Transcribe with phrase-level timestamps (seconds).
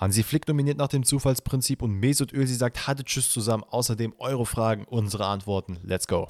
[0.00, 3.64] Hansi Flick nominiert nach dem Zufallsprinzip und Mesut Özil sagt hatte Tschüss zusammen.
[3.68, 5.78] Außerdem eure Fragen, unsere Antworten.
[5.82, 6.26] Let's go.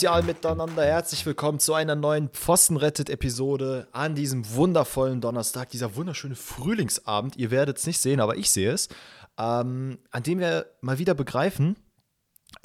[0.00, 7.36] Grüezi miteinander, herzlich willkommen zu einer neuen Pfostenrettet-Episode an diesem wundervollen Donnerstag, dieser wunderschöne Frühlingsabend.
[7.36, 8.88] Ihr werdet es nicht sehen, aber ich sehe es,
[9.36, 11.76] ähm, an dem wir mal wieder begreifen,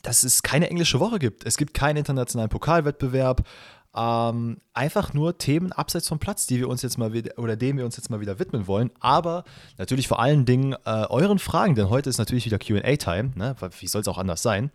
[0.02, 1.45] dass es keine englische Woche gibt.
[1.45, 3.45] Es gibt keinen internationalen Pokalwettbewerb.
[3.93, 7.77] Ähm, einfach nur Themen abseits vom Platz, die wir uns jetzt mal wieder oder denen
[7.77, 8.91] wir uns jetzt mal wieder widmen wollen.
[9.02, 9.43] Aber
[9.77, 13.31] natürlich vor allen Dingen äh, euren Fragen, denn heute ist natürlich wieder QA-Time.
[13.35, 13.55] Ne?
[13.79, 14.71] Wie soll es auch anders sein?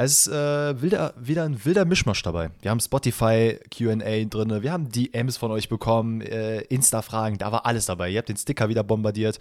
[0.00, 2.52] Es ist äh, wilder, wieder ein wilder Mischmasch dabei.
[2.62, 7.66] Wir haben Spotify QA drin, wir haben DMs von euch bekommen, äh, Insta-Fragen, da war
[7.66, 8.08] alles dabei.
[8.08, 9.40] Ihr habt den Sticker wieder bombardiert.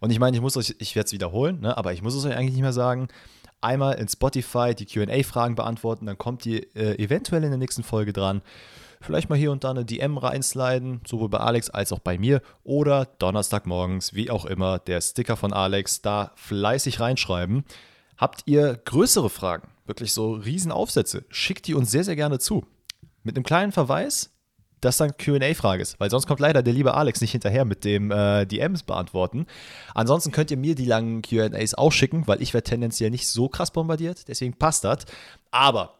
[0.00, 2.24] Und ich meine, ich muss euch, ich werde es wiederholen, ne, aber ich muss es
[2.24, 3.08] euch eigentlich nicht mehr sagen.
[3.60, 8.14] Einmal in Spotify die QA-Fragen beantworten, dann kommt ihr äh, eventuell in der nächsten Folge
[8.14, 8.40] dran.
[9.02, 12.40] Vielleicht mal hier und da eine DM reinsliden, sowohl bei Alex als auch bei mir.
[12.62, 17.66] Oder Donnerstagmorgens, wie auch immer, der Sticker von Alex da fleißig reinschreiben.
[18.16, 19.74] Habt ihr größere Fragen?
[19.86, 22.64] wirklich so Riesenaufsätze, schickt die uns sehr, sehr gerne zu.
[23.22, 24.30] Mit einem kleinen Verweis,
[24.80, 28.10] dass dann QA-Frage ist, weil sonst kommt leider der liebe Alex nicht hinterher mit dem
[28.10, 29.46] äh, DMs beantworten.
[29.94, 33.48] Ansonsten könnt ihr mir die langen QAs auch schicken, weil ich werde tendenziell nicht so
[33.48, 35.06] krass bombardiert, deswegen passt das.
[35.50, 35.94] Aber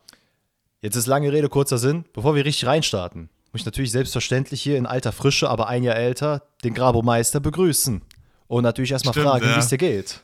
[0.82, 2.04] jetzt ist lange Rede, kurzer Sinn.
[2.12, 5.96] Bevor wir richtig reinstarten, muss ich natürlich selbstverständlich hier in alter Frische, aber ein Jahr
[5.96, 8.02] älter, den Grabomeister begrüßen.
[8.48, 9.54] Und natürlich erstmal fragen, ja.
[9.54, 10.20] wie es dir geht.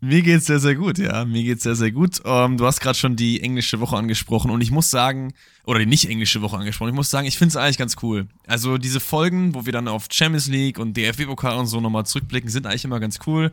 [0.00, 1.24] Mir geht's sehr, sehr gut, ja.
[1.24, 2.20] Mir geht's sehr, sehr gut.
[2.24, 5.32] Ähm, du hast gerade schon die englische Woche angesprochen und ich muss sagen,
[5.64, 8.26] oder die nicht englische Woche angesprochen, ich muss sagen, ich finde es eigentlich ganz cool.
[8.46, 12.50] Also diese Folgen, wo wir dann auf Champions League und DFB-Pokal und so nochmal zurückblicken,
[12.50, 13.50] sind eigentlich immer ganz cool.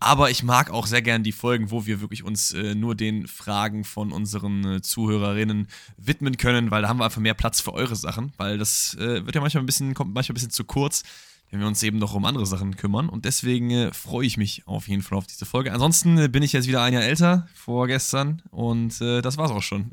[0.00, 3.26] Aber ich mag auch sehr gern die Folgen, wo wir wirklich uns äh, nur den
[3.26, 5.66] Fragen von unseren äh, Zuhörerinnen
[5.96, 9.26] widmen können, weil da haben wir einfach mehr Platz für eure Sachen, weil das äh,
[9.26, 11.02] wird ja manchmal ein bisschen, kommt manchmal ein bisschen zu kurz
[11.50, 13.08] wenn wir uns eben noch um andere Sachen kümmern.
[13.08, 15.72] Und deswegen äh, freue ich mich auf jeden Fall auf diese Folge.
[15.72, 18.42] Ansonsten äh, bin ich jetzt wieder ein Jahr älter, vorgestern.
[18.50, 19.92] Und äh, das war's auch schon.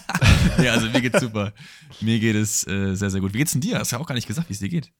[0.62, 1.52] ja, also mir geht's super.
[2.00, 3.34] Mir geht es äh, sehr, sehr gut.
[3.34, 3.78] Wie geht's denn dir?
[3.78, 4.92] Hast ja auch gar nicht gesagt, wie es dir geht.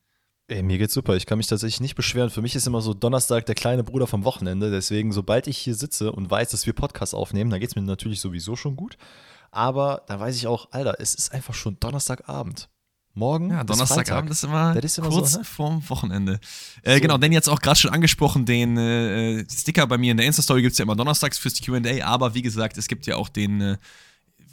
[0.46, 1.16] Ey, mir geht's super.
[1.16, 2.28] Ich kann mich tatsächlich nicht beschweren.
[2.28, 4.70] Für mich ist immer so Donnerstag der kleine Bruder vom Wochenende.
[4.70, 8.20] Deswegen, sobald ich hier sitze und weiß, dass wir Podcasts aufnehmen, dann geht's mir natürlich
[8.20, 8.98] sowieso schon gut.
[9.50, 12.68] Aber da weiß ich auch, Alter, es ist einfach schon Donnerstagabend.
[13.14, 13.50] Morgen.
[13.50, 15.44] Ja, Donnerstagabend ist immer, ist immer kurz so, ne?
[15.44, 16.40] vorm Wochenende.
[16.82, 17.00] Äh, so.
[17.00, 20.62] Genau, denn jetzt auch gerade schon angesprochen, den äh, Sticker bei mir in der Insta-Story
[20.62, 23.60] gibt es ja immer donnerstags fürs QA, aber wie gesagt, es gibt ja auch den.
[23.60, 23.76] Äh,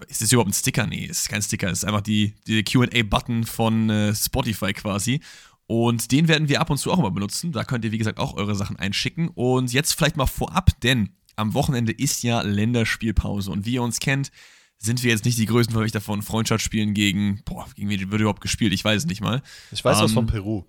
[0.07, 0.87] ist das überhaupt ein Sticker?
[0.87, 5.21] Nee, es ist kein Sticker, es ist einfach die, die QA-Button von äh, Spotify quasi.
[5.67, 7.51] Und den werden wir ab und zu auch immer benutzen.
[7.51, 9.29] Da könnt ihr, wie gesagt, auch eure Sachen einschicken.
[9.29, 13.51] Und jetzt vielleicht mal vorab, denn am Wochenende ist ja Länderspielpause.
[13.51, 14.31] Und wie ihr uns kennt,
[14.81, 18.41] sind wir jetzt nicht die größten Verfechter von Freundschaftsspielen gegen, boah, gegen wen wird überhaupt
[18.41, 18.73] gespielt?
[18.73, 19.43] Ich weiß es nicht mal.
[19.71, 20.63] Ich weiß ähm, was von Peru.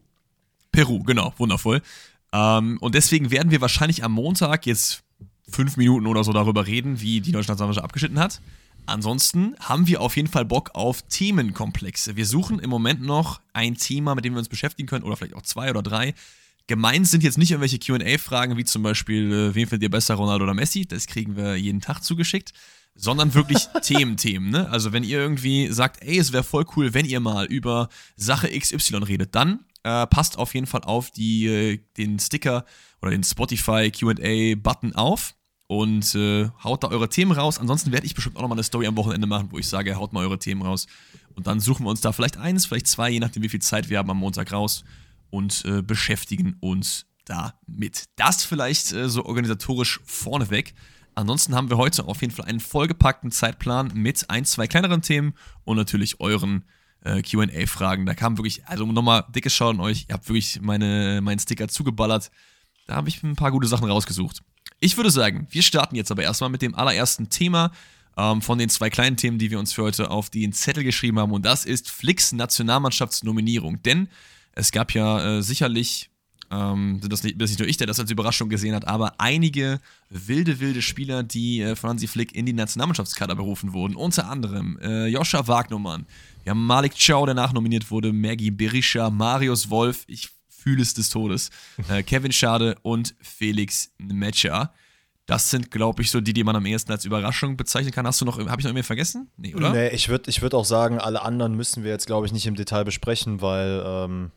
[0.70, 1.80] Peru, genau, wundervoll.
[2.32, 5.02] Ähm, und deswegen werden wir wahrscheinlich am Montag jetzt
[5.48, 8.42] fünf Minuten oder so darüber reden, wie die deutsche Nationalmannschaft abgeschnitten hat.
[8.84, 12.14] Ansonsten haben wir auf jeden Fall Bock auf Themenkomplexe.
[12.14, 15.36] Wir suchen im Moment noch ein Thema, mit dem wir uns beschäftigen können, oder vielleicht
[15.36, 16.14] auch zwei oder drei.
[16.66, 20.44] Gemeint sind jetzt nicht irgendwelche QA-Fragen, wie zum Beispiel, äh, wen findet ihr besser, Ronaldo
[20.44, 20.84] oder Messi?
[20.84, 22.52] Das kriegen wir jeden Tag zugeschickt
[22.94, 24.50] sondern wirklich Themen-Themen.
[24.50, 24.68] Ne?
[24.70, 28.48] Also wenn ihr irgendwie sagt, ey, es wäre voll cool, wenn ihr mal über Sache
[28.48, 32.64] XY redet, dann äh, passt auf jeden Fall auf die, äh, den Sticker
[33.00, 35.34] oder den Spotify QA-Button auf
[35.66, 37.58] und äh, haut da eure Themen raus.
[37.58, 40.12] Ansonsten werde ich bestimmt auch nochmal eine Story am Wochenende machen, wo ich sage, haut
[40.12, 40.86] mal eure Themen raus.
[41.34, 43.88] Und dann suchen wir uns da vielleicht eins, vielleicht zwei, je nachdem, wie viel Zeit
[43.88, 44.84] wir haben am Montag raus
[45.30, 48.04] und äh, beschäftigen uns damit.
[48.16, 50.74] Das vielleicht äh, so organisatorisch vorneweg.
[51.14, 55.34] Ansonsten haben wir heute auf jeden Fall einen vollgepackten Zeitplan mit ein, zwei kleineren Themen
[55.64, 56.64] und natürlich euren
[57.04, 58.06] äh, QA-Fragen.
[58.06, 60.06] Da kam wirklich, also nochmal dickes Schauen euch.
[60.08, 62.30] Ihr habt wirklich meine, meinen Sticker zugeballert.
[62.86, 64.40] Da habe ich ein paar gute Sachen rausgesucht.
[64.80, 67.72] Ich würde sagen, wir starten jetzt aber erstmal mit dem allerersten Thema
[68.16, 71.18] ähm, von den zwei kleinen Themen, die wir uns für heute auf den Zettel geschrieben
[71.18, 71.32] haben.
[71.32, 73.82] Und das ist Flicks Nationalmannschaftsnominierung.
[73.82, 74.08] Denn
[74.52, 76.10] es gab ja äh, sicherlich
[76.52, 80.60] ähm, das, ist nicht nur ich, der das als Überraschung gesehen hat, aber einige wilde,
[80.60, 83.96] wilde Spieler, die äh, von Hansi Flick in die Nationalmannschaftskader berufen wurden.
[83.96, 86.06] Unter anderem äh, Joscha Wagnermann,
[86.44, 91.08] wir haben Malik Chow, der nachnominiert wurde, Maggie Berisha, Marius Wolf, ich fühle es des
[91.08, 91.50] Todes,
[91.88, 94.72] äh, Kevin Schade und Felix Metscher.
[95.24, 98.06] Das sind, glaube ich, so die, die man am ehesten als Überraschung bezeichnen kann.
[98.06, 99.30] Hast du noch, habe ich noch irgendwie vergessen?
[99.36, 99.70] Nee, oder?
[99.70, 102.46] Nee, ich würde ich würd auch sagen, alle anderen müssen wir jetzt, glaube ich, nicht
[102.46, 104.32] im Detail besprechen, weil ähm,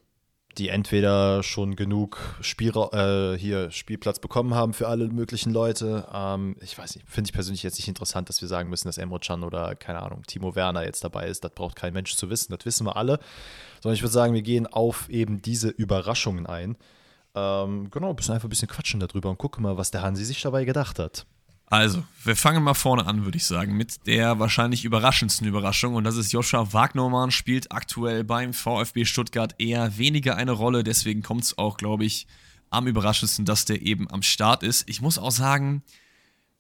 [0.58, 6.08] die entweder schon genug Spiel, äh, hier Spielplatz bekommen haben für alle möglichen Leute.
[6.14, 8.98] Ähm, ich weiß nicht, finde ich persönlich jetzt nicht interessant, dass wir sagen müssen, dass
[8.98, 11.44] Emre Can oder, keine Ahnung, Timo Werner jetzt dabei ist.
[11.44, 13.20] Das braucht kein Mensch zu wissen, das wissen wir alle.
[13.82, 16.78] Sondern ich würde sagen, wir gehen auf eben diese Überraschungen ein.
[17.36, 20.24] Ähm, genau, ein bisschen einfach ein bisschen quatschen darüber und gucken mal, was der Hansi
[20.24, 21.26] sich dabei gedacht hat.
[21.68, 25.96] Also, wir fangen mal vorne an, würde ich sagen, mit der wahrscheinlich überraschendsten Überraschung.
[25.96, 30.84] Und das ist Joshua Wagnermann, spielt aktuell beim VfB Stuttgart eher weniger eine Rolle.
[30.84, 32.28] Deswegen kommt es auch, glaube ich,
[32.70, 34.88] am überraschendsten, dass der eben am Start ist.
[34.88, 35.84] Ich muss auch sagen,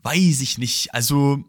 [0.02, 0.94] weiß ich nicht.
[0.94, 1.44] Also,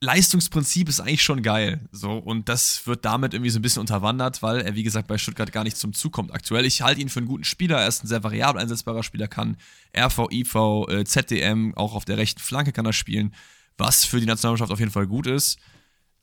[0.00, 1.80] Leistungsprinzip ist eigentlich schon geil.
[1.90, 5.16] So, und das wird damit irgendwie so ein bisschen unterwandert, weil er, wie gesagt, bei
[5.16, 6.66] Stuttgart gar nicht zum Zug kommt aktuell.
[6.66, 7.78] Ich halte ihn für einen guten Spieler.
[7.78, 9.56] Er ist ein sehr variabel einsetzbarer Spieler, kann
[9.96, 10.54] RV, IV,
[10.88, 13.34] äh, ZDM, auch auf der rechten Flanke kann er spielen,
[13.78, 15.58] was für die Nationalmannschaft auf jeden Fall gut ist.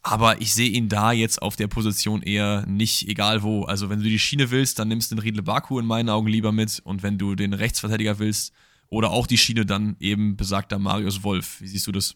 [0.03, 3.63] Aber ich sehe ihn da jetzt auf der Position eher nicht, egal wo.
[3.63, 6.27] Also, wenn du die Schiene willst, dann nimmst du den Riedle Baku in meinen Augen
[6.27, 6.81] lieber mit.
[6.83, 8.53] Und wenn du den Rechtsverteidiger willst
[8.89, 11.61] oder auch die Schiene, dann eben besagter Marius Wolf.
[11.61, 12.15] Wie siehst du das?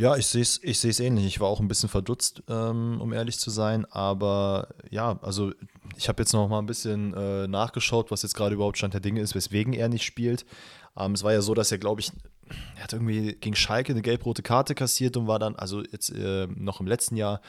[0.00, 1.26] Ja, ich sehe es ich ähnlich.
[1.26, 3.84] Ich war auch ein bisschen verdutzt, ähm, um ehrlich zu sein.
[3.86, 5.52] Aber ja, also
[5.96, 9.00] ich habe jetzt noch mal ein bisschen äh, nachgeschaut, was jetzt gerade überhaupt Stand der
[9.00, 10.46] Dinge ist, weswegen er nicht spielt.
[10.96, 12.12] Ähm, es war ja so, dass er, glaube ich,
[12.76, 16.46] er hat irgendwie gegen Schalke eine gelb-rote Karte kassiert und war dann, also jetzt äh,
[16.46, 17.40] noch im letzten Jahr,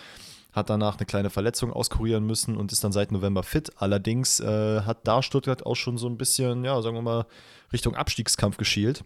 [0.52, 3.72] hat danach eine kleine Verletzung auskurieren müssen und ist dann seit November fit.
[3.76, 7.28] Allerdings äh, hat da Stuttgart auch schon so ein bisschen, ja, sagen wir mal,
[7.72, 9.04] Richtung Abstiegskampf geschielt.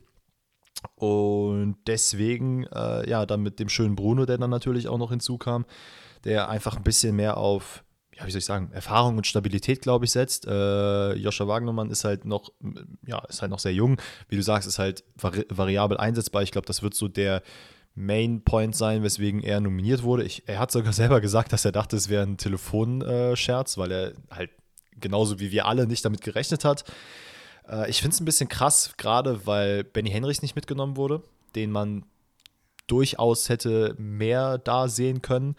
[0.95, 5.65] Und deswegen, äh, ja, dann mit dem schönen Bruno, der dann natürlich auch noch hinzukam,
[6.23, 7.83] der einfach ein bisschen mehr auf,
[8.15, 10.45] ja, wie soll ich sagen, Erfahrung und Stabilität, glaube ich, setzt.
[10.45, 12.51] Äh, Joscha Wagnermann ist halt noch,
[13.05, 13.97] ja, ist halt noch sehr jung.
[14.29, 16.43] Wie du sagst, ist halt vari variabel einsetzbar.
[16.43, 17.41] Ich glaube, das wird so der
[17.95, 20.23] Main Point sein, weswegen er nominiert wurde.
[20.23, 24.13] Ich, er hat sogar selber gesagt, dass er dachte, es wäre ein Telefonscherz, weil er
[24.31, 24.51] halt
[24.99, 26.83] genauso wie wir alle nicht damit gerechnet hat.
[27.67, 31.23] Äh, ich finde es ein bisschen krass, gerade weil Benny Henrichs nicht mitgenommen wurde,
[31.55, 32.05] den man
[32.87, 35.55] durchaus hätte mehr da sehen können.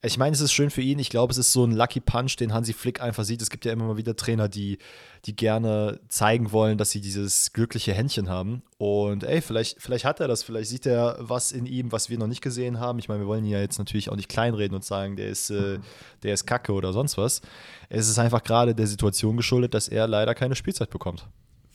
[0.00, 1.00] Ich meine, es ist schön für ihn.
[1.00, 3.42] Ich glaube, es ist so ein Lucky Punch, den Hansi Flick einfach sieht.
[3.42, 4.78] Es gibt ja immer mal wieder Trainer, die,
[5.24, 8.62] die gerne zeigen wollen, dass sie dieses glückliche Händchen haben.
[8.76, 12.16] Und ey, vielleicht, vielleicht hat er das, vielleicht sieht er was in ihm, was wir
[12.18, 13.00] noch nicht gesehen haben.
[13.00, 15.50] Ich meine, wir wollen ihn ja jetzt natürlich auch nicht kleinreden und sagen, der ist,
[15.50, 15.80] äh,
[16.22, 17.42] der ist Kacke oder sonst was.
[17.88, 21.26] Es ist einfach gerade der Situation geschuldet, dass er leider keine Spielzeit bekommt.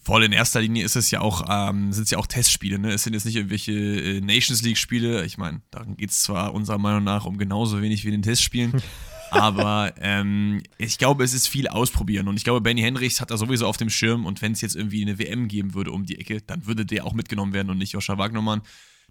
[0.03, 2.91] Voll in erster Linie ist es ja auch, ähm, sind es ja auch Testspiele, ne?
[2.91, 5.25] Es sind jetzt nicht irgendwelche äh, Nations League-Spiele.
[5.25, 8.21] Ich meine, daran geht es zwar unserer Meinung nach um genauso wenig wie in den
[8.21, 8.73] Testspielen.
[9.31, 12.27] aber ähm, ich glaube, es ist viel ausprobieren.
[12.27, 14.25] Und ich glaube, Benny Henrichs hat da sowieso auf dem Schirm.
[14.25, 17.05] Und wenn es jetzt irgendwie eine WM geben würde um die Ecke, dann würde der
[17.05, 18.61] auch mitgenommen werden und nicht Joscha Wagnermann.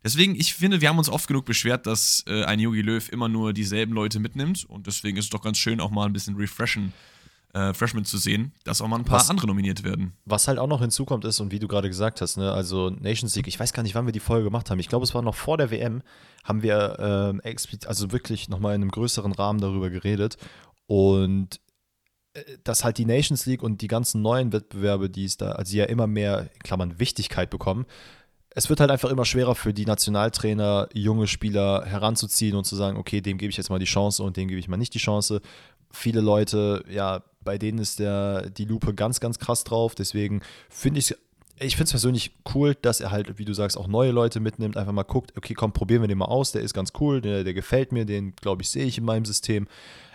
[0.04, 3.28] Deswegen, ich finde, wir haben uns oft genug beschwert, dass äh, ein Yogi Löw immer
[3.28, 4.64] nur dieselben Leute mitnimmt.
[4.64, 6.92] Und deswegen ist es doch ganz schön, auch mal ein bisschen refreshen
[7.52, 10.14] äh, Freshmen zu sehen, dass auch mal ein paar was, andere nominiert werden.
[10.24, 13.34] Was halt auch noch hinzukommt ist, und wie du gerade gesagt hast, ne, also Nations
[13.36, 14.78] League, ich weiß gar nicht, wann wir die Folge gemacht haben.
[14.78, 16.02] Ich glaube, es war noch vor der WM,
[16.44, 17.56] haben wir äh,
[17.86, 20.36] also wirklich nochmal in einem größeren Rahmen darüber geredet.
[20.86, 21.60] Und
[22.34, 25.70] äh, dass halt die Nations League und die ganzen neuen Wettbewerbe, die es da, also
[25.70, 27.86] die ja immer mehr, in Klammern, Wichtigkeit bekommen,
[28.54, 32.98] es wird halt einfach immer schwerer für die Nationaltrainer, junge Spieler heranzuziehen und zu sagen,
[32.98, 34.98] okay, dem gebe ich jetzt mal die Chance und dem gebe ich mal nicht die
[34.98, 35.40] Chance.
[35.90, 39.94] Viele Leute, ja, bei denen ist der, die Lupe ganz, ganz krass drauf.
[39.94, 41.14] Deswegen finde ich
[41.58, 44.76] ich finde es persönlich cool, dass er halt, wie du sagst, auch neue Leute mitnimmt,
[44.76, 47.44] einfach mal guckt, okay, komm, probieren wir den mal aus, der ist ganz cool, der,
[47.44, 49.68] der gefällt mir, den, glaube ich, sehe ich in meinem System.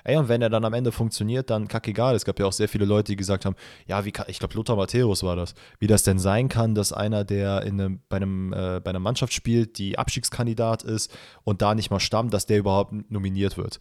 [0.04, 2.16] Ey, und wenn er dann am Ende funktioniert, dann kackegal.
[2.16, 3.58] Es gab ja auch sehr viele Leute, die gesagt haben,
[3.88, 6.94] ja, wie kann, ich glaube, Lothar Matthäus war das, wie das denn sein kann, dass
[6.94, 11.62] einer, der in einem, bei, einem, äh, bei einer Mannschaft spielt, die Abstiegskandidat ist und
[11.62, 13.80] da nicht mal stammt, dass der überhaupt nominiert wird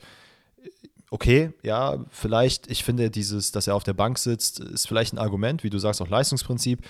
[1.11, 5.19] okay, ja, vielleicht, ich finde dieses, dass er auf der Bank sitzt, ist vielleicht ein
[5.19, 6.81] Argument, wie du sagst, auch Leistungsprinzip.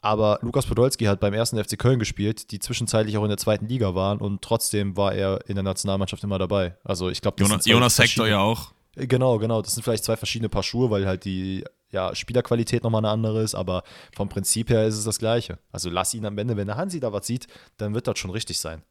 [0.00, 3.66] Aber Lukas Podolski hat beim ersten FC Köln gespielt, die zwischenzeitlich auch in der zweiten
[3.66, 6.76] Liga waren und trotzdem war er in der Nationalmannschaft immer dabei.
[6.84, 8.72] Also ich glaube, Jonas, Jonas Hector ja auch.
[8.96, 9.62] Genau, genau.
[9.62, 13.42] Das sind vielleicht zwei verschiedene Paar Schuhe, weil halt die ja, Spielerqualität nochmal eine andere
[13.42, 13.82] ist, aber
[14.14, 15.58] vom Prinzip her ist es das Gleiche.
[15.72, 17.46] Also lass ihn am Ende, wenn der Hansi da was sieht,
[17.78, 18.82] dann wird das schon richtig sein.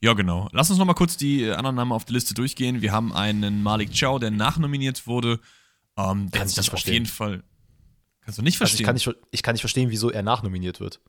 [0.00, 0.48] Ja, genau.
[0.52, 2.82] Lass uns nochmal kurz die äh, anderen Namen auf der Liste durchgehen.
[2.82, 5.40] Wir haben einen Malik Chow, der nachnominiert wurde.
[5.96, 7.42] Ähm, der kann sich das auf jeden Fall.
[8.20, 8.86] Kannst du nicht verstehen?
[8.86, 11.00] Also ich, kann nicht, ich kann nicht verstehen, wieso er nachnominiert wird.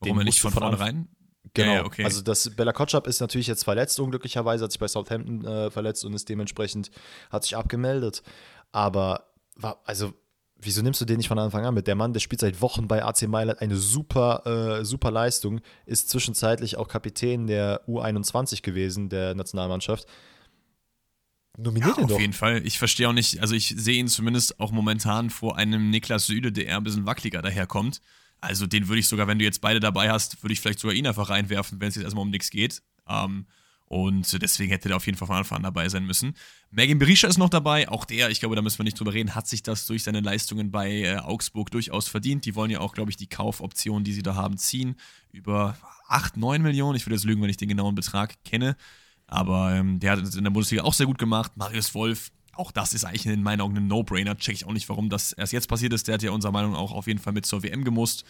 [0.00, 1.08] Warum Den er nicht von, von vornherein?
[1.54, 1.72] Genau.
[1.72, 2.04] Ja, okay.
[2.04, 6.04] Also das Bella Kotschap ist natürlich jetzt verletzt, unglücklicherweise, hat sich bei Southampton äh, verletzt
[6.04, 6.90] und ist dementsprechend,
[7.30, 8.22] hat sich abgemeldet.
[8.70, 10.12] Aber war, also
[10.60, 11.86] wieso nimmst du den nicht von Anfang an mit?
[11.86, 16.10] Der Mann, der spielt seit Wochen bei AC Mailand eine super, äh, super Leistung, ist
[16.10, 20.06] zwischenzeitlich auch Kapitän der U21 gewesen, der Nationalmannschaft.
[21.56, 22.16] nominiert ja, ihn doch.
[22.16, 22.66] Auf jeden Fall.
[22.66, 26.52] Ich verstehe auch nicht, also ich sehe ihn zumindest auch momentan vor einem Niklas Süle,
[26.52, 28.00] der eher ein bisschen wackeliger daherkommt.
[28.40, 30.94] Also den würde ich sogar, wenn du jetzt beide dabei hast, würde ich vielleicht sogar
[30.94, 32.82] ihn einfach reinwerfen, wenn es jetzt erstmal um nichts geht.
[33.08, 33.46] Ähm,
[33.88, 36.34] und deswegen hätte der auf jeden Fall von Anfang an dabei sein müssen.
[36.70, 37.88] Megan Berisha ist noch dabei.
[37.88, 40.20] Auch der, ich glaube, da müssen wir nicht drüber reden, hat sich das durch seine
[40.20, 42.44] Leistungen bei äh, Augsburg durchaus verdient.
[42.44, 44.96] Die wollen ja auch, glaube ich, die Kaufoption, die sie da haben, ziehen.
[45.32, 45.78] Über
[46.08, 46.96] 8, 9 Millionen.
[46.96, 48.76] Ich würde jetzt lügen, wenn ich den genauen Betrag kenne.
[49.26, 51.52] Aber ähm, der hat es in der Bundesliga auch sehr gut gemacht.
[51.56, 54.36] Marius Wolf, auch das ist eigentlich in meinen Augen ein No-Brainer.
[54.36, 56.08] Check ich auch nicht, warum das erst jetzt passiert ist.
[56.08, 58.24] Der hat ja unserer Meinung nach auch auf jeden Fall mit zur WM gemusst.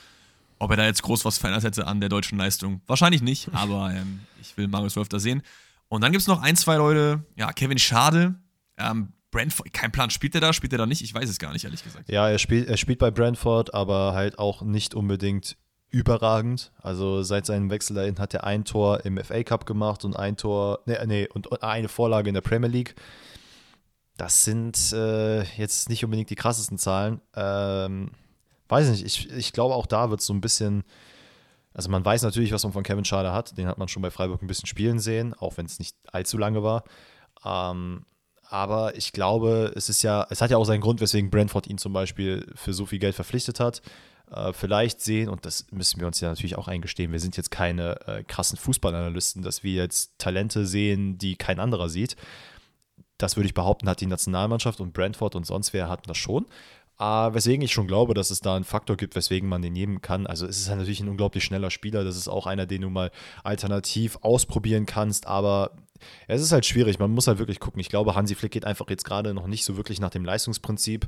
[0.59, 3.93] Ob er da jetzt groß was verändert hätte an der deutschen Leistung, wahrscheinlich nicht, aber
[3.93, 5.43] ähm, ich will Marius Wolf da sehen.
[5.89, 8.35] Und dann gibt es noch ein, zwei Leute, ja, Kevin Schade,
[8.77, 11.03] ähm, Brentford, kein Plan, spielt er da, spielt er da nicht?
[11.03, 12.09] Ich weiß es gar nicht, ehrlich gesagt.
[12.09, 15.57] Ja, er spielt, er spielt bei Brentford, aber halt auch nicht unbedingt
[15.91, 16.73] überragend.
[16.83, 20.37] Also seit seinem Wechsel dahin hat er ein Tor im FA Cup gemacht und ein
[20.37, 22.95] Tor, nee, nee und eine Vorlage in der Premier League.
[24.17, 27.21] Das sind äh, jetzt nicht unbedingt die krassesten Zahlen.
[27.37, 28.11] Ähm,
[28.69, 30.85] weiß nicht, ich, ich glaube auch da wird es so ein bisschen,
[31.75, 33.57] also man weiß natürlich, was man von Kevin Schade hat.
[33.57, 36.39] Den hat man schon bei Freiburg ein bisschen spielen sehen, auch wenn es nicht allzu
[36.39, 36.85] lange war.
[37.45, 38.05] Ähm,
[38.51, 41.79] aber ich glaube, es ist ja, es hat ja auch seinen Grund, weswegen Brentford ihn
[41.79, 43.83] zum Beispiel für so viel Geld verpflichtet hat.
[44.31, 47.51] Äh, vielleicht sehen, und das müssen wir uns ja natürlich auch eingestehen, wir sind jetzt
[47.51, 52.17] keine äh, krassen Fußballanalysten, dass wir jetzt Talente sehen, die kein anderer sieht.
[53.19, 56.47] Das würde ich behaupten, hat die Nationalmannschaft und Brentford und sonst wer hatten das schon.
[57.01, 60.01] Uh, weswegen ich schon glaube, dass es da einen Faktor gibt, weswegen man den nehmen
[60.01, 60.27] kann.
[60.27, 62.03] Also es ist ja natürlich ein unglaublich schneller Spieler.
[62.03, 63.13] Das ist auch einer, den du mal
[63.45, 65.29] alternativ ausprobieren kannst.
[65.29, 65.77] Aber
[66.27, 66.99] es ist halt schwierig.
[66.99, 67.81] Man muss halt wirklich gucken.
[67.81, 71.07] Ich glaube, Hansi Flick geht einfach jetzt gerade noch nicht so wirklich nach dem Leistungsprinzip.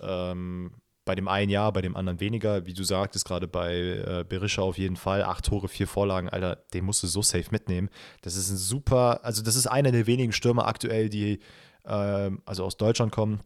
[0.00, 0.72] Ähm,
[1.04, 2.64] bei dem einen ja, bei dem anderen weniger.
[2.64, 5.24] Wie du sagtest, gerade bei äh, Berisha auf jeden Fall.
[5.24, 7.90] Acht Tore, vier Vorlagen, Alter, den musst du so safe mitnehmen.
[8.22, 11.40] Das ist ein super, also das ist einer der wenigen Stürmer aktuell, die
[11.84, 13.40] äh, also aus Deutschland kommen,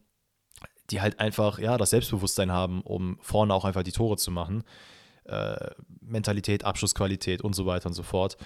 [0.91, 4.65] die halt einfach, ja, das Selbstbewusstsein haben, um vorne auch einfach die Tore zu machen.
[5.25, 5.71] Äh,
[6.01, 8.37] Mentalität, Abschlussqualität und so weiter und so fort.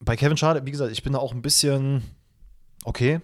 [0.00, 2.02] Bei Kevin Schade, wie gesagt, ich bin da auch ein bisschen
[2.84, 3.20] okay.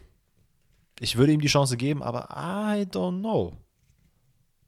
[1.00, 3.56] Ich würde ihm die Chance geben, aber I don't know.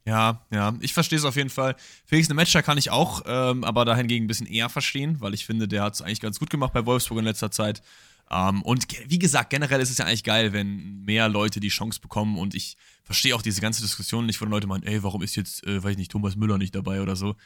[0.07, 1.75] Ja, ja, ich verstehe es auf jeden Fall.
[2.05, 5.67] Felix Nemetscher kann ich auch, ähm, aber dahingegen ein bisschen eher verstehen, weil ich finde,
[5.67, 7.83] der hat es eigentlich ganz gut gemacht bei Wolfsburg in letzter Zeit.
[8.31, 12.01] Ähm, und wie gesagt, generell ist es ja eigentlich geil, wenn mehr Leute die Chance
[12.01, 12.77] bekommen und ich
[13.07, 15.93] verstehe auch diese ganze Diskussion nicht, wo Leute meinen, ey, warum ist jetzt, äh, weiß
[15.93, 17.37] ich nicht, Thomas Müller nicht dabei oder so.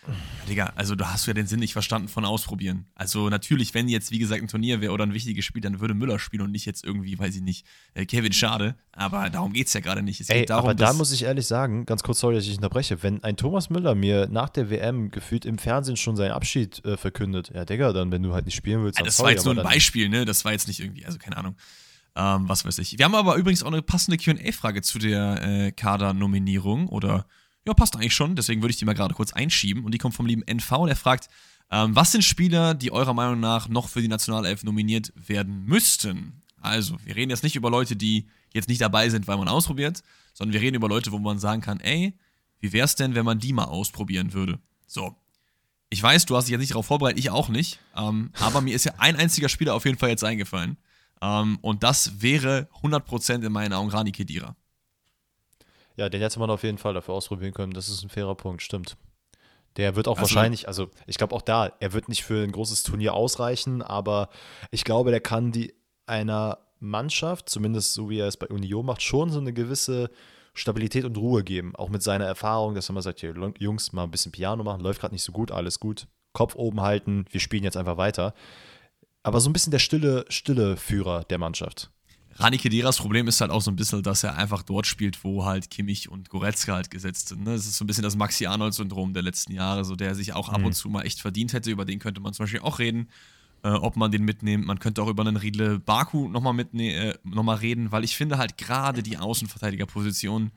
[0.48, 2.86] Digga, also da hast du ja den Sinn nicht verstanden von ausprobieren.
[2.94, 5.92] Also natürlich, wenn jetzt, wie gesagt, ein Turnier wäre oder ein wichtiges Spiel, dann würde
[5.92, 8.74] Müller spielen und nicht jetzt irgendwie, weiß ich nicht, äh, Kevin Schade.
[8.92, 10.20] Aber darum geht es ja gerade nicht.
[10.22, 13.02] Es ey, darum, aber da muss ich ehrlich sagen, ganz kurz, sorry, dass ich unterbreche,
[13.02, 16.96] wenn ein Thomas Müller mir nach der WM gefühlt im Fernsehen schon seinen Abschied äh,
[16.96, 19.32] verkündet, ja, Digga, dann, wenn du halt nicht spielen willst, ja, dann Das sorry, war
[19.32, 20.24] jetzt nur ein Beispiel, ne?
[20.24, 21.54] Das war jetzt nicht irgendwie, also keine Ahnung.
[22.16, 22.98] Ähm, was weiß ich.
[22.98, 27.26] Wir haben aber übrigens auch eine passende QA-Frage zu der äh, Kader-Nominierung oder
[27.66, 30.14] ja, passt eigentlich schon, deswegen würde ich die mal gerade kurz einschieben und die kommt
[30.14, 31.28] vom lieben NV, der fragt,
[31.70, 36.42] ähm, was sind Spieler, die eurer Meinung nach noch für die Nationalelf nominiert werden müssten?
[36.60, 40.02] Also, wir reden jetzt nicht über Leute, die jetzt nicht dabei sind, weil man ausprobiert,
[40.34, 42.14] sondern wir reden über Leute, wo man sagen kann, ey,
[42.58, 44.58] wie wär's denn, wenn man die mal ausprobieren würde?
[44.86, 45.16] So.
[45.88, 48.74] Ich weiß, du hast dich jetzt nicht darauf vorbereitet, ich auch nicht, ähm, aber mir
[48.74, 50.76] ist ja ein einziger Spieler auf jeden Fall jetzt eingefallen.
[51.22, 54.56] Ähm, und das wäre 100% in meinen Augen Rani Kedira.
[55.96, 57.72] Ja, den hätte man auf jeden Fall dafür ausprobieren können.
[57.72, 58.96] Das ist ein fairer Punkt, stimmt.
[59.76, 62.52] Der wird auch Also- wahrscheinlich, also ich glaube auch da, er wird nicht für ein
[62.52, 64.30] großes Turnier ausreichen, aber
[64.70, 65.74] ich glaube, der kann die
[66.06, 70.10] einer Mannschaft, zumindest so wie er es bei Union macht, schon so eine gewisse
[70.54, 71.76] Stabilität und Ruhe geben.
[71.76, 74.80] Auch mit seiner Erfahrung, dass er mal sagt, hier, Jungs, mal ein bisschen Piano machen,
[74.80, 76.08] läuft gerade nicht so gut, alles gut.
[76.32, 78.34] Kopf oben halten, wir spielen jetzt einfach weiter.
[79.22, 81.90] Aber so ein bisschen der stille, stille Führer der Mannschaft.
[82.36, 85.44] Rani Kediras Problem ist halt auch so ein bisschen, dass er einfach dort spielt, wo
[85.44, 87.44] halt Kimmich und Goretzka halt gesetzt sind.
[87.44, 87.52] Ne?
[87.52, 90.64] Das ist so ein bisschen das Maxi-Arnold-Syndrom der letzten Jahre, so der sich auch ab
[90.64, 91.70] und zu mal echt verdient hätte.
[91.70, 93.08] Über den könnte man zum Beispiel auch reden,
[93.62, 94.64] äh, ob man den mitnimmt.
[94.64, 98.38] Man könnte auch über einen Riedle Baku nochmal äh, noch mal reden, weil ich finde
[98.38, 100.50] halt gerade die Außenverteidigerposition,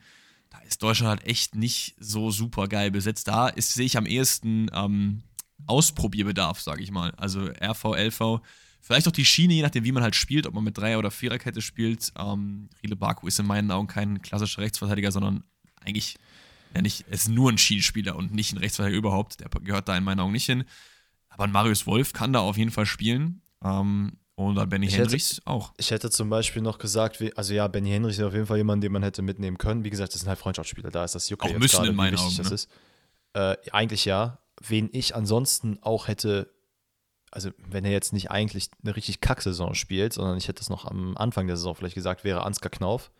[0.48, 3.28] da ist Deutschland halt echt nicht so super geil besetzt.
[3.28, 5.22] Da ist- sehe ich am ehesten ähm,
[5.66, 7.12] Ausprobierbedarf, sage ich mal.
[7.16, 8.40] Also RV, LV,
[8.80, 11.10] vielleicht auch die Schiene, je nachdem, wie man halt spielt, ob man mit Dreier- oder
[11.10, 12.12] Viererkette spielt.
[12.18, 15.44] Ähm, Riedle Baku ist in meinen Augen kein klassischer Rechtsverteidiger, sondern
[15.84, 16.16] eigentlich
[16.74, 19.40] nenne ich es nur ein Schienenspieler und nicht ein Rechtsverteidiger überhaupt.
[19.40, 20.64] Der gehört da in meinen Augen nicht hin.
[21.28, 23.40] Aber ein Marius Wolf kann da auf jeden Fall spielen.
[23.62, 25.72] Ähm, und dann Benny Ich hätte- Hendricks auch.
[25.76, 28.56] Ich hätte zum Beispiel noch gesagt, wie, also ja, Benny Henrich ist auf jeden Fall
[28.56, 29.84] jemand, den man hätte mitnehmen können.
[29.84, 32.16] Wie gesagt, das sind halt Freundschaftsspieler, da ist das Jucke Auch müssen gerade, in meinen
[32.18, 32.54] Augen, das ne?
[32.54, 32.68] ist.
[33.34, 34.38] Äh, eigentlich ja.
[34.68, 36.52] Wen ich ansonsten auch hätte,
[37.30, 40.84] also wenn er jetzt nicht eigentlich eine richtig Kacksaison spielt, sondern ich hätte es noch
[40.84, 43.10] am Anfang der Saison vielleicht gesagt, wäre Ansgar Knauf,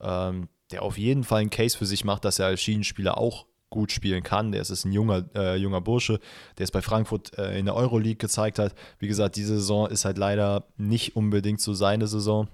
[0.00, 3.46] ähm, der auf jeden Fall einen Case für sich macht, dass er als Schienenspieler auch
[3.74, 4.52] gut spielen kann.
[4.52, 6.20] Der ist, ist ein junger, äh, junger Bursche,
[6.58, 8.74] der es bei Frankfurt äh, in der Euroleague gezeigt hat.
[8.98, 12.48] Wie gesagt, diese Saison ist halt leider nicht unbedingt so seine Saison.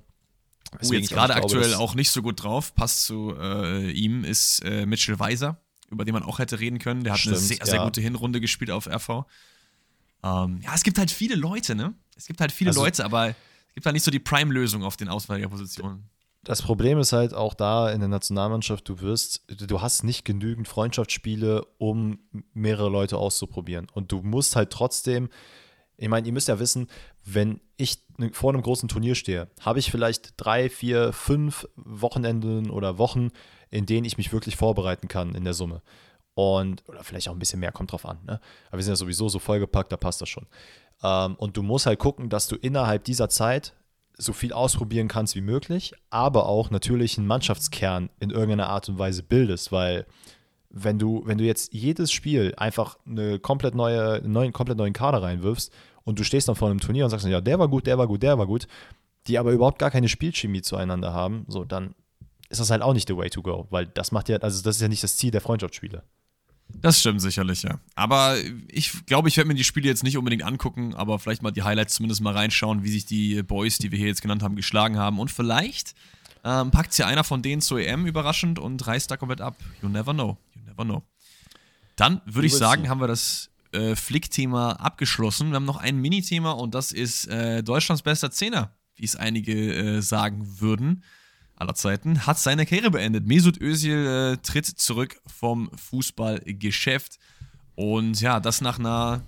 [0.80, 4.62] Deswegen uh, jetzt gerade aktuell auch nicht so gut drauf, passt zu äh, ihm, ist
[4.64, 5.60] äh, Mitchell Weiser,
[5.90, 7.04] über den man auch hätte reden können.
[7.04, 9.26] Der hat Stimmt, eine sehr, sehr gute Hinrunde gespielt auf RV.
[10.22, 11.94] Ähm, ja, es gibt halt viele Leute, ne?
[12.16, 14.96] Es gibt halt viele also, Leute, aber es gibt halt nicht so die Prime-Lösung auf
[14.96, 16.04] den Auswahlpositionen.
[16.42, 20.68] Das Problem ist halt auch da in der Nationalmannschaft, du wirst, du hast nicht genügend
[20.68, 22.18] Freundschaftsspiele, um
[22.54, 23.88] mehrere Leute auszuprobieren.
[23.92, 25.28] Und du musst halt trotzdem,
[25.98, 26.88] ich meine, ihr müsst ja wissen,
[27.24, 32.96] wenn ich vor einem großen Turnier stehe, habe ich vielleicht drei, vier, fünf Wochenenden oder
[32.96, 33.30] Wochen,
[33.70, 35.82] in denen ich mich wirklich vorbereiten kann in der Summe.
[36.34, 38.18] Und, oder vielleicht auch ein bisschen mehr, kommt drauf an.
[38.24, 38.40] Ne?
[38.68, 40.46] Aber wir sind ja sowieso so vollgepackt, da passt das schon.
[41.02, 43.74] Ähm, und du musst halt gucken, dass du innerhalb dieser Zeit
[44.16, 48.98] so viel ausprobieren kannst wie möglich, aber auch natürlich einen Mannschaftskern in irgendeiner Art und
[48.98, 50.06] Weise bildest, weil
[50.68, 54.92] wenn du, wenn du jetzt jedes Spiel einfach eine komplett neue, einen neuen, komplett neuen
[54.92, 55.72] Kader reinwirfst
[56.04, 58.06] und du stehst dann vor einem Turnier und sagst, ja, der war gut, der war
[58.06, 58.68] gut, der war gut,
[59.26, 61.94] die aber überhaupt gar keine Spielchemie zueinander haben, so, dann
[62.50, 64.76] ist das halt auch nicht the way to go, weil das macht ja, also das
[64.76, 66.02] ist ja nicht das Ziel der Freundschaftsspiele.
[66.80, 67.80] Das stimmt sicherlich, ja.
[67.94, 68.36] Aber
[68.68, 71.62] ich glaube, ich werde mir die Spiele jetzt nicht unbedingt angucken, aber vielleicht mal die
[71.62, 74.98] Highlights zumindest mal reinschauen, wie sich die Boys, die wir hier jetzt genannt haben, geschlagen
[74.98, 75.18] haben.
[75.18, 75.94] Und vielleicht
[76.44, 79.56] ähm, packt ja einer von denen zur EM überraschend und reißt da komplett ab.
[79.82, 80.38] You never know.
[80.54, 81.02] You never know.
[81.96, 85.50] Dann würde ich sagen, haben wir das äh, Flick-Thema abgeschlossen.
[85.50, 89.74] Wir haben noch ein Mini-Thema und das ist äh, Deutschlands bester Zehner, wie es einige
[89.74, 91.02] äh, sagen würden
[91.60, 93.26] aller Zeiten, hat seine Karriere beendet.
[93.26, 97.18] Mesut Özil äh, tritt zurück vom Fußballgeschäft
[97.74, 99.22] und ja, das nach einer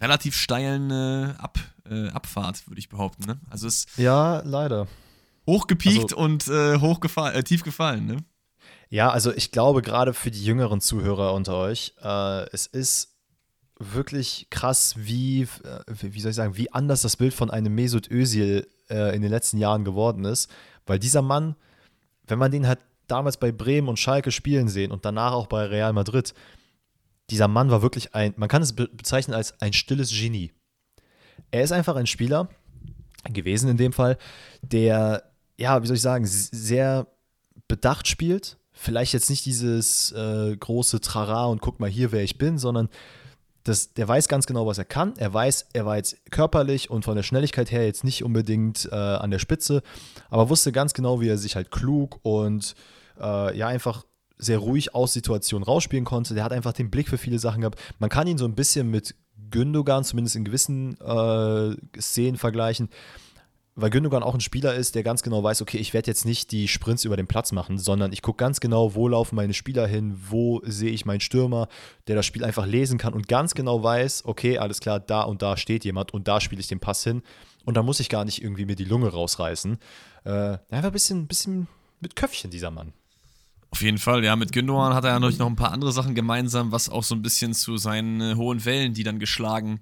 [0.00, 1.58] relativ steilen äh, Ab,
[1.88, 3.24] äh, Abfahrt, würde ich behaupten.
[3.24, 3.40] Ne?
[3.50, 4.86] Also es ja, leider.
[5.46, 8.16] Hochgepiekt also, und äh, hochgefallen, äh, tief gefallen, ne?
[8.90, 13.16] Ja, also ich glaube gerade für die jüngeren Zuhörer unter euch, äh, es ist
[13.78, 15.46] wirklich krass, wie,
[15.86, 19.58] wie soll ich sagen, wie anders das Bild von einem Mesut Özil in den letzten
[19.58, 20.50] Jahren geworden ist.
[20.88, 21.54] Weil dieser Mann,
[22.26, 25.64] wenn man den halt damals bei Bremen und Schalke spielen sehen und danach auch bei
[25.66, 26.34] Real Madrid,
[27.30, 30.52] dieser Mann war wirklich ein, man kann es bezeichnen als ein stilles Genie.
[31.50, 32.48] Er ist einfach ein Spieler
[33.24, 34.16] gewesen in dem Fall,
[34.62, 35.24] der,
[35.56, 37.06] ja, wie soll ich sagen, sehr
[37.66, 38.58] bedacht spielt.
[38.72, 42.88] Vielleicht jetzt nicht dieses äh, große Trara und guck mal hier, wer ich bin, sondern
[43.68, 45.14] das, der weiß ganz genau, was er kann.
[45.16, 48.94] Er weiß, er war jetzt körperlich und von der Schnelligkeit her jetzt nicht unbedingt äh,
[48.94, 49.82] an der Spitze,
[50.30, 52.74] aber wusste ganz genau, wie er sich halt klug und
[53.20, 54.04] äh, ja einfach
[54.38, 56.34] sehr ruhig aus Situationen rausspielen konnte.
[56.34, 57.80] Der hat einfach den Blick für viele Sachen gehabt.
[57.98, 59.14] Man kann ihn so ein bisschen mit
[59.50, 62.88] Gündogan, zumindest in gewissen äh, Szenen vergleichen
[63.80, 66.50] weil Gündogan auch ein Spieler ist, der ganz genau weiß, okay, ich werde jetzt nicht
[66.50, 69.86] die Sprints über den Platz machen, sondern ich gucke ganz genau, wo laufen meine Spieler
[69.86, 71.68] hin, wo sehe ich meinen Stürmer,
[72.08, 75.42] der das Spiel einfach lesen kann und ganz genau weiß, okay, alles klar, da und
[75.42, 77.22] da steht jemand und da spiele ich den Pass hin
[77.64, 79.78] und da muss ich gar nicht irgendwie mir die Lunge rausreißen.
[80.24, 81.68] Äh, einfach ein bisschen, bisschen
[82.00, 82.92] mit Köpfchen, dieser Mann.
[83.70, 84.34] Auf jeden Fall, ja.
[84.34, 87.22] Mit Gündogan hat er ja noch ein paar andere Sachen gemeinsam, was auch so ein
[87.22, 89.80] bisschen zu seinen äh, hohen Wellen, die dann geschlagen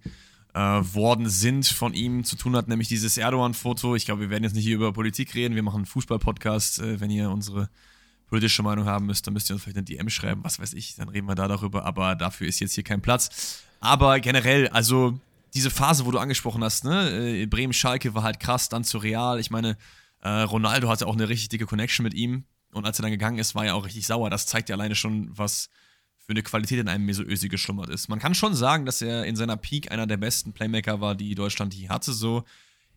[0.56, 3.94] äh, worden sind, von ihm zu tun hat, nämlich dieses Erdogan-Foto.
[3.94, 6.78] Ich glaube, wir werden jetzt nicht hier über Politik reden, wir machen einen Fußball-Podcast.
[6.78, 7.68] Äh, wenn ihr unsere
[8.28, 10.96] politische Meinung haben müsst, dann müsst ihr uns vielleicht eine DM schreiben, was weiß ich,
[10.96, 13.60] dann reden wir da darüber, aber dafür ist jetzt hier kein Platz.
[13.80, 15.20] Aber generell, also
[15.52, 19.38] diese Phase, wo du angesprochen hast, ne, äh, Bremen-Schalke war halt krass, dann zu Real.
[19.38, 19.76] Ich meine,
[20.22, 23.38] äh, Ronaldo hatte auch eine richtig dicke Connection mit ihm und als er dann gegangen
[23.38, 24.30] ist, war er auch richtig sauer.
[24.30, 25.68] Das zeigt ja alleine schon, was
[26.26, 28.08] für eine Qualität in einem Mesut Özil geschlummert ist.
[28.08, 31.36] Man kann schon sagen, dass er in seiner Peak einer der besten Playmaker war, die
[31.36, 32.12] Deutschland je hatte.
[32.12, 32.44] So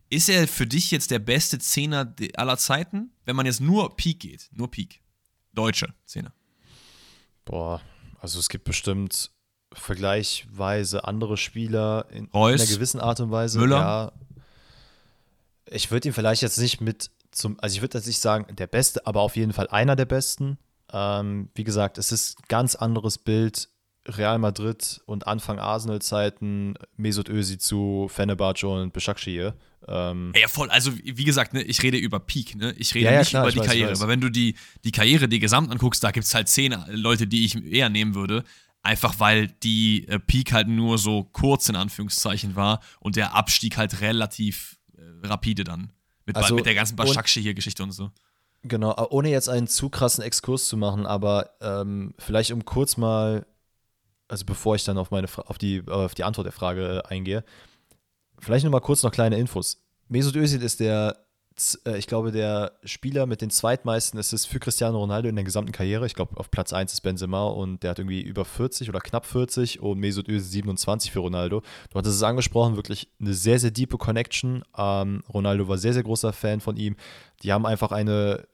[0.08, 4.18] ist er für dich jetzt der beste Zehner aller Zeiten, wenn man jetzt nur Peak
[4.18, 5.00] geht, nur Peak,
[5.52, 6.32] deutsche Zehner?
[7.44, 7.80] Boah,
[8.18, 9.30] also es gibt bestimmt
[9.72, 13.60] vergleichsweise andere Spieler in, in einer gewissen Art und Weise.
[13.60, 13.78] Müller.
[13.78, 14.12] Ja,
[15.66, 18.66] ich würde ihn vielleicht jetzt nicht mit zum, also ich würde jetzt nicht sagen der
[18.66, 20.58] Beste, aber auf jeden Fall einer der Besten.
[20.92, 23.68] Ähm, wie gesagt, es ist ein ganz anderes Bild.
[24.06, 29.54] Real Madrid und Anfang Arsenal-Zeiten, Mesut Özil zu Fenerbahce und Besiktasir.
[29.86, 30.70] Ähm, ja, voll.
[30.70, 32.74] Also, wie gesagt, ne, ich rede über Peak, ne?
[32.78, 33.92] Ich rede ja, ja, nicht klar, über die weiß, Karriere.
[33.92, 37.26] Aber wenn du die, die Karriere, die gesamt anguckst, da gibt es halt zehn Leute,
[37.26, 38.44] die ich eher nehmen würde.
[38.82, 43.76] Einfach weil die äh, Peak halt nur so kurz in Anführungszeichen war und der Abstieg
[43.76, 45.92] halt relativ äh, rapide dann.
[46.24, 48.10] Mit, also, mit der ganzen Başakşehir-Geschichte und so.
[48.62, 53.46] Genau, ohne jetzt einen zu krassen Exkurs zu machen, aber ähm, vielleicht um kurz mal,
[54.28, 57.42] also bevor ich dann auf meine auf die, auf die Antwort der Frage eingehe,
[58.38, 59.82] vielleicht nur mal kurz noch kleine Infos.
[60.08, 61.29] Mesut Özil ist der äh,
[61.96, 66.06] ich glaube, der Spieler mit den zweitmeisten Assists für Cristiano Ronaldo in der gesamten Karriere.
[66.06, 69.26] Ich glaube, auf Platz 1 ist Benzema und der hat irgendwie über 40 oder knapp
[69.26, 71.62] 40 und Mesut Özil 27 für Ronaldo.
[71.90, 74.62] Du hattest es angesprochen, wirklich eine sehr, sehr diepe Connection.
[74.76, 76.96] Ähm, Ronaldo war sehr, sehr großer Fan von ihm.
[77.42, 78.46] Die haben einfach eine,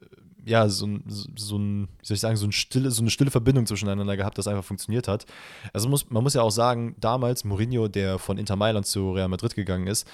[0.45, 3.67] ja, so, so ein, wie soll ich sagen, so, ein stille, so eine stille Verbindung
[3.67, 5.27] zwischeneinander gehabt, das einfach funktioniert hat.
[5.73, 9.29] Also muss, man muss ja auch sagen, damals Mourinho, der von Inter Mailand zu Real
[9.29, 10.07] Madrid gegangen ist,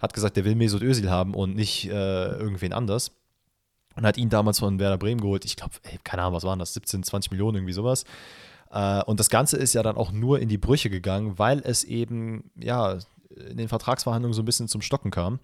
[0.00, 3.12] hat gesagt, der will Mesut Özil haben und nicht äh, irgendwen anders.
[3.96, 5.44] Und hat ihn damals von Werder Bremen geholt.
[5.44, 6.74] Ich glaube, keine Ahnung, was waren das?
[6.74, 8.04] 17, 20 Millionen, irgendwie sowas.
[8.70, 11.84] Äh, und das Ganze ist ja dann auch nur in die Brüche gegangen, weil es
[11.84, 12.98] eben, ja,
[13.48, 15.40] in den Vertragsverhandlungen so ein bisschen zum Stocken kam.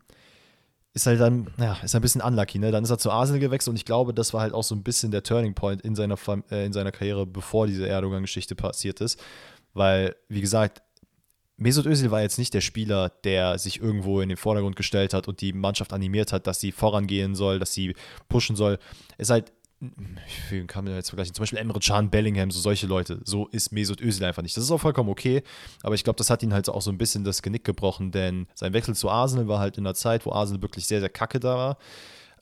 [0.95, 2.71] Ist halt dann, ja, ist ein bisschen unlucky, ne?
[2.71, 4.83] Dann ist er zu Arsenal gewechselt und ich glaube, das war halt auch so ein
[4.83, 6.16] bisschen der Turning Point in seiner,
[6.51, 9.21] äh, in seiner Karriere, bevor diese Erdogan-Geschichte passiert ist.
[9.75, 10.81] Weil, wie gesagt,
[11.59, 15.27] Mesut Özil war jetzt nicht der Spieler, der sich irgendwo in den Vordergrund gestellt hat
[15.27, 17.95] und die Mannschaft animiert hat, dass sie vorangehen soll, dass sie
[18.29, 18.79] pushen soll.
[19.16, 19.53] Es ist halt,
[20.51, 21.35] wie kann man jetzt vergleichen?
[21.35, 23.21] Zum Beispiel Emre Can, Bellingham, so solche Leute.
[23.25, 24.57] So ist Mesut Özil einfach nicht.
[24.57, 25.42] Das ist auch vollkommen okay,
[25.83, 28.47] aber ich glaube, das hat ihn halt auch so ein bisschen das Genick gebrochen, denn
[28.55, 31.40] sein Wechsel zu Arsenal war halt in einer Zeit, wo Arsenal wirklich sehr, sehr kacke
[31.40, 31.79] da war.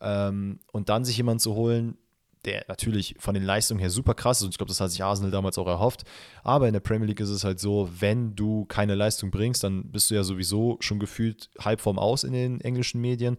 [0.00, 1.96] Ähm, und dann sich jemanden zu holen,
[2.44, 5.02] der natürlich von den Leistungen her super krass ist und ich glaube, das hat sich
[5.02, 6.04] Arsenal damals auch erhofft.
[6.42, 9.90] Aber in der Premier League ist es halt so, wenn du keine Leistung bringst, dann
[9.90, 13.38] bist du ja sowieso schon gefühlt halb vorm Aus in den englischen Medien.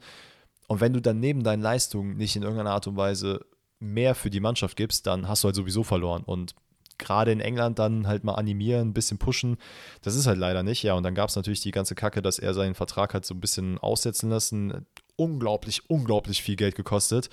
[0.67, 3.45] Und wenn du dann neben deinen Leistungen nicht in irgendeiner Art und Weise
[3.79, 6.23] mehr für die Mannschaft gibst, dann hast du halt sowieso verloren.
[6.23, 6.55] Und
[6.97, 9.57] gerade in England dann halt mal animieren, ein bisschen pushen,
[10.01, 10.83] das ist halt leider nicht.
[10.83, 13.33] Ja, und dann gab es natürlich die ganze Kacke, dass er seinen Vertrag hat so
[13.33, 14.85] ein bisschen aussetzen lassen.
[15.15, 17.29] Unglaublich, unglaublich viel Geld gekostet.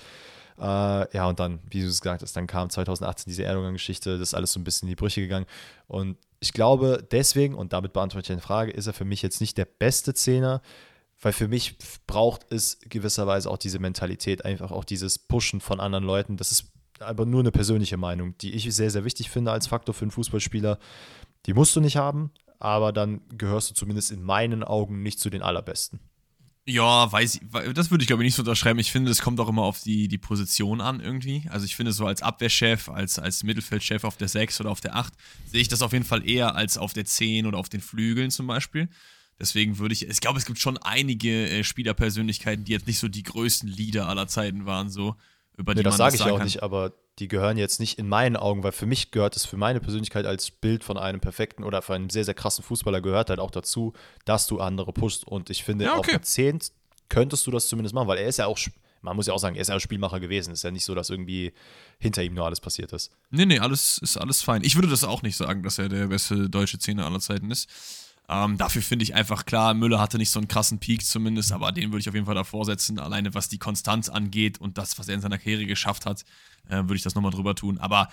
[0.59, 4.29] Äh, ja, und dann, wie du es gesagt hast, dann kam 2018 diese Erdogan-Geschichte, das
[4.29, 5.45] ist alles so ein bisschen in die Brüche gegangen.
[5.87, 9.41] Und ich glaube, deswegen, und damit beantworte ich eine Frage, ist er für mich jetzt
[9.41, 10.61] nicht der beste Zehner,
[11.21, 16.03] weil für mich braucht es gewisserweise auch diese Mentalität, einfach auch dieses Pushen von anderen
[16.03, 16.37] Leuten.
[16.37, 19.95] Das ist aber nur eine persönliche Meinung, die ich sehr, sehr wichtig finde als Faktor
[19.95, 20.79] für einen Fußballspieler.
[21.45, 25.29] Die musst du nicht haben, aber dann gehörst du zumindest in meinen Augen nicht zu
[25.29, 25.99] den allerbesten.
[26.65, 28.79] Ja, weiß ich, das würde ich glaube ich nicht so unterschreiben.
[28.79, 31.43] Ich finde, es kommt auch immer auf die, die Position an irgendwie.
[31.49, 34.95] Also ich finde so als Abwehrchef, als, als Mittelfeldchef auf der 6 oder auf der
[34.95, 35.13] 8,
[35.45, 38.31] sehe ich das auf jeden Fall eher als auf der 10 oder auf den Flügeln
[38.31, 38.87] zum Beispiel.
[39.39, 43.09] Deswegen würde ich, ich glaube, es gibt schon einige äh, Spielerpersönlichkeiten, die jetzt nicht so
[43.09, 45.15] die größten Leader aller Zeiten waren, so
[45.57, 46.45] über die nee, das sage ich auch kann.
[46.45, 49.57] nicht, aber die gehören jetzt nicht in meinen Augen, weil für mich gehört es für
[49.57, 53.29] meine Persönlichkeit als Bild von einem perfekten oder von einem sehr, sehr krassen Fußballer gehört
[53.29, 53.93] halt auch dazu,
[54.25, 55.27] dass du andere pushst.
[55.27, 56.15] Und ich finde, ja, okay.
[56.15, 56.59] auf der
[57.09, 58.57] könntest du das zumindest machen, weil er ist ja auch,
[59.01, 60.51] man muss ja auch sagen, er ist ja auch Spielmacher gewesen.
[60.51, 61.53] Es ist ja nicht so, dass irgendwie
[61.99, 63.11] hinter ihm nur alles passiert ist.
[63.29, 64.63] Nee, nee, alles ist alles fein.
[64.63, 67.69] Ich würde das auch nicht sagen, dass er der beste deutsche Zehner aller Zeiten ist.
[68.33, 71.71] Ähm, dafür finde ich einfach klar, Müller hatte nicht so einen krassen Peak zumindest, aber
[71.71, 72.97] den würde ich auf jeden Fall davor setzen.
[72.97, 76.23] Alleine was die Konstanz angeht und das, was er in seiner Karriere geschafft hat,
[76.67, 77.77] äh, würde ich das nochmal drüber tun.
[77.77, 78.09] Aber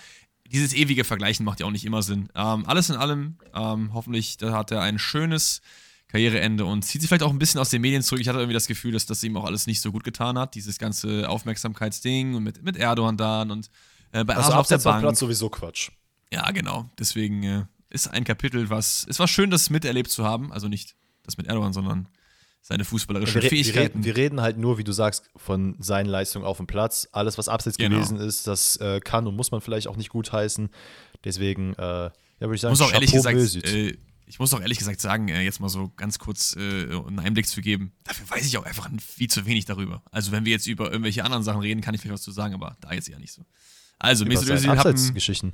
[0.51, 2.29] dieses ewige Vergleichen macht ja auch nicht immer Sinn.
[2.35, 5.61] Ähm, alles in allem, ähm, hoffentlich da hat er ein schönes
[6.07, 8.21] Karriereende und zieht sich vielleicht auch ein bisschen aus den Medien zurück.
[8.21, 10.53] Ich hatte irgendwie das Gefühl, dass das ihm auch alles nicht so gut getan hat.
[10.53, 13.69] Dieses ganze Aufmerksamkeitsding und mit, mit Erdogan dann und
[14.11, 15.01] äh, bei also Arsenal auf der Bank.
[15.01, 15.89] Platz sowieso Quatsch.
[16.31, 16.89] Ja, genau.
[16.99, 19.05] Deswegen äh, ist ein Kapitel, was.
[19.09, 20.51] Es war schön, das miterlebt zu haben.
[20.51, 22.07] Also nicht das mit Erdogan, sondern
[22.61, 23.75] seine fußballerischen wir, Fähigkeiten.
[23.75, 27.07] Wir reden, wir reden, halt nur, wie du sagst, von seinen Leistungen auf dem Platz.
[27.11, 27.97] Alles, was abseits genau.
[27.97, 30.69] gewesen ist, das äh, kann und muss man vielleicht auch nicht gutheißen.
[31.23, 34.77] Deswegen, äh, ja, würde ich sagen, muss auch ehrlich gesagt, äh, ich muss auch ehrlich
[34.77, 38.45] gesagt sagen, äh, jetzt mal so ganz kurz äh, einen Einblick zu geben, dafür weiß
[38.45, 40.03] ich auch einfach viel zu wenig darüber.
[40.11, 42.53] Also wenn wir jetzt über irgendwelche anderen Sachen reden, kann ich vielleicht was zu sagen,
[42.53, 43.43] aber da jetzt eher nicht so.
[43.99, 45.53] Also, Mesut Özil hat Geschichten.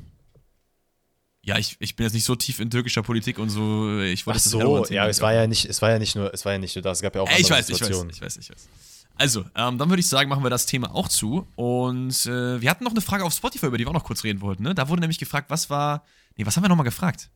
[1.48, 4.02] Ja, ich, ich bin jetzt nicht so tief in türkischer Politik und so.
[4.02, 6.44] Ich wollte Ach so, ja, es war ja nicht, es war ja nicht nur, es
[6.44, 8.10] war ja nicht nur das, es gab ja auch äh, ich weiß, Situationen.
[8.10, 8.70] Ich weiß, ich weiß, ich weiß.
[9.16, 11.48] Also, ähm, dann würde ich sagen, machen wir das Thema auch zu.
[11.56, 14.26] Und äh, wir hatten noch eine Frage auf Spotify, über die wir auch noch kurz
[14.26, 14.64] reden wollten.
[14.64, 14.76] Ne?
[14.76, 16.04] Da wurde nämlich gefragt, was war.
[16.36, 17.30] Nee, was haben wir nochmal gefragt?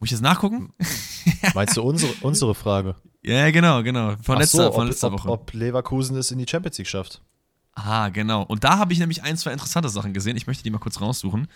[0.00, 0.72] Muss ich jetzt nachgucken?
[1.54, 2.96] Meinst du unsere, unsere Frage?
[3.22, 4.16] Ja, genau, genau.
[4.22, 5.28] Von, letzter, so, von letzter Woche.
[5.28, 7.20] Ob, ob Leverkusen es in die Champions League schafft.
[7.74, 8.42] Ah, genau.
[8.42, 10.38] Und da habe ich nämlich ein, zwei interessante Sachen gesehen.
[10.38, 11.48] Ich möchte die mal kurz raussuchen.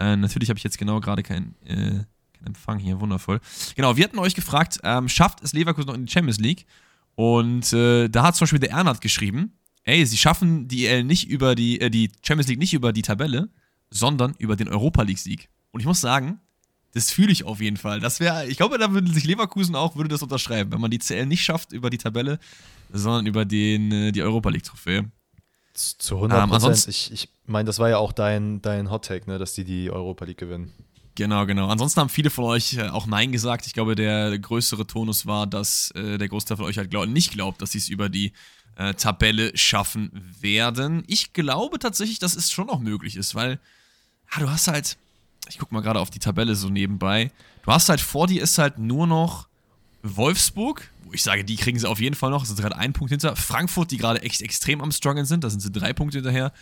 [0.00, 2.04] Äh, natürlich habe ich jetzt genau gerade keinen äh,
[2.40, 3.40] kein Empfang hier, wundervoll.
[3.76, 6.66] Genau, wir hatten euch gefragt, ähm, schafft es Leverkusen noch in die Champions League?
[7.14, 9.52] Und äh, da hat zum Beispiel der Ernst geschrieben,
[9.84, 13.02] ey, sie schaffen die EL nicht über die, äh, die Champions League nicht über die
[13.02, 13.50] Tabelle,
[13.90, 15.48] sondern über den Europa League-Sieg.
[15.70, 16.40] Und ich muss sagen,
[16.94, 18.00] das fühle ich auf jeden Fall.
[18.00, 20.98] Das wäre, ich glaube, da würde sich Leverkusen auch, würde das unterschreiben, wenn man die
[20.98, 22.38] CL nicht schafft über die Tabelle,
[22.92, 25.10] sondern über den, äh, die Europa League-Trophäe.
[25.98, 26.76] Zu 100 Prozent.
[26.76, 29.64] Ähm, ich ich meine, das war ja auch dein, dein Hot Take, ne, dass die
[29.64, 30.72] die Europa League gewinnen.
[31.14, 31.68] Genau, genau.
[31.68, 33.66] Ansonsten haben viele von euch äh, auch Nein gesagt.
[33.66, 37.32] Ich glaube, der größere Tonus war, dass äh, der Großteil von euch halt glaub, nicht
[37.32, 38.32] glaubt, dass sie es über die
[38.76, 41.04] äh, Tabelle schaffen werden.
[41.06, 43.58] Ich glaube tatsächlich, dass es schon noch möglich ist, weil
[44.32, 44.96] ja, du hast halt,
[45.48, 47.30] ich gucke mal gerade auf die Tabelle so nebenbei,
[47.64, 49.48] du hast halt vor dir ist halt nur noch
[50.02, 53.10] Wolfsburg, wo ich sage, die kriegen sie auf jeden Fall noch, sind gerade ein Punkt
[53.10, 53.36] hinter.
[53.36, 56.52] Frankfurt, die gerade echt extrem am Struggeln sind, da sind sie drei Punkte hinterher.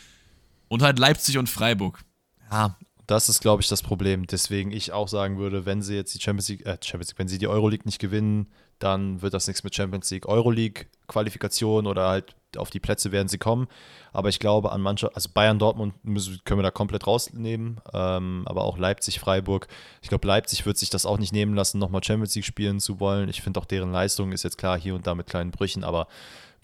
[0.69, 2.01] Und halt Leipzig und Freiburg.
[2.51, 4.27] Ja, das ist, glaube ich, das Problem.
[4.27, 7.29] Deswegen ich auch sagen würde, wenn sie jetzt die Champions League, äh, Champions League, wenn
[7.29, 10.27] sie die Euroleague nicht gewinnen, dann wird das nichts mit Champions League.
[10.27, 13.69] Euroleague, Qualifikation oder halt auf die Plätze werden sie kommen.
[14.13, 18.43] Aber ich glaube an mancher, also Bayern, Dortmund müssen, können wir da komplett rausnehmen, ähm,
[18.47, 19.69] aber auch Leipzig, Freiburg.
[20.01, 23.01] Ich glaube, Leipzig wird sich das auch nicht nehmen lassen, nochmal Champions League spielen zu
[23.01, 23.29] wollen.
[23.29, 26.09] Ich finde auch deren Leistung ist jetzt klar hier und da mit kleinen Brüchen, aber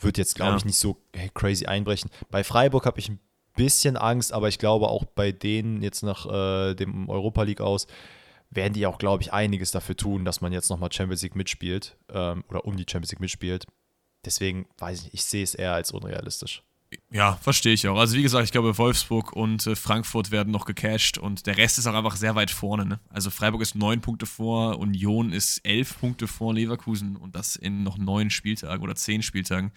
[0.00, 0.56] wird jetzt, glaube ja.
[0.56, 0.96] ich, nicht so
[1.34, 2.10] crazy einbrechen.
[2.30, 3.20] Bei Freiburg habe ich ein
[3.54, 7.86] bisschen Angst, aber ich glaube auch bei denen jetzt nach äh, dem Europa League aus,
[8.54, 11.96] werden die auch, glaube ich, einiges dafür tun, dass man jetzt nochmal Champions League mitspielt
[12.08, 13.66] ähm, oder um die Champions League mitspielt.
[14.24, 16.62] Deswegen weiß ich nicht, ich sehe es eher als unrealistisch.
[17.10, 17.98] Ja, verstehe ich auch.
[17.98, 21.78] Also wie gesagt, ich glaube, Wolfsburg und äh, Frankfurt werden noch gecasht und der Rest
[21.78, 22.86] ist auch einfach sehr weit vorne.
[22.86, 23.00] Ne?
[23.10, 27.82] Also Freiburg ist neun Punkte vor, Union ist elf Punkte vor Leverkusen und das in
[27.82, 29.72] noch neun Spieltagen oder zehn Spieltagen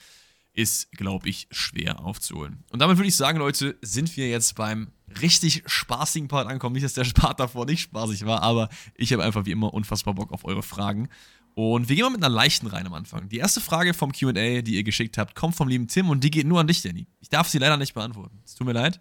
[0.54, 2.64] ist, glaube ich, schwer aufzuholen.
[2.72, 6.74] Und damit würde ich sagen, Leute, sind wir jetzt beim richtig spaßigen Part angekommen.
[6.74, 10.14] Nicht, dass der Part davor nicht spaßig war, aber ich habe einfach wie immer unfassbar
[10.14, 11.10] Bock auf eure Fragen.
[11.56, 13.30] Und wir gehen mal mit einer leichten rein am Anfang.
[13.30, 16.30] Die erste Frage vom QA, die ihr geschickt habt, kommt vom lieben Tim und die
[16.30, 17.08] geht nur an dich, Danny.
[17.20, 18.40] Ich darf sie leider nicht beantworten.
[18.46, 19.00] Es tut mir leid.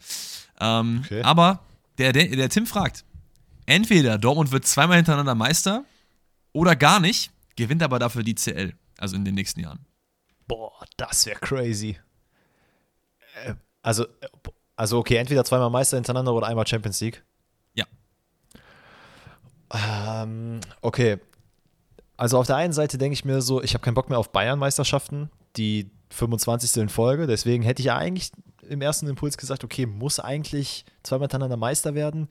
[0.58, 1.20] Ähm, okay.
[1.22, 1.60] Aber
[1.98, 3.04] der, der, der Tim fragt:
[3.66, 5.84] Entweder Dortmund wird zweimal hintereinander Meister
[6.52, 9.84] oder gar nicht, gewinnt aber dafür die CL, also in den nächsten Jahren.
[10.48, 11.98] Boah, das wäre crazy.
[13.44, 14.06] Äh, also,
[14.76, 17.24] also, okay, entweder zweimal Meister hintereinander oder einmal Champions League.
[17.74, 17.86] Ja.
[19.72, 21.18] Ähm, okay.
[22.18, 24.30] Also auf der einen Seite denke ich mir so, ich habe keinen Bock mehr auf
[24.32, 26.82] Bayern-Meisterschaften, die 25.
[26.82, 27.26] in Folge.
[27.26, 28.30] Deswegen hätte ich ja eigentlich
[28.68, 32.28] im ersten Impuls gesagt, okay, muss eigentlich zweimal hintereinander Meister werden.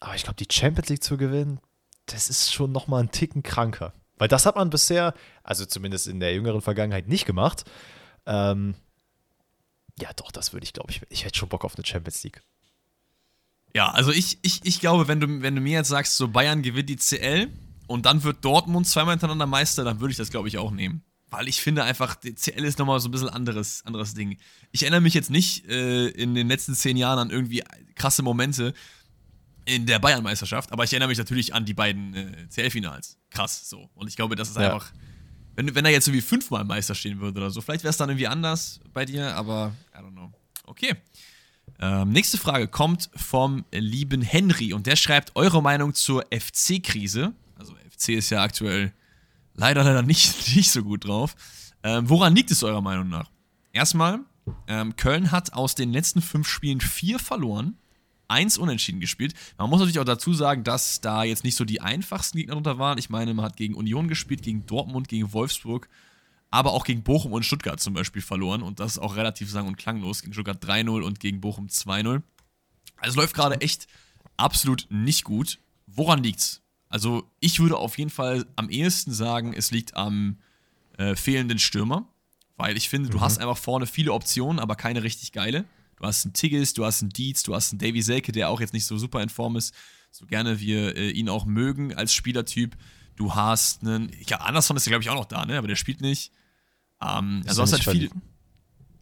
[0.00, 1.60] Aber ich glaube, die Champions League zu gewinnen,
[2.06, 3.92] das ist schon nochmal ein Ticken kranker.
[4.16, 7.64] Weil das hat man bisher, also zumindest in der jüngeren Vergangenheit, nicht gemacht.
[8.26, 8.74] Ähm,
[10.00, 12.42] ja, doch, das würde ich, glaube ich, ich hätte schon Bock auf eine Champions League.
[13.74, 16.62] Ja, also ich, ich, ich glaube, wenn du, wenn du mir jetzt sagst, so Bayern
[16.62, 17.50] gewinnt die CL
[17.86, 21.02] und dann wird Dortmund zweimal hintereinander Meister, dann würde ich das, glaube ich, auch nehmen.
[21.30, 24.38] Weil ich finde einfach, die CL ist nochmal so ein bisschen anderes, anderes Ding.
[24.72, 27.62] Ich erinnere mich jetzt nicht äh, in den letzten zehn Jahren an irgendwie
[27.94, 28.72] krasse Momente,
[29.66, 33.18] in der Bayern-Meisterschaft, aber ich erinnere mich natürlich an die beiden äh, CL-Finals.
[33.28, 33.90] Krass, so.
[33.94, 34.72] Und ich glaube, das ist ja.
[34.72, 34.90] einfach,
[35.58, 38.08] wenn, wenn er jetzt irgendwie fünfmal Meister stehen würde oder so, vielleicht wäre es dann
[38.08, 40.30] irgendwie anders bei dir, aber I don't know.
[40.66, 40.94] Okay.
[41.80, 47.32] Ähm, nächste Frage kommt vom lieben Henry und der schreibt eure Meinung zur FC-Krise.
[47.56, 48.92] Also FC ist ja aktuell
[49.54, 51.34] leider leider nicht, nicht so gut drauf.
[51.82, 53.28] Ähm, woran liegt es eurer Meinung nach?
[53.72, 54.20] Erstmal,
[54.68, 57.76] ähm, Köln hat aus den letzten fünf Spielen vier verloren
[58.28, 59.34] 1 unentschieden gespielt.
[59.56, 62.78] Man muss natürlich auch dazu sagen, dass da jetzt nicht so die einfachsten Gegner drunter
[62.78, 62.98] waren.
[62.98, 65.88] Ich meine, man hat gegen Union gespielt, gegen Dortmund, gegen Wolfsburg,
[66.50, 68.62] aber auch gegen Bochum und Stuttgart zum Beispiel verloren.
[68.62, 70.22] Und das ist auch relativ sang- und klanglos.
[70.22, 72.22] Gegen Stuttgart 3-0 und gegen Bochum 2-0.
[72.96, 73.86] Also es läuft gerade echt
[74.36, 75.58] absolut nicht gut.
[75.86, 76.62] Woran liegt's?
[76.88, 80.38] Also ich würde auf jeden Fall am ehesten sagen, es liegt am
[80.96, 82.08] äh, fehlenden Stürmer.
[82.56, 83.20] Weil ich finde, du mhm.
[83.22, 85.64] hast einfach vorne viele Optionen, aber keine richtig geile.
[85.98, 88.60] Du hast einen Tigges, du hast einen Dietz, du hast einen Davy Selke, der auch
[88.60, 89.74] jetzt nicht so super in Form ist,
[90.10, 92.76] so gerne wir äh, ihn auch mögen als Spielertyp.
[93.16, 95.58] Du hast einen, ja, Anderson ist ja, glaube ich, auch noch da, ne?
[95.58, 96.32] aber der spielt nicht.
[97.02, 98.10] Ähm, also hast halt viel.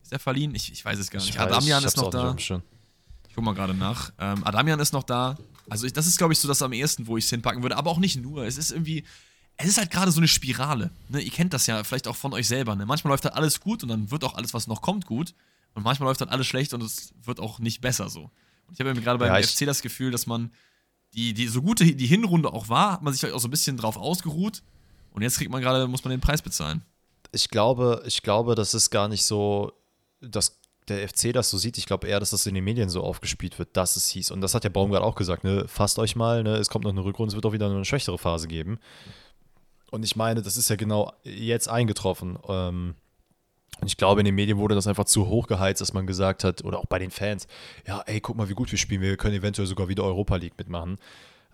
[0.03, 0.55] Ist der verliehen?
[0.55, 1.31] Ich, ich weiß es gar nicht.
[1.31, 2.35] Ich Adamian weiß, ist noch da.
[2.39, 4.13] Ich guck mal gerade nach.
[4.19, 5.37] Ähm, Adamian ist noch da.
[5.69, 7.77] Also ich, das ist, glaube ich, so das am ehesten, wo ich es hinpacken würde.
[7.77, 8.45] Aber auch nicht nur.
[8.47, 9.05] Es ist irgendwie,
[9.57, 10.91] es ist halt gerade so eine Spirale.
[11.09, 11.21] Ne?
[11.21, 12.77] Ihr kennt das ja vielleicht auch von euch selber.
[12.77, 12.87] Ne?
[12.87, 15.35] Manchmal läuft halt alles gut und dann wird auch alles, was noch kommt, gut.
[15.77, 18.31] Und manchmal läuft dann alles schlecht und es wird auch nicht besser so.
[18.67, 20.51] Und ich habe gerade beim ja, FC das Gefühl, dass man
[21.13, 23.77] die, die, so gute die Hinrunde auch war, hat man sich auch so ein bisschen
[23.77, 24.63] drauf ausgeruht.
[25.13, 26.83] Und jetzt kriegt man gerade, muss man den Preis bezahlen.
[27.31, 29.73] Ich glaube, ich glaube, das ist gar nicht so,
[30.23, 30.59] dass
[30.89, 31.77] der FC das so sieht.
[31.77, 34.31] Ich glaube eher, dass das in den Medien so aufgespielt wird, dass es hieß.
[34.31, 35.69] Und das hat der Baumgart auch gesagt, ne?
[35.69, 36.57] Fasst euch mal, ne?
[36.57, 38.79] Es kommt noch eine Rückrunde, es wird auch wieder eine schwächere Phase geben.
[39.91, 42.39] Und ich meine, das ist ja genau jetzt eingetroffen.
[42.49, 42.95] Ähm,
[43.81, 46.45] und ich glaube, in den Medien wurde das einfach zu hoch geheizt, dass man gesagt
[46.45, 47.47] hat, oder auch bei den Fans,
[47.87, 50.57] ja, ey, guck mal, wie gut wir spielen, wir können eventuell sogar wieder Europa League
[50.57, 50.97] mitmachen.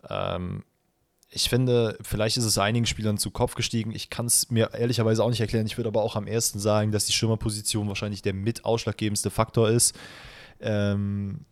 [0.09, 0.63] Ähm,
[1.35, 3.93] ich finde, vielleicht ist es einigen Spielern zu Kopf gestiegen.
[3.93, 5.67] Ich kann es mir ehrlicherweise auch nicht erklären.
[5.67, 9.71] Ich würde aber auch am ersten sagen, dass die Schirmerposition wahrscheinlich der mit ausschlaggebendste Faktor
[9.71, 9.99] ist.
[10.61, 11.47] Ähm,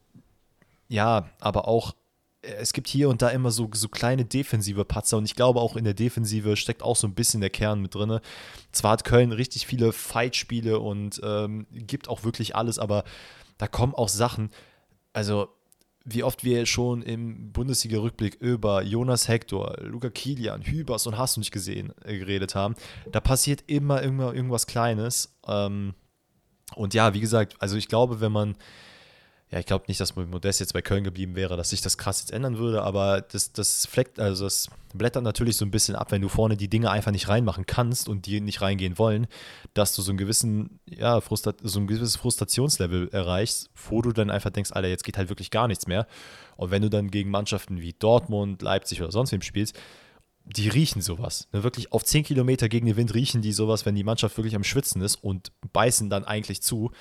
[0.89, 1.95] ja, aber auch
[2.43, 5.77] es gibt hier und da immer so, so kleine defensive Patzer und ich glaube auch
[5.77, 8.21] in der Defensive steckt auch so ein bisschen der Kern mit drin.
[8.73, 13.05] Zwar hat Köln richtig viele Fight-Spiele und ähm, gibt auch wirklich alles, aber
[13.59, 14.51] da kommen auch Sachen,
[15.13, 15.49] also
[16.05, 21.41] wie oft wir schon im Bundesliga-Rückblick über Jonas Hector, Luca Kilian, Hübers und hast du
[21.41, 22.75] nicht gesehen, äh, geredet haben,
[23.13, 25.37] da passiert immer, immer irgendwas Kleines.
[25.47, 25.95] Ähm,
[26.75, 28.57] und ja, wie gesagt, also ich glaube, wenn man
[29.51, 32.21] ja, ich glaube nicht, dass Modest jetzt bei Köln geblieben wäre, dass sich das krass
[32.21, 36.13] jetzt ändern würde, aber das, das fleckt, also das blättert natürlich so ein bisschen ab,
[36.13, 39.27] wenn du vorne die Dinge einfach nicht reinmachen kannst und die nicht reingehen wollen,
[39.75, 44.31] dass du so einen gewissen, ja, Frustra so ein gewisses Frustrationslevel erreichst, wo du dann
[44.31, 46.07] einfach denkst, Alter, jetzt geht halt wirklich gar nichts mehr.
[46.57, 49.77] Und wenn du dann gegen Mannschaften wie Dortmund, Leipzig oder sonst wem spielst,
[50.45, 51.49] die riechen sowas.
[51.53, 51.65] Ne?
[51.65, 54.65] Wirklich auf 10 Kilometer gegen den Wind riechen die sowas, wenn die Mannschaft wirklich am
[54.65, 56.93] Schwitzen ist und beißen dann eigentlich zu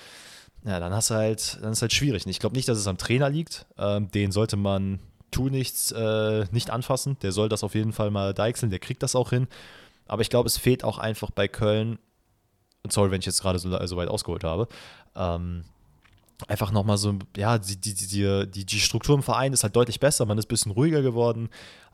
[0.64, 2.26] ja, dann hast du halt, dann ist halt schwierig.
[2.26, 3.66] Ich glaube nicht, dass es am Trainer liegt.
[3.78, 7.16] Ähm, den sollte man tu nichts äh, nicht anfassen.
[7.22, 9.46] Der soll das auf jeden Fall mal deichseln, der kriegt das auch hin.
[10.06, 11.98] Aber ich glaube, es fehlt auch einfach bei Köln,
[12.88, 14.66] sorry, wenn ich jetzt gerade so, so, weit ausgeholt habe,
[15.14, 15.64] ähm,
[16.48, 20.00] einfach nochmal so, ja, die, die, die, die, die Struktur im Verein ist halt deutlich
[20.00, 21.48] besser, man ist ein bisschen ruhiger geworden.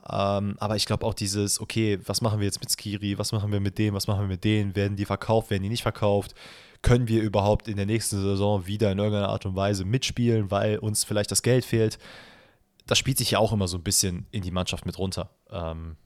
[0.09, 3.51] Ähm, aber ich glaube auch dieses, okay, was machen wir jetzt mit Skiri, was machen
[3.51, 6.35] wir mit dem, was machen wir mit denen, werden die verkauft, werden die nicht verkauft?
[6.87, 10.79] Können wir überhaupt in der nächsten Saison wieder in irgendeiner Art und Weise mitspielen, weil
[10.79, 11.99] uns vielleicht das Geld fehlt.
[12.87, 15.31] Das spielt sich ja auch immer so ein bisschen in die Mannschaft mit runter.
[15.51, 15.97] Ähm,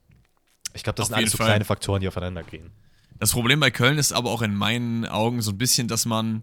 [0.73, 1.49] ich glaube, das auf sind alles so Fall.
[1.49, 2.71] kleine Faktoren, die aufeinander gehen.
[3.19, 6.43] Das Problem bei Köln ist aber auch in meinen Augen so ein bisschen, dass man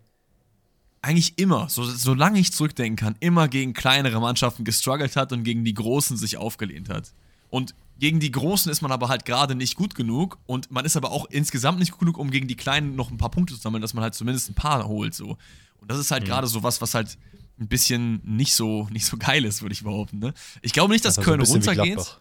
[1.01, 5.65] eigentlich immer, so, solange ich zurückdenken kann, immer gegen kleinere Mannschaften gestruggelt hat und gegen
[5.65, 7.11] die Großen sich aufgelehnt hat.
[7.49, 10.97] Und gegen die Großen ist man aber halt gerade nicht gut genug und man ist
[10.97, 13.61] aber auch insgesamt nicht gut genug, um gegen die Kleinen noch ein paar Punkte zu
[13.61, 15.13] sammeln, dass man halt zumindest ein paar holt.
[15.13, 15.37] So.
[15.77, 16.27] Und das ist halt mhm.
[16.27, 17.17] gerade so was, was halt
[17.59, 20.19] ein bisschen nicht so, nicht so geil ist, würde ich behaupten.
[20.19, 20.33] Ne?
[20.61, 22.19] Ich glaube nicht, dass das Köln runtergeht.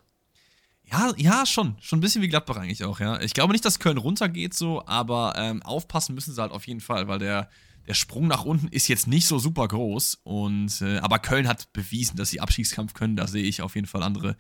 [0.91, 1.77] Ja, ja, schon.
[1.81, 3.21] Schon ein bisschen wie Gladbach eigentlich auch, ja.
[3.21, 6.81] Ich glaube nicht, dass Köln runtergeht so, aber ähm, aufpassen müssen sie halt auf jeden
[6.81, 7.51] Fall, weil der,
[7.89, 10.21] der Sprung nach unten ist jetzt nicht so super groß.
[10.23, 13.17] Und, äh, aber Köln hat bewiesen, dass sie Abstiegskampf können.
[13.17, 14.37] Da sehe ich auf jeden Fall andere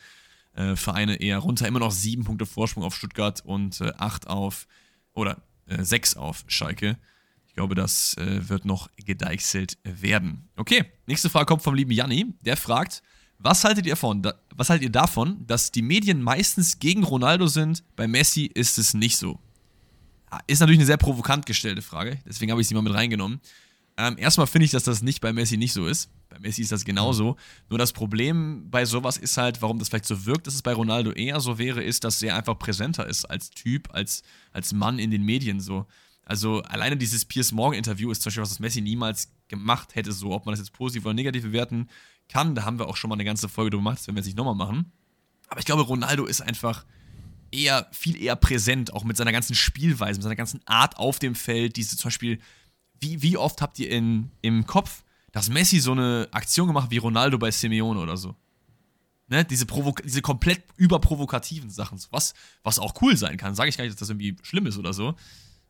[0.57, 1.69] äh, Vereine eher runter.
[1.69, 4.66] Immer noch sieben Punkte Vorsprung auf Stuttgart und äh, acht auf,
[5.14, 6.99] oder äh, sechs auf Schalke.
[7.47, 10.49] Ich glaube, das äh, wird noch gedeichselt werden.
[10.57, 12.35] Okay, nächste Frage kommt vom lieben Janni.
[12.40, 13.03] Der fragt,
[13.38, 14.23] was haltet ihr von,
[14.55, 17.85] was haltet ihr davon, dass die Medien meistens gegen Ronaldo sind?
[17.95, 19.38] Bei Messi ist es nicht so.
[20.47, 23.40] Ist natürlich eine sehr provokant gestellte Frage, deswegen habe ich sie mal mit reingenommen.
[23.99, 26.11] Ähm, erstmal finde ich, dass das nicht bei Messi nicht so ist.
[26.29, 27.33] Bei Messi ist das genauso.
[27.33, 27.37] Mhm.
[27.71, 30.75] Nur das Problem bei sowas ist halt, warum das vielleicht so wirkt, dass es bei
[30.75, 34.99] Ronaldo eher so wäre, ist, dass er einfach präsenter ist als Typ, als, als Mann
[34.99, 35.87] in den Medien so.
[36.25, 40.33] Also alleine dieses Piers Morgan-Interview ist zum Beispiel was, das Messi niemals gemacht hätte, so
[40.33, 41.89] ob man das jetzt positiv oder negativ bewerten
[42.29, 42.55] kann.
[42.55, 44.27] Da haben wir auch schon mal eine ganze Folge drüber gemacht, das werden wir jetzt
[44.27, 44.93] nicht nochmal machen.
[45.49, 46.85] Aber ich glaube, Ronaldo ist einfach
[47.53, 51.35] eher, viel eher präsent, auch mit seiner ganzen Spielweise, mit seiner ganzen Art auf dem
[51.35, 52.41] Feld, diese zum Beispiel
[53.01, 56.99] wie, wie oft habt ihr in, im Kopf, dass Messi so eine Aktion gemacht wie
[56.99, 58.35] Ronaldo bei Simeone oder so?
[59.29, 59.67] Ne, diese,
[60.05, 63.57] diese komplett überprovokativen Sachen, was, was auch cool sein kann.
[63.57, 65.17] Sage ich gar nicht, dass das irgendwie schlimm ist oder so.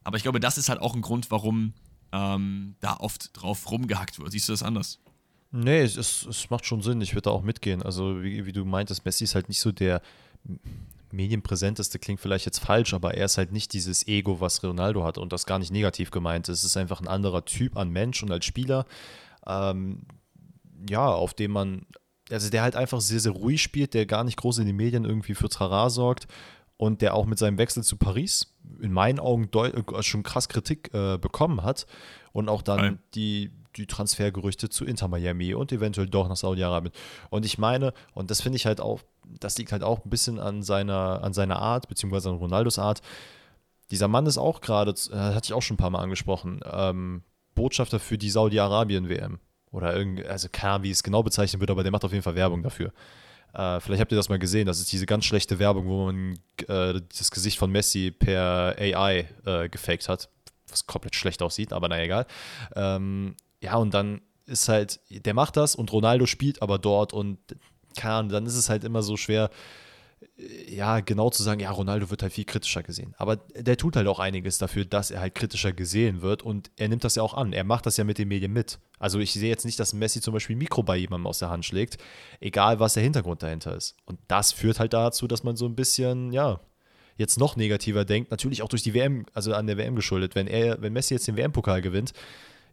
[0.04, 1.72] Aber ich glaube, das ist halt auch ein Grund, warum
[2.12, 4.30] ähm, da oft drauf rumgehackt wird.
[4.30, 5.00] Siehst du das anders?
[5.52, 7.00] Nee, es, es macht schon Sinn.
[7.00, 7.82] Ich würde da auch mitgehen.
[7.82, 10.02] Also, wie, wie, du meintest, Messi ist halt nicht so der
[11.12, 15.18] medienpräsenteste klingt vielleicht jetzt falsch, aber er ist halt nicht dieses Ego, was Ronaldo hat
[15.18, 16.48] und das gar nicht negativ gemeint.
[16.48, 18.86] Es ist einfach ein anderer Typ an Mensch und als Spieler,
[19.46, 20.02] ähm,
[20.88, 21.86] ja, auf dem man,
[22.30, 25.04] also der halt einfach sehr, sehr ruhig spielt, der gar nicht groß in den Medien
[25.04, 26.26] irgendwie für Trara sorgt
[26.76, 30.92] und der auch mit seinem Wechsel zu Paris in meinen Augen äh, schon krass Kritik
[30.92, 31.86] äh, bekommen hat
[32.32, 32.98] und auch dann Nein.
[33.14, 36.92] die, die Transfergerüchte zu Inter Miami und eventuell doch nach Saudi-Arabien.
[37.30, 39.02] Und ich meine, und das finde ich halt auch,
[39.40, 43.02] das liegt halt auch ein bisschen an seiner, an seiner Art, beziehungsweise an Ronaldos Art.
[43.90, 47.22] Dieser Mann ist auch gerade, äh, hatte ich auch schon ein paar Mal angesprochen, ähm,
[47.54, 49.38] Botschafter für die Saudi-Arabien-WM.
[49.72, 52.22] Oder irgendwie, also keine Ahnung, wie es genau bezeichnet wird, aber der macht auf jeden
[52.22, 52.92] Fall Werbung dafür.
[53.52, 56.38] Äh, vielleicht habt ihr das mal gesehen, das ist diese ganz schlechte Werbung, wo man
[56.68, 60.28] äh, das Gesicht von Messi per AI äh, gefaked hat,
[60.68, 62.26] was komplett schlecht aussieht, aber naja, egal.
[62.74, 63.34] Ähm,
[63.66, 67.38] ja, und dann ist halt, der macht das und Ronaldo spielt aber dort und
[68.00, 69.50] Ahnung, dann ist es halt immer so schwer,
[70.68, 73.14] ja, genau zu sagen, ja, Ronaldo wird halt viel kritischer gesehen.
[73.18, 76.88] Aber der tut halt auch einiges dafür, dass er halt kritischer gesehen wird und er
[76.88, 77.52] nimmt das ja auch an.
[77.52, 78.78] Er macht das ja mit den Medien mit.
[79.00, 81.50] Also ich sehe jetzt nicht, dass Messi zum Beispiel ein Mikro bei jemandem aus der
[81.50, 81.98] Hand schlägt,
[82.38, 83.96] egal was der Hintergrund dahinter ist.
[84.04, 86.60] Und das führt halt dazu, dass man so ein bisschen, ja,
[87.16, 88.30] jetzt noch negativer denkt.
[88.30, 90.34] Natürlich auch durch die WM, also an der WM geschuldet.
[90.34, 92.12] Wenn er, wenn Messi jetzt den WM-Pokal gewinnt,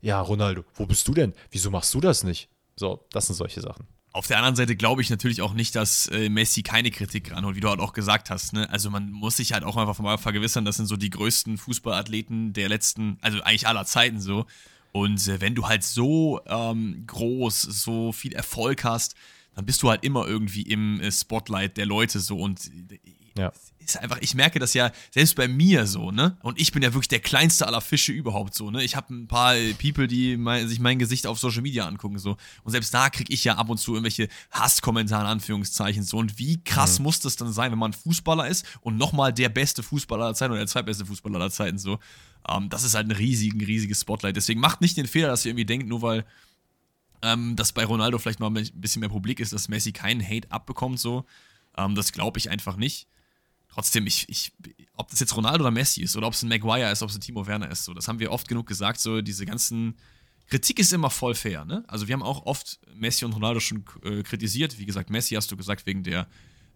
[0.03, 1.33] ja, Ronaldo, wo bist du denn?
[1.49, 2.49] Wieso machst du das nicht?
[2.75, 3.87] So, das sind solche Sachen.
[4.11, 7.55] Auf der anderen Seite glaube ich natürlich auch nicht, dass äh, Messi keine Kritik ranholt,
[7.55, 8.51] wie du halt auch gesagt hast.
[8.51, 8.69] Ne?
[8.69, 12.51] Also man muss sich halt auch einfach mal vergewissern, das sind so die größten Fußballathleten
[12.51, 14.45] der letzten, also eigentlich aller Zeiten so.
[14.91, 19.15] Und äh, wenn du halt so ähm, groß, so viel Erfolg hast,
[19.55, 22.37] dann bist du halt immer irgendwie im äh, Spotlight der Leute so.
[22.37, 22.99] Und äh,
[23.37, 23.51] ja.
[23.89, 26.37] Ist einfach, ich merke das ja selbst bei mir so, ne?
[26.41, 28.83] Und ich bin ja wirklich der kleinste aller Fische überhaupt so, ne?
[28.83, 32.37] Ich habe ein paar People, die mein, sich mein Gesicht auf Social Media angucken so.
[32.63, 36.17] Und selbst da kriege ich ja ab und zu irgendwelche Hasskommentare in Anführungszeichen so.
[36.17, 37.03] Und wie krass mhm.
[37.03, 40.51] muss das dann sein, wenn man Fußballer ist und nochmal der beste Fußballer aller Zeiten
[40.51, 41.99] oder der zweitbeste Fußballer aller Zeiten so.
[42.47, 44.35] Ähm, das ist halt ein riesigen, riesiges Spotlight.
[44.35, 46.25] Deswegen macht nicht den Fehler, dass ihr irgendwie denkt, nur weil
[47.23, 50.51] ähm, dass bei Ronaldo vielleicht mal ein bisschen mehr Publik ist, dass Messi keinen Hate
[50.51, 51.25] abbekommt so.
[51.77, 53.07] Ähm, das glaube ich einfach nicht
[53.73, 54.53] trotzdem, ich, ich,
[54.95, 57.15] ob das jetzt Ronaldo oder Messi ist oder ob es ein Maguire ist, ob es
[57.15, 59.95] ein Timo Werner ist, so, das haben wir oft genug gesagt, so diese ganzen
[60.47, 61.83] Kritik ist immer voll fair, ne?
[61.87, 64.77] Also wir haben auch oft Messi und Ronaldo schon äh, kritisiert.
[64.77, 66.27] Wie gesagt, Messi hast du gesagt wegen der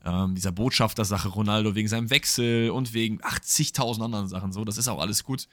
[0.05, 4.53] ähm, dieser Botschafter-Sache, Ronaldo wegen seinem Wechsel und wegen 80.000 anderen Sachen.
[4.53, 5.47] So, das ist auch alles gut.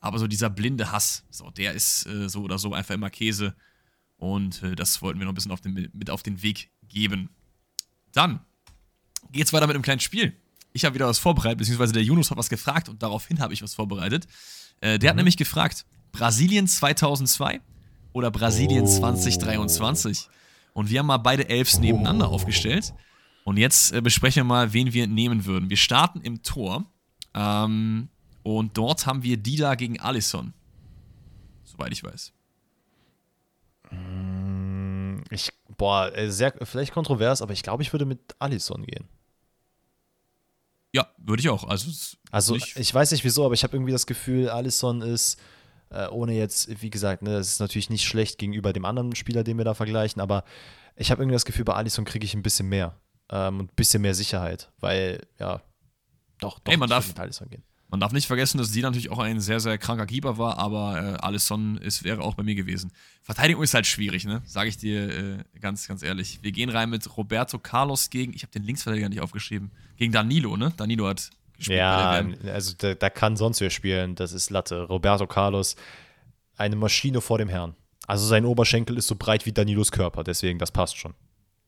[0.00, 3.54] Aber so dieser blinde Hass, so, der ist äh, so oder so einfach immer Käse.
[4.16, 7.28] Und äh, das wollten wir noch ein bisschen auf den, mit auf den Weg geben.
[8.12, 8.40] Dann
[9.30, 10.34] geht's weiter mit einem kleinen Spiel
[10.78, 13.62] ich habe wieder was vorbereitet, beziehungsweise der Yunus hat was gefragt und daraufhin habe ich
[13.62, 14.26] was vorbereitet.
[14.80, 15.10] Äh, der mhm.
[15.10, 17.60] hat nämlich gefragt, Brasilien 2002
[18.12, 18.86] oder Brasilien oh.
[18.86, 20.28] 2023?
[20.72, 22.34] Und wir haben mal beide Elfs nebeneinander oh.
[22.34, 22.94] aufgestellt.
[23.44, 25.68] Und jetzt äh, besprechen wir mal, wen wir nehmen würden.
[25.68, 26.84] Wir starten im Tor.
[27.34, 28.08] Ähm,
[28.42, 30.54] und dort haben wir Dida gegen Alisson.
[31.64, 32.32] Soweit ich weiß.
[33.90, 39.08] Mm, ich, boah, äh, sehr, vielleicht kontrovers, aber ich glaube, ich würde mit Alisson gehen.
[40.94, 41.64] Ja, würde ich auch.
[41.64, 41.90] Also,
[42.30, 45.38] also ich weiß nicht wieso, aber ich habe irgendwie das Gefühl, Alisson ist,
[45.90, 49.44] äh, ohne jetzt, wie gesagt, ne, das ist natürlich nicht schlecht gegenüber dem anderen Spieler,
[49.44, 50.44] den wir da vergleichen, aber
[50.96, 52.98] ich habe irgendwie das Gefühl, bei Alisson kriege ich ein bisschen mehr
[53.30, 55.60] ähm, und ein bisschen mehr Sicherheit, weil, ja,
[56.40, 57.62] doch, doch, hey, man darf, mit Alisson gehen.
[57.90, 61.02] Man darf nicht vergessen, dass sie natürlich auch ein sehr, sehr kranker Keeper war, aber
[61.02, 62.92] äh, Alisson ist, wäre auch bei mir gewesen.
[63.22, 64.42] Verteidigung ist halt schwierig, ne?
[64.44, 66.40] Sage ich dir äh, ganz, ganz ehrlich.
[66.42, 70.58] Wir gehen rein mit Roberto Carlos gegen, ich habe den Linksverteidiger nicht aufgeschrieben, gegen Danilo,
[70.58, 70.74] ne?
[70.76, 71.78] Danilo hat gespielt.
[71.78, 74.82] Ja, also da, da, kann sonst wer spielen, das ist Latte.
[74.82, 75.74] Roberto Carlos,
[76.56, 77.74] eine Maschine vor dem Herrn.
[78.06, 81.14] Also sein Oberschenkel ist so breit wie Danilos Körper, deswegen, das passt schon.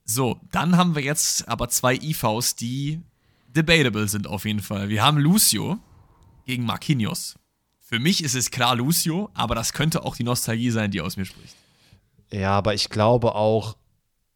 [0.05, 3.01] So, dann haben wir jetzt aber zwei IVs, die
[3.49, 4.89] debatable sind auf jeden Fall.
[4.89, 5.79] Wir haben Lucio,
[6.45, 7.35] gegen Marquinhos.
[7.81, 11.17] Für mich ist es klar Lucio, aber das könnte auch die Nostalgie sein, die aus
[11.17, 11.57] mir spricht.
[12.33, 13.77] Ja, aber ich glaube auch,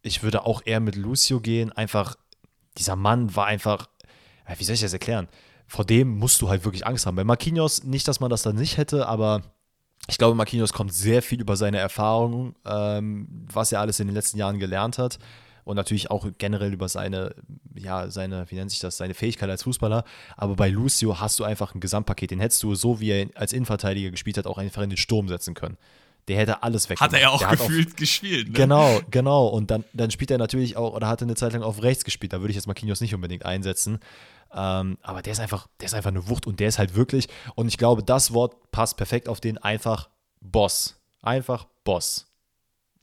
[0.02, 1.70] ich würde auch eher mit Lucio gehen.
[1.70, 2.16] Einfach,
[2.76, 3.88] dieser Mann war einfach,
[4.56, 5.28] wie soll ich das erklären?
[5.66, 7.14] Vor dem musst du halt wirklich Angst haben.
[7.14, 9.42] Bei Marquinhos, nicht, dass man das dann nicht hätte, aber
[10.08, 14.14] ich glaube, Marquinhos kommt sehr viel über seine Erfahrungen, ähm, was er alles in den
[14.14, 15.18] letzten Jahren gelernt hat
[15.64, 17.34] und natürlich auch generell über seine,
[17.74, 20.04] ja, seine, wie nennt sich das, seine Fähigkeit als Fußballer.
[20.36, 22.30] Aber bei Lucio hast du einfach ein Gesamtpaket.
[22.30, 25.28] Den hättest du, so wie er als Innenverteidiger gespielt hat, auch einfach in den Sturm
[25.28, 25.76] setzen können.
[26.28, 27.00] Der hätte alles weg.
[27.00, 28.48] Hat er ja auch gefühlt auf, gespielt.
[28.48, 28.54] Ne?
[28.54, 29.46] Genau, genau.
[29.48, 32.04] Und dann, dann spielt er natürlich auch, oder hat er eine Zeit lang auf rechts
[32.04, 32.32] gespielt.
[32.32, 33.98] Da würde ich jetzt Marquinhos nicht unbedingt einsetzen.
[34.54, 37.28] Ähm, aber der ist einfach, der ist einfach eine Wucht und der ist halt wirklich,
[37.56, 40.08] und ich glaube, das Wort passt perfekt auf den einfach
[40.40, 40.96] Boss.
[41.20, 42.26] Einfach Boss.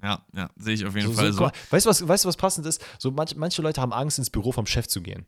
[0.03, 1.45] Ja, ja, sehe ich auf jeden so, Fall so.
[1.45, 1.51] so.
[1.69, 2.83] Weißt du, was, weißt, was passend ist?
[2.97, 5.25] So manch, manche Leute haben Angst, ins Büro vom Chef zu gehen.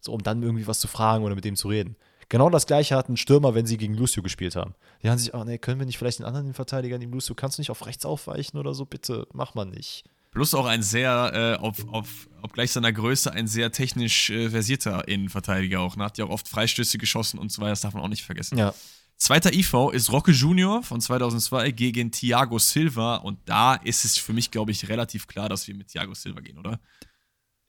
[0.00, 1.96] So, um dann irgendwie was zu fragen oder mit dem zu reden.
[2.28, 4.74] Genau das gleiche hatten Stürmer, wenn sie gegen Lucio gespielt haben.
[5.02, 7.12] Die haben sich, oh nee, können wir nicht vielleicht den anderen Verteidiger nehmen?
[7.12, 8.86] Lucio, kannst du nicht auf rechts aufweichen oder so?
[8.86, 10.04] Bitte, mach mal nicht.
[10.30, 15.06] Plus auch ein sehr, äh, auf, auf, obgleich seiner Größe, ein sehr technisch äh, versierter
[15.06, 15.96] Innenverteidiger auch.
[15.96, 16.04] Ne?
[16.04, 18.58] Hat ja auch oft Freistöße geschossen und so weiter, das darf man auch nicht vergessen.
[18.58, 18.74] Ja.
[19.16, 24.32] Zweiter IV ist Roque Junior von 2002 gegen Thiago Silva und da ist es für
[24.32, 26.80] mich, glaube ich, relativ klar, dass wir mit Thiago Silva gehen, oder?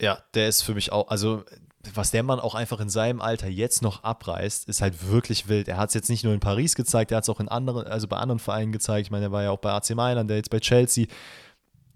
[0.00, 1.44] Ja, der ist für mich auch, also
[1.94, 5.68] was der Mann auch einfach in seinem Alter jetzt noch abreißt, ist halt wirklich wild.
[5.68, 7.86] Er hat es jetzt nicht nur in Paris gezeigt, er hat es auch in anderen,
[7.86, 9.06] also bei anderen Vereinen gezeigt.
[9.06, 11.06] Ich meine, er war ja auch bei AC Mailand, der jetzt bei Chelsea.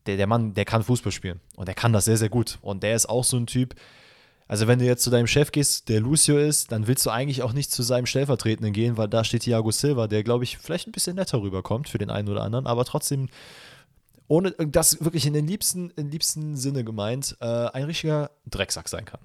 [0.06, 2.58] Der, der Mann, der kann Fußball spielen und der kann das sehr, sehr gut.
[2.62, 3.74] Und der ist auch so ein Typ,
[4.50, 7.42] also wenn du jetzt zu deinem Chef gehst, der Lucio ist, dann willst du eigentlich
[7.42, 10.88] auch nicht zu seinem Stellvertretenden gehen, weil da steht Thiago Silva, der, glaube ich, vielleicht
[10.88, 13.28] ein bisschen netter rüberkommt für den einen oder anderen, aber trotzdem,
[14.26, 19.04] ohne das wirklich in den liebsten, im liebsten Sinne gemeint, äh, ein richtiger Drecksack sein
[19.04, 19.20] kann.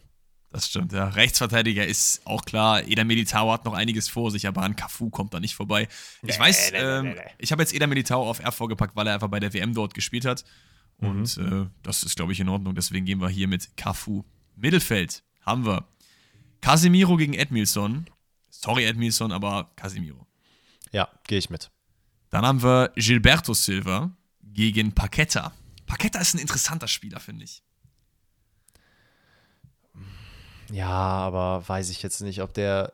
[0.51, 1.07] Das stimmt, ja.
[1.07, 2.87] Rechtsverteidiger ist auch klar.
[2.87, 5.87] Eder Militao hat noch einiges vor sich, aber an Cafu kommt da nicht vorbei.
[6.21, 9.07] Ich nee, weiß, nee, ähm, nee, ich habe jetzt Eder Militao auf RV gepackt, weil
[9.07, 10.45] er einfach bei der WM dort gespielt hat.
[10.99, 11.63] Und mhm.
[11.63, 12.75] äh, das ist, glaube ich, in Ordnung.
[12.75, 14.23] Deswegen gehen wir hier mit Cafu
[14.55, 15.85] Mittelfeld haben wir
[16.61, 18.07] Casemiro gegen Edmilson.
[18.49, 20.25] Sorry, Edmilson, aber Casemiro.
[20.91, 21.71] Ja, gehe ich mit.
[22.29, 25.53] Dann haben wir Gilberto Silva gegen Paqueta.
[25.85, 27.61] Paqueta ist ein interessanter Spieler, finde ich.
[30.71, 32.93] Ja, aber weiß ich jetzt nicht, ob der.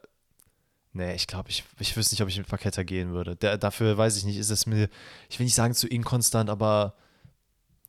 [0.94, 3.38] Nee, ich glaube, ich, ich wüsste nicht, ob ich mit Paqueta gehen würde.
[3.38, 4.90] Der, dafür weiß ich nicht, ist es mir,
[5.30, 6.96] ich will nicht sagen zu inkonstant, aber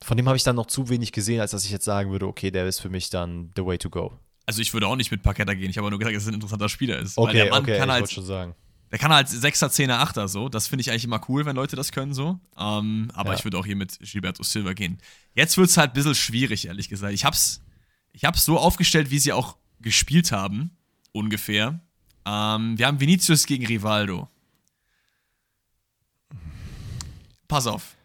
[0.04, 2.26] von dem habe ich dann noch zu wenig gesehen, als dass ich jetzt sagen würde,
[2.26, 4.12] okay, der ist für mich dann the way to go.
[4.46, 6.34] Also ich würde auch nicht mit Paqueta gehen, ich habe nur gesagt, dass es ein
[6.34, 7.16] interessanter Spieler ist.
[7.16, 8.54] Okay, der Mann okay, kann ich halt, schon sagen.
[8.90, 10.48] Der kann halt 6er, 10er, 8er so.
[10.50, 12.38] Das finde ich eigentlich immer cool, wenn Leute das können so.
[12.58, 13.38] Ähm, aber Ja.
[13.38, 14.98] ich würde auch hier mit Gilberto Silva gehen.
[15.34, 17.14] Jetzt wird es halt ein bisschen schwierig, ehrlich gesagt.
[17.14, 17.62] Ich hab's,
[18.12, 20.76] ich hab's so aufgestellt, wie sie auch gespielt haben,
[21.12, 21.80] ungefähr.
[22.26, 24.28] Ähm, wir haben Vinicius gegen Rivaldo.
[27.48, 27.96] Pass auf.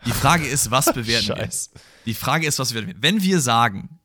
[0.06, 1.36] Die Frage ist, was bewerten wir?
[1.36, 1.70] Scheiß.
[2.06, 3.98] Die Frage ist, was wir Wenn wir sagen,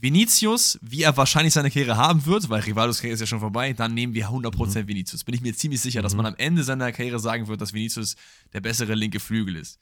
[0.00, 3.74] Vinicius, wie er wahrscheinlich seine Karriere haben wird, weil Rivaldos Karriere ist ja schon vorbei,
[3.74, 5.24] dann nehmen wir 100% Vinicius.
[5.24, 8.16] Bin ich mir ziemlich sicher, dass man am Ende seiner Karriere sagen wird, dass Vinicius
[8.52, 9.78] der bessere linke Flügel ist.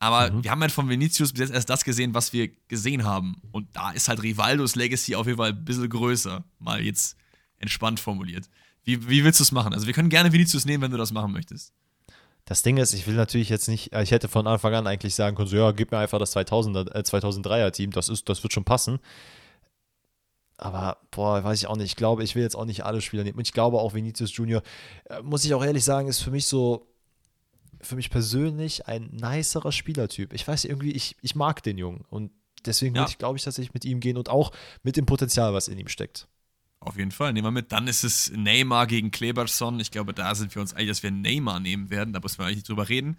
[0.00, 3.36] Aber wir haben halt von Vinicius bis jetzt erst das gesehen, was wir gesehen haben.
[3.52, 6.42] Und da ist halt Rivaldos Legacy auf jeden Fall ein bisschen größer.
[6.58, 7.16] Mal jetzt
[7.58, 8.48] entspannt formuliert.
[8.82, 9.74] Wie, wie willst du es machen?
[9.74, 11.74] Also wir können gerne Vinicius nehmen, wenn du das machen möchtest.
[12.50, 15.14] Das Ding ist, ich will natürlich jetzt nicht, äh, ich hätte von Anfang an eigentlich
[15.14, 18.42] sagen können, so, ja, gib mir einfach das 2000er, äh, 2003er Team, das, ist, das
[18.42, 18.98] wird schon passen.
[20.56, 21.86] Aber, boah, weiß ich auch nicht.
[21.86, 23.38] Ich glaube, ich will jetzt auch nicht alle Spieler nehmen.
[23.38, 24.62] Und ich glaube auch, Vinicius Junior,
[25.04, 26.88] äh, muss ich auch ehrlich sagen, ist für mich so,
[27.80, 30.32] für mich persönlich ein nicerer Spielertyp.
[30.32, 32.04] Ich weiß irgendwie, ich, ich mag den Jungen.
[32.10, 32.32] Und
[32.66, 33.02] deswegen Ja.
[33.02, 34.50] würde ich, glaube ich, tatsächlich mit ihm gehen und auch
[34.82, 36.26] mit dem Potenzial, was in ihm steckt.
[36.80, 37.72] Auf jeden Fall, nehmen wir mit.
[37.72, 39.78] Dann ist es Neymar gegen Kleberson.
[39.80, 42.14] Ich glaube, da sind wir uns einig, dass wir Neymar nehmen werden.
[42.14, 43.18] Da müssen wir eigentlich nicht drüber reden.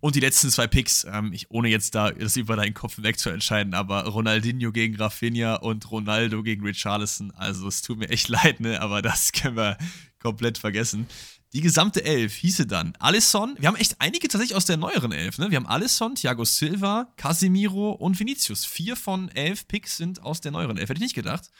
[0.00, 3.18] Und die letzten zwei Picks, ähm, ich, ohne jetzt da das über deinen Kopf weg
[3.18, 7.32] zu entscheiden, aber Ronaldinho gegen Rafinha und Ronaldo gegen Richarlison.
[7.32, 8.80] Also es tut mir echt leid, ne?
[8.80, 9.78] Aber das können wir
[10.20, 11.06] komplett vergessen.
[11.54, 13.56] Die gesamte Elf hieße dann Alisson.
[13.58, 15.50] Wir haben echt einige tatsächlich aus der neueren Elf, ne?
[15.50, 18.66] Wir haben Alisson, Thiago Silva, Casemiro und Vinicius.
[18.66, 20.90] Vier von elf Picks sind aus der neueren Elf.
[20.90, 21.50] Hätte ich nicht gedacht.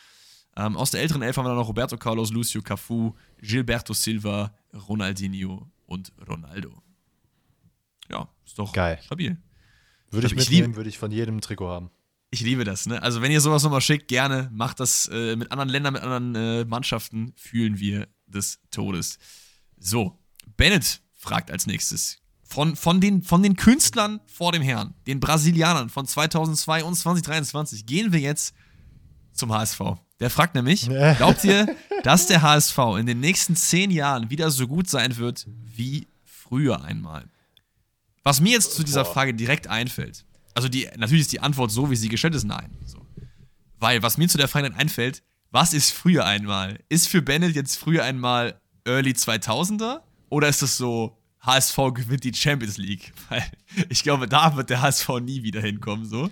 [0.59, 4.53] Ähm, aus der älteren Elf haben wir dann noch Roberto Carlos, Lucio Cafu, Gilberto Silva,
[4.89, 6.73] Ronaldinho und Ronaldo.
[8.11, 8.99] Ja, ist doch Geil.
[9.03, 9.37] stabil.
[10.11, 11.91] Würde ich Ich mitnehmen, liebe- würde ich von jedem Trikot haben.
[12.31, 13.03] Ich liebe das, ne?
[13.03, 16.35] Also, wenn ihr sowas nochmal schickt, gerne macht das äh, mit anderen Ländern, mit anderen
[16.35, 19.19] äh, Mannschaften, fühlen wir des Todes.
[19.79, 20.19] So,
[20.57, 22.19] Bennett fragt als nächstes.
[22.43, 27.87] Von, von, den, von den Künstlern vor dem Herrn, den Brasilianern von 2002 und 2023,
[27.87, 28.55] gehen wir jetzt
[29.33, 29.81] zum HSV.
[30.21, 34.67] Der fragt nämlich, glaubt ihr, dass der HSV in den nächsten zehn Jahren wieder so
[34.67, 37.25] gut sein wird wie früher einmal?
[38.25, 39.05] Was mir jetzt zu dieser.
[39.05, 42.77] Frage direkt einfällt, also die, natürlich ist die Antwort so, wie sie gestellt ist, nein.
[42.85, 42.99] So.
[43.79, 46.81] Weil, was mir zu der Frage dann einfällt, was ist früher einmal?
[46.89, 50.01] Ist für Bennett jetzt früher einmal Early 2000er?
[50.31, 53.13] Oder ist das so, HSV gewinnt die Champions League?
[53.29, 53.45] Weil
[53.89, 56.29] ich glaube, da wird der HSV nie wieder hinkommen, so.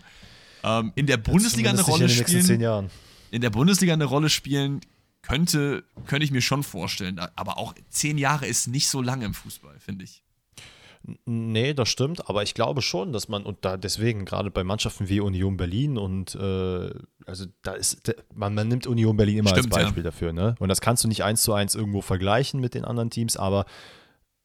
[0.65, 2.91] Ähm, in der Bundesliga eine Rolle in den nächsten zehn spielen, Jahren.
[3.31, 4.81] In der Bundesliga eine Rolle spielen,
[5.23, 7.19] könnte, könnte ich mir schon vorstellen.
[7.35, 10.23] Aber auch zehn Jahre ist nicht so lange im Fußball, finde ich.
[11.25, 15.09] Nee, das stimmt, aber ich glaube schon, dass man, und da deswegen, gerade bei Mannschaften
[15.09, 16.91] wie Union Berlin und äh,
[17.25, 20.57] also da ist, man, man nimmt Union Berlin immer Stimmt, als Beispiel dafür, ne?
[20.59, 23.67] Und das kannst du nicht eins zu eins irgendwo vergleichen mit den anderen Teams, aber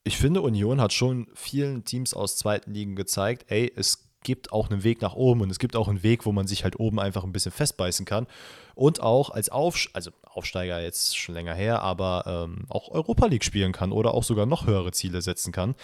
[0.03, 4.69] ich finde, Union hat schon vielen Teams aus zweiten Ligen gezeigt, ey, es gibt auch
[4.69, 6.99] einen Weg nach oben und es gibt auch einen Weg, wo man sich halt oben
[6.99, 8.27] einfach ein bisschen festbeißen kann.
[8.75, 13.43] Und auch als Aufsch also Aufsteiger jetzt schon länger her, aber ähm, auch Europa League
[13.43, 15.75] spielen kann oder auch sogar noch höhere Ziele setzen kann.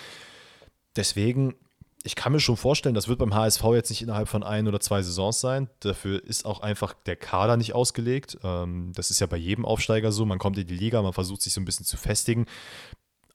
[0.96, 1.56] Deswegen,
[2.04, 4.80] ich kann mir schon vorstellen, das wird beim HSV jetzt nicht innerhalb von ein oder
[4.80, 5.70] zwei Saisons sein.
[5.82, 8.38] Dafür ist auch einfach der Kader nicht ausgelegt.
[8.44, 10.26] Ähm, das ist ja bei jedem Aufsteiger so.
[10.26, 12.46] Man kommt in die Liga, man versucht sich so ein bisschen zu festigen.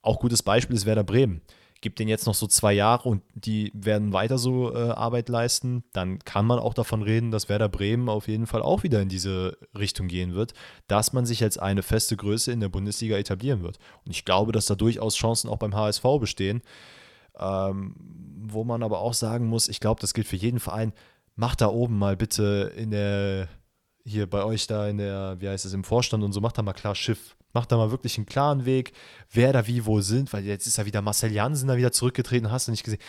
[0.00, 1.42] Auch gutes Beispiel ist Werder Bremen.
[1.82, 5.84] Gibt denen jetzt noch so zwei Jahre und die werden weiter so äh, Arbeit leisten,
[5.92, 9.10] dann kann man auch davon reden, dass Werder Bremen auf jeden Fall auch wieder in
[9.10, 10.54] diese Richtung gehen wird,
[10.86, 13.78] dass man sich als eine feste Größe in der Bundesliga etablieren wird.
[14.06, 16.62] Und ich glaube, dass da durchaus Chancen auch beim HSV bestehen.
[17.38, 17.94] Ähm,
[18.44, 20.92] wo man aber auch sagen muss, ich glaube, das gilt für jeden Verein,
[21.36, 23.48] macht da oben mal bitte in der,
[24.04, 26.62] hier bei euch da in der, wie heißt es, im Vorstand und so, macht da
[26.62, 27.36] mal klar Schiff.
[27.52, 28.92] Macht da mal wirklich einen klaren Weg,
[29.30, 32.50] wer da wie wo sind, weil jetzt ist ja wieder Marcel Jansen da wieder zurückgetreten,
[32.50, 33.00] hast du nicht gesehen.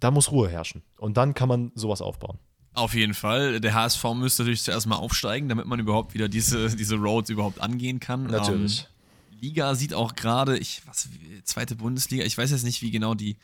[0.00, 0.82] Da muss Ruhe herrschen.
[0.98, 2.38] Und dann kann man sowas aufbauen.
[2.74, 3.60] Auf jeden Fall.
[3.60, 7.60] Der HSV müsste natürlich zuerst mal aufsteigen, damit man überhaupt wieder diese, diese Roads überhaupt
[7.60, 8.24] angehen kann.
[8.24, 8.80] Natürlich.
[8.80, 11.08] Ähm, Liga sieht auch gerade, ich, was,
[11.44, 13.36] zweite Bundesliga, ich weiß jetzt nicht, wie genau die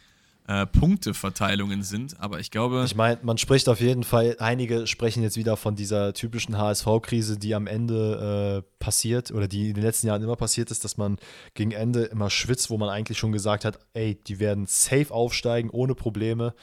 [0.49, 2.82] äh, Punkteverteilungen sind, aber ich glaube.
[2.86, 7.38] Ich meine, man spricht auf jeden Fall, einige sprechen jetzt wieder von dieser typischen HSV-Krise,
[7.38, 10.96] die am Ende äh, passiert oder die in den letzten Jahren immer passiert ist, dass
[10.96, 11.18] man
[11.53, 15.68] gegen Ende immer schwitzt, wo man eigentlich schon gesagt hat, ey, die werden safe aufsteigen,
[15.68, 16.55] ohne Probleme.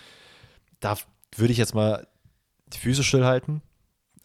[0.79, 0.97] Da
[1.35, 2.07] würde ich jetzt mal
[2.73, 3.61] die Füße stillhalten.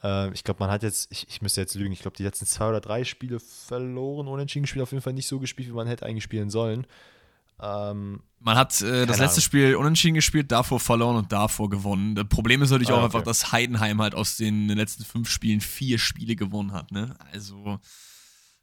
[0.02, 2.46] Äh, ich glaube, man hat jetzt, ich, ich müsste jetzt lügen, ich glaube, die letzten
[2.46, 5.86] zwei oder drei Spiele verloren, unentschieden gespielt, auf jeden Fall nicht so gespielt, wie man
[5.86, 6.86] hätte eigentlich spielen sollen.
[7.60, 9.40] Ähm, man hat äh, das letzte Ahnung.
[9.40, 12.14] Spiel unentschieden gespielt, davor verloren und davor gewonnen.
[12.14, 13.04] Das Problem ist natürlich ah, auch okay.
[13.06, 16.90] einfach, dass Heidenheim halt aus den letzten fünf Spielen vier Spiele gewonnen hat.
[16.90, 17.14] Ne?
[17.32, 17.78] Also,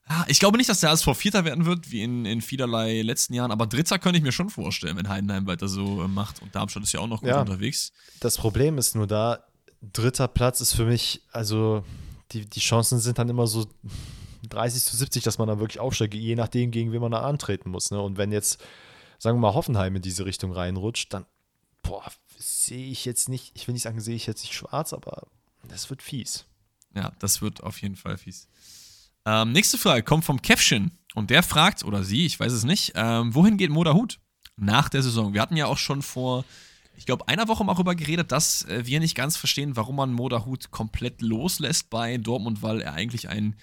[0.09, 3.35] ja, ich glaube nicht, dass der ASV Vierter werden wird, wie in, in vielerlei letzten
[3.35, 6.41] Jahren, aber Dritter könnte ich mir schon vorstellen, wenn Heidenheim weiter so äh, macht.
[6.41, 7.91] Und Darmstadt ist ja auch noch gut ja, unterwegs.
[8.19, 9.43] Das Problem ist nur da,
[9.81, 11.83] dritter Platz ist für mich, also
[12.31, 13.67] die, die Chancen sind dann immer so
[14.49, 17.69] 30 zu 70, dass man da wirklich aufsteigt, je nachdem, gegen wen man da antreten
[17.69, 17.91] muss.
[17.91, 18.01] Ne?
[18.01, 18.61] Und wenn jetzt
[19.19, 21.25] sagen wir mal, Hoffenheim in diese Richtung reinrutscht, dann,
[21.81, 25.27] boah, sehe ich jetzt nicht, ich will nicht sagen, sehe ich jetzt nicht schwarz, aber
[25.67, 26.45] das wird fies.
[26.95, 28.47] Ja, das wird auf jeden Fall fies.
[29.25, 32.93] Ähm, nächste Frage kommt vom Käffchen und der fragt, oder sie, ich weiß es nicht,
[32.95, 34.19] ähm, wohin geht Moda Hut
[34.55, 35.33] nach der Saison?
[35.33, 36.45] Wir hatten ja auch schon vor,
[36.95, 40.13] ich glaube, einer Woche mal darüber geredet, dass äh, wir nicht ganz verstehen, warum man
[40.13, 43.55] Moda Hut komplett loslässt bei Dortmund, weil er eigentlich ein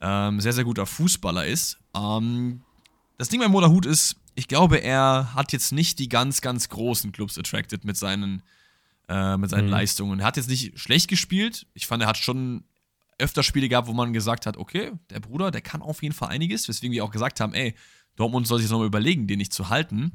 [0.00, 1.78] ähm, sehr, sehr guter Fußballer ist.
[1.94, 2.62] Ähm,
[3.18, 6.68] das Ding bei Moda Hut ist, ich glaube, er hat jetzt nicht die ganz, ganz
[6.68, 8.42] großen Clubs attracted mit seinen,
[9.08, 9.72] äh, mit seinen mhm.
[9.72, 10.20] Leistungen.
[10.20, 11.66] Er hat jetzt nicht schlecht gespielt.
[11.72, 12.64] Ich fand, er hat schon
[13.18, 16.28] öfter Spiele gehabt, wo man gesagt hat, okay, der Bruder, der kann auf jeden Fall
[16.28, 17.74] einiges, weswegen wir auch gesagt haben, ey,
[18.16, 20.12] Dortmund soll sich nochmal überlegen, den nicht zu halten.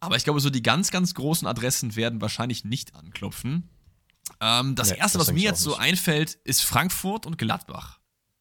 [0.00, 3.68] Aber ich glaube, so die ganz, ganz großen Adressen werden wahrscheinlich nicht anklopfen.
[4.40, 7.99] Ähm, das nee, erste, das was mir jetzt so einfällt, ist Frankfurt und Gladbach.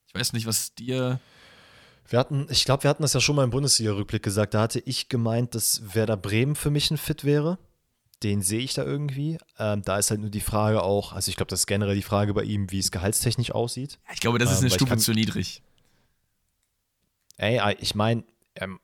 [0.10, 1.20] Ich weiß nicht, was dir
[2.10, 4.56] wir hatten, ich glaube, wir hatten das ja schon mal im Bundesliga-Rückblick gesagt.
[4.56, 7.60] Da hatte ich gemeint, dass Werder Bremen für mich ein Fit wäre.
[8.24, 9.38] Den sehe ich da irgendwie.
[9.60, 12.02] Ähm, da ist halt nur die Frage auch, also ich glaube, das ist generell die
[12.02, 14.00] Frage bei ihm, wie es gehaltstechnisch aussieht.
[14.12, 15.62] Ich glaube, das ist ähm, eine Stufe kann, zu niedrig.
[17.38, 18.24] Ey, ich meine,
[18.56, 18.80] ähm,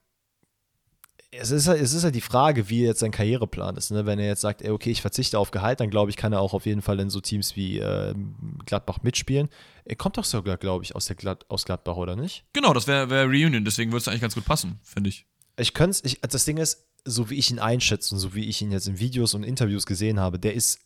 [1.39, 3.91] es ist, halt, es ist halt die Frage, wie jetzt sein Karriereplan ist.
[3.91, 4.05] Ne?
[4.05, 6.41] Wenn er jetzt sagt, ey, okay, ich verzichte auf Gehalt, dann glaube ich, kann er
[6.41, 8.13] auch auf jeden Fall in so Teams wie äh,
[8.65, 9.49] Gladbach mitspielen.
[9.85, 12.45] Er kommt doch sogar, glaube ich, aus, der Glad aus Gladbach, oder nicht?
[12.53, 15.25] Genau, das wäre wär Reunion, deswegen würde es eigentlich ganz gut passen, finde ich.
[15.57, 18.61] Ich könnte es, das Ding ist, so wie ich ihn einschätze und so wie ich
[18.61, 20.79] ihn jetzt in Videos und Interviews gesehen habe, der ist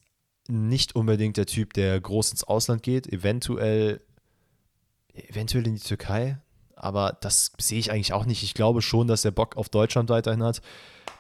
[0.48, 4.02] nicht unbedingt der Typ, der groß ins Ausland geht, eventuell,
[5.14, 6.40] eventuell in die Türkei,
[6.80, 8.44] aber das sehe ich eigentlich auch nicht.
[8.44, 10.62] Ich glaube schon, dass er Bock auf Deutschland weiterhin hat.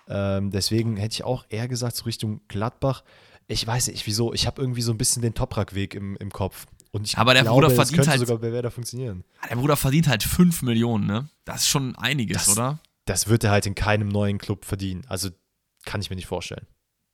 [0.08, 3.04] Ähm, deswegen hätte ich auch eher gesagt, so Richtung Gladbach.
[3.48, 4.34] Ich weiß nicht, wieso.
[4.34, 6.66] Ich habe irgendwie so ein bisschen den Toprak-Weg im, im Kopf.
[6.92, 9.24] Und ich aber der glaube, Bruder verdient halt sogar bei Werder funktionieren.
[9.50, 11.30] Der Bruder verdient halt 5 Millionen, ne?
[11.46, 12.80] Das ist schon einiges, das, oder?
[13.06, 15.04] Das wird er halt in keinem neuen Club verdienen.
[15.08, 15.30] Also
[15.86, 16.66] kann ich mir nicht vorstellen.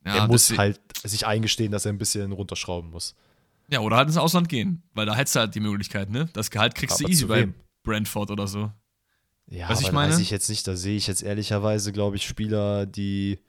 [0.06, 3.16] Ja, er muss halt sich eingestehen, dass er ein bisschen runterschrauben muss.
[3.70, 6.30] Ja, oder halt ins Ausland gehen, weil da hättest du halt die Möglichkeit, ne?
[6.34, 7.48] Das Gehalt kriegst aber du easy bei
[7.86, 8.72] Brentford oder so.
[9.48, 10.12] Ja, Was ich meine?
[10.12, 10.68] weiß ich jetzt nicht.
[10.68, 13.40] Da sehe ich jetzt ehrlicherweise, glaube ich, Spieler, die.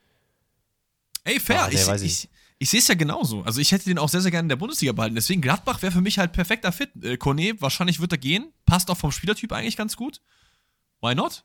[1.25, 1.65] Ey, fair.
[1.65, 2.29] Ah, nee, ich, ich, ich,
[2.59, 3.43] ich sehe es ja genauso.
[3.43, 5.15] Also ich hätte den auch sehr, sehr gerne in der Bundesliga behalten.
[5.15, 6.91] Deswegen Gladbach wäre für mich halt perfekter Fit.
[7.03, 8.53] Äh, Kone, wahrscheinlich wird er gehen.
[8.65, 10.21] Passt auch vom Spielertyp eigentlich ganz gut.
[11.01, 11.45] Why not?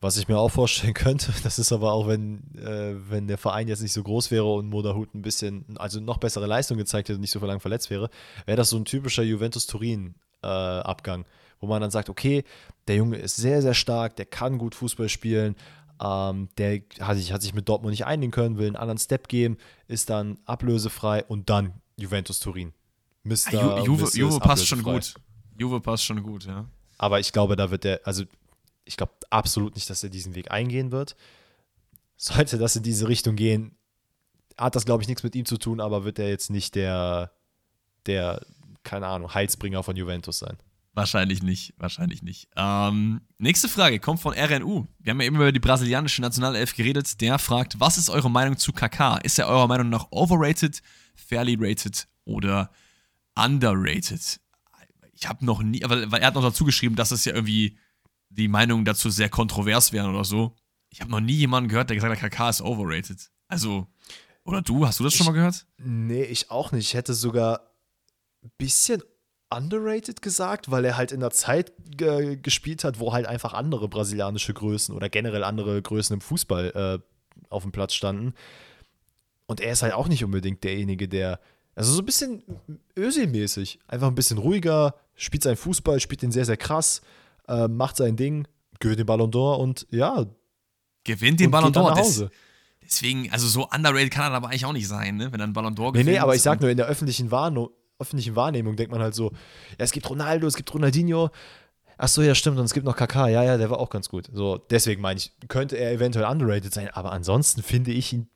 [0.00, 3.68] Was ich mir auch vorstellen könnte, das ist aber auch, wenn, äh, wenn der Verein
[3.68, 7.16] jetzt nicht so groß wäre und Moderhut ein bisschen, also noch bessere Leistung gezeigt hätte
[7.16, 8.08] und nicht so lange verletzt wäre,
[8.46, 11.22] wäre das so ein typischer Juventus-Turin-Abgang.
[11.22, 11.26] Äh,
[11.60, 12.44] wo man dann sagt, okay,
[12.86, 15.56] der Junge ist sehr, sehr stark, der kann gut Fußball spielen,
[16.00, 19.28] ähm, der hat sich, hat sich mit Dortmund nicht einigen können, will einen anderen Step
[19.28, 22.72] geben, ist dann ablösefrei und dann Juventus Turin.
[23.24, 23.52] Mr.
[23.52, 25.14] Ja, Ju Juve, Juve passt schon gut.
[25.58, 26.66] Juve passt schon gut, ja.
[26.98, 28.24] Aber ich glaube, da wird der, also
[28.84, 31.16] ich glaube absolut nicht, dass er diesen Weg eingehen wird.
[32.16, 33.76] Sollte das in diese Richtung gehen,
[34.56, 37.30] hat das, glaube ich, nichts mit ihm zu tun, aber wird er jetzt nicht der,
[38.06, 38.44] der,
[38.82, 40.56] keine Ahnung, Heilsbringer von Juventus sein.
[40.98, 42.48] Wahrscheinlich nicht, wahrscheinlich nicht.
[42.56, 44.84] Ähm, nächste Frage kommt von RNU.
[44.98, 47.20] Wir haben ja eben über die brasilianische Nationalelf geredet.
[47.20, 49.18] Der fragt, was ist eure Meinung zu KK?
[49.18, 50.82] Ist er eurer Meinung nach overrated,
[51.14, 52.72] fairly rated oder
[53.36, 54.40] underrated?
[55.12, 57.78] Ich habe noch nie, aber er hat noch dazu geschrieben, dass es ja irgendwie
[58.28, 60.56] die Meinungen dazu sehr kontrovers wären oder so.
[60.88, 63.30] Ich habe noch nie jemanden gehört, der gesagt hat, KK ist overrated.
[63.46, 63.86] Also,
[64.42, 65.64] oder du, hast du das ich, schon mal gehört?
[65.76, 66.88] Nee, ich auch nicht.
[66.88, 67.70] Ich hätte sogar
[68.42, 69.00] ein bisschen
[69.50, 73.88] underrated gesagt, weil er halt in der Zeit äh, gespielt hat, wo halt einfach andere
[73.88, 78.34] brasilianische Größen oder generell andere Größen im Fußball äh, auf dem Platz standen.
[79.46, 81.40] Und er ist halt auch nicht unbedingt derjenige, der,
[81.74, 82.42] also so ein bisschen
[82.96, 87.00] Ösil-mäßig, einfach ein bisschen ruhiger, spielt seinen Fußball, spielt den sehr, sehr krass,
[87.48, 88.46] äh, macht sein Ding,
[88.80, 90.26] gewinnt den Ballon d'Or und ja.
[91.04, 92.30] Gewinnt den Ballon d'Or.
[92.82, 95.32] Deswegen, also so underrated kann er aber eigentlich auch nicht sein, ne?
[95.32, 96.06] wenn er einen Ballon d'Or gewinnt.
[96.06, 99.14] Nee, nee, aber ich sag nur, in der öffentlichen Warnung, öffentlichen Wahrnehmung denkt man halt
[99.14, 99.30] so,
[99.72, 101.30] ja, es gibt Ronaldo, es gibt Ronaldinho.
[101.96, 102.58] Ach so, ja, stimmt.
[102.58, 103.26] Und es gibt noch KK.
[103.28, 104.28] Ja, ja, der war auch ganz gut.
[104.32, 106.88] So, deswegen meine ich, könnte er eventuell underrated sein.
[106.90, 108.28] Aber ansonsten finde ich ihn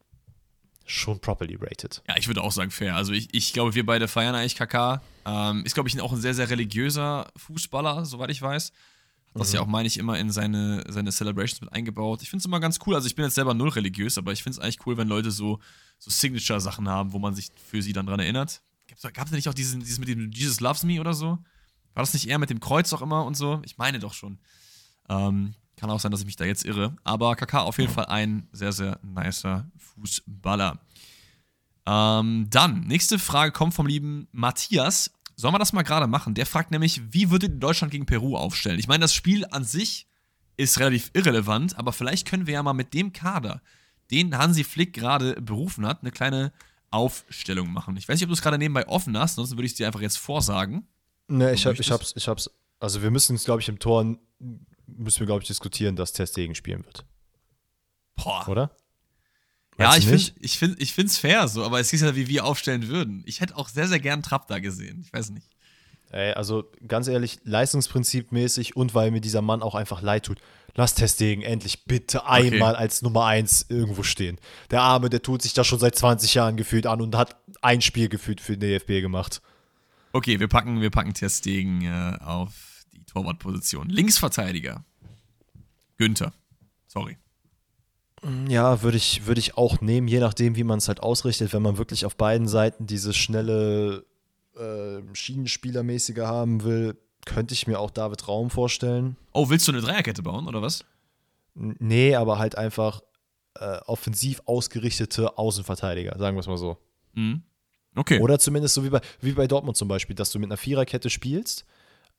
[0.84, 2.02] schon properly rated.
[2.08, 2.96] Ja, ich würde auch sagen fair.
[2.96, 5.00] Also ich, ich glaube, wir beide feiern eigentlich KK.
[5.24, 8.72] Ähm, ist, glaube ich, auch ein sehr, sehr religiöser Fußballer, soweit ich weiß.
[9.34, 9.54] Hat das Mhm.
[9.54, 12.20] ja auch, meine ich, immer in seine, seine Celebrations mit eingebaut.
[12.22, 12.96] Ich finde es immer ganz cool.
[12.96, 15.30] Also ich bin jetzt selber null religiös, aber ich finde es eigentlich cool, wenn Leute
[15.30, 15.60] so,
[16.00, 18.60] so Signature-Sachen haben, wo man sich für sie dann dran erinnert.
[19.14, 21.38] Gab es nicht auch diesen, dieses mit dem Jesus Loves Me oder so?
[21.94, 23.60] War das nicht eher mit dem Kreuz auch immer und so?
[23.64, 24.38] Ich meine doch schon.
[25.08, 26.96] Ähm, kann auch sein, dass ich mich da jetzt irre.
[27.04, 30.78] Aber KK auf jeden Fall ein sehr, sehr nicer Fußballer.
[31.86, 35.10] Ähm, dann, nächste Frage kommt vom lieben Matthias.
[35.34, 36.34] Sollen wir das mal gerade machen?
[36.34, 38.78] Der fragt nämlich, wie würdet ihr Deutschland gegen Peru aufstellen?
[38.78, 40.06] Ich meine, das Spiel an sich
[40.56, 43.62] ist relativ irrelevant, aber vielleicht können wir ja mal mit dem Kader,
[44.10, 46.52] den Hansi Flick gerade berufen hat, eine kleine
[46.92, 47.96] Aufstellung machen.
[47.96, 49.86] Ich weiß nicht, ob du es gerade nebenbei offen hast, sonst würde ich es dir
[49.86, 50.86] einfach jetzt vorsagen.
[51.28, 52.50] Ne, ich, hab, ich hab's, ich hab's.
[52.78, 54.16] Also wir müssen es, glaube ich, im Tor
[54.86, 57.04] müssen wir, glaube ich, diskutieren, dass Testegen spielen wird.
[58.16, 58.48] Boah.
[58.48, 58.76] Oder?
[59.78, 62.44] Ja, ich finde ich find, ich find's fair so, aber es ist ja, wie wir
[62.44, 63.22] aufstellen würden.
[63.26, 65.00] Ich hätte auch sehr, sehr gern Trapp da gesehen.
[65.00, 65.48] Ich weiß nicht.
[66.10, 70.38] Ey, also ganz ehrlich, leistungsprinzipmäßig und weil mir dieser Mann auch einfach leid tut.
[70.74, 74.38] Lass Testegen endlich bitte einmal als Nummer eins irgendwo stehen.
[74.70, 77.82] Der Arme, der tut sich da schon seit 20 Jahren gefühlt an und hat ein
[77.82, 79.42] Spiel gefühlt für den DFB gemacht.
[80.12, 83.88] Okay, wir packen, wir packen Ter Stegen äh, auf die Torwartposition.
[83.88, 84.84] Linksverteidiger.
[85.98, 86.32] Günther.
[86.86, 87.16] Sorry.
[88.48, 91.52] Ja, würde ich, würde ich auch nehmen, je nachdem, wie man es halt ausrichtet.
[91.52, 94.06] Wenn man wirklich auf beiden Seiten diese schnelle
[94.56, 96.96] äh, Schienenspielermäßige haben will,
[97.26, 99.16] könnte ich mir auch David Raum vorstellen.
[99.32, 100.84] Oh, willst du eine Dreierkette bauen, oder was?
[101.54, 103.02] Nee, aber halt einfach
[103.58, 106.78] äh, offensiv ausgerichtete Außenverteidiger, sagen wir es mal so.
[107.14, 107.42] Mhm.
[107.94, 108.20] Okay.
[108.20, 111.10] Oder zumindest so wie bei, wie bei Dortmund zum Beispiel, dass du mit einer Viererkette
[111.10, 111.66] spielst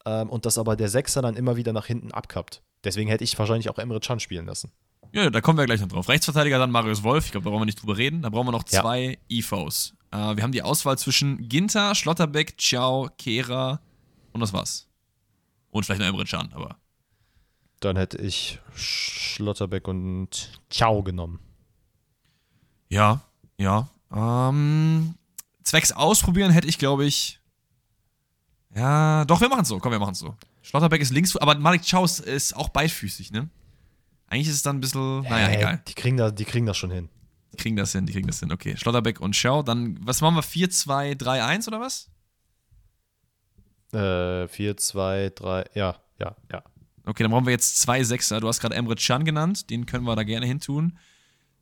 [0.06, 2.62] ähm, und dass aber der Sechser dann immer wieder nach hinten abkappt.
[2.84, 4.72] Deswegen hätte ich wahrscheinlich auch Emre Can spielen lassen.
[5.14, 6.10] Ja, da kommen wir gleich noch drauf.
[6.10, 7.26] Rechtsverteidiger dann Marius Wolf.
[7.26, 8.22] Ich glaube, da brauchen wir nicht drüber reden.
[8.22, 8.82] Da brauchen wir noch Ja.
[8.82, 9.96] zwei IVs.
[10.12, 13.80] Äh, wir haben die Auswahl zwischen Ginter, Schlotterbeck, Ciao, Kehra
[14.32, 14.88] und das war's.
[15.74, 16.78] Und vielleicht noch Emre Can, aber.
[17.80, 21.40] Dann hätte ich Schlotterbeck und Ciao genommen.
[22.90, 23.22] Ja,
[23.58, 23.90] ja.
[24.14, 25.16] Ähm,
[25.64, 27.40] zwecks Ausprobieren hätte ich, glaube ich.
[28.76, 29.80] Ja, doch, wir machen es so.
[29.80, 30.36] Komm, wir machen es so.
[30.62, 33.50] Schlotterbeck ist links, aber Malik Chow ist, ist auch beidfüßig, ne?
[34.28, 35.22] Eigentlich ist es dann ein bisschen.
[35.22, 35.84] Naja, Äh, egal.
[35.88, 37.10] Die kriegen, da, die kriegen das schon hin.
[37.52, 38.52] Die kriegen das hin, die kriegen das hin.
[38.52, 39.64] Okay, Schlotterbeck und Schau.
[39.64, 40.44] Dann, was machen wir?
[40.44, 42.10] 4, 2, 3, 1 oder was?
[43.94, 46.64] Äh, 4, 2, 3, ja, ja, ja.
[47.06, 48.40] Okay, dann brauchen wir jetzt zwei Sechser.
[48.40, 50.98] Du hast gerade Emre Can genannt, den können wir da gerne hin tun.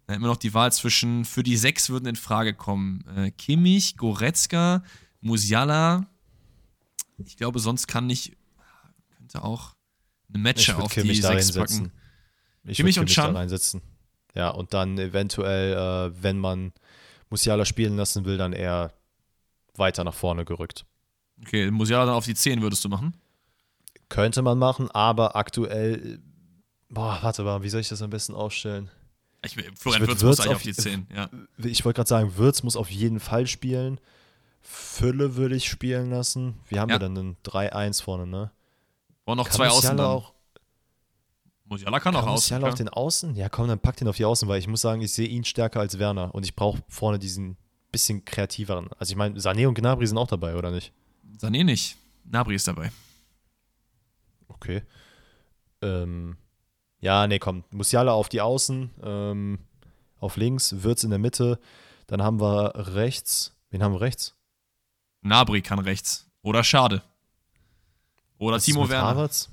[0.05, 3.03] Dann hätten wir noch die Wahl zwischen, für die sechs würden in Frage kommen.
[3.15, 4.83] Äh, Kimmich, Goretzka,
[5.19, 6.07] Musiala.
[7.25, 8.37] Ich glaube, sonst kann nicht,
[9.17, 9.75] könnte auch
[10.29, 11.85] eine Matcher auf Kimmich die sechs reinsetzen.
[11.85, 12.01] packen.
[12.63, 13.35] Ich Kimmich und Can?
[13.35, 13.81] reinsetzen.
[14.35, 16.71] Ja, und dann eventuell, äh, wenn man
[17.29, 18.93] Musiala spielen lassen will, dann eher
[19.75, 20.85] weiter nach vorne gerückt.
[21.41, 23.15] Okay, Musiala dann auf die 10 würdest du machen?
[24.09, 26.19] Könnte man machen, aber aktuell,
[26.89, 28.89] boah, warte mal, wie soll ich das am besten aufstellen?
[29.43, 31.29] Ich, Florian Würz muss eigentlich auf- auf die 10, ja.
[31.57, 33.99] Ich wollte gerade sagen, Würz muss auf jeden Fall spielen.
[34.61, 36.59] Fülle würde ich spielen lassen.
[36.67, 36.95] Wie haben Ja.
[36.95, 38.51] wir dann einen 3-1 vorne, ne?
[39.25, 40.11] Brauchen noch Kann zwei Außen Musiala dann.
[40.11, 40.33] auch,
[41.65, 42.55] Musiala kann auch kann außen.
[42.55, 43.35] Musiala auf den Außen?
[43.35, 45.43] Ja, komm, dann pack den auf die Außen, weil ich muss sagen, ich sehe ihn
[45.45, 47.57] stärker als Werner und ich brauche vorne diesen
[47.91, 48.89] bisschen kreativeren.
[48.99, 50.91] Also ich meine, Sané und Gnabry sind auch dabei, oder nicht?
[51.37, 51.97] Sané nicht.
[52.23, 52.91] Nabri ist dabei.
[54.47, 54.83] Okay.
[55.81, 56.37] Ähm,
[56.99, 57.63] ja, nee, komm.
[57.71, 59.59] Musiala auf die Außen, ähm,
[60.19, 61.59] auf links, Würz in der Mitte.
[62.07, 63.55] Dann haben wir rechts.
[63.69, 64.35] Wen haben wir rechts?
[65.21, 66.27] Nabri kann rechts.
[66.41, 67.01] Oder Schade.
[68.37, 69.07] Oder Was Timo Werner.
[69.07, 69.49] Havertz?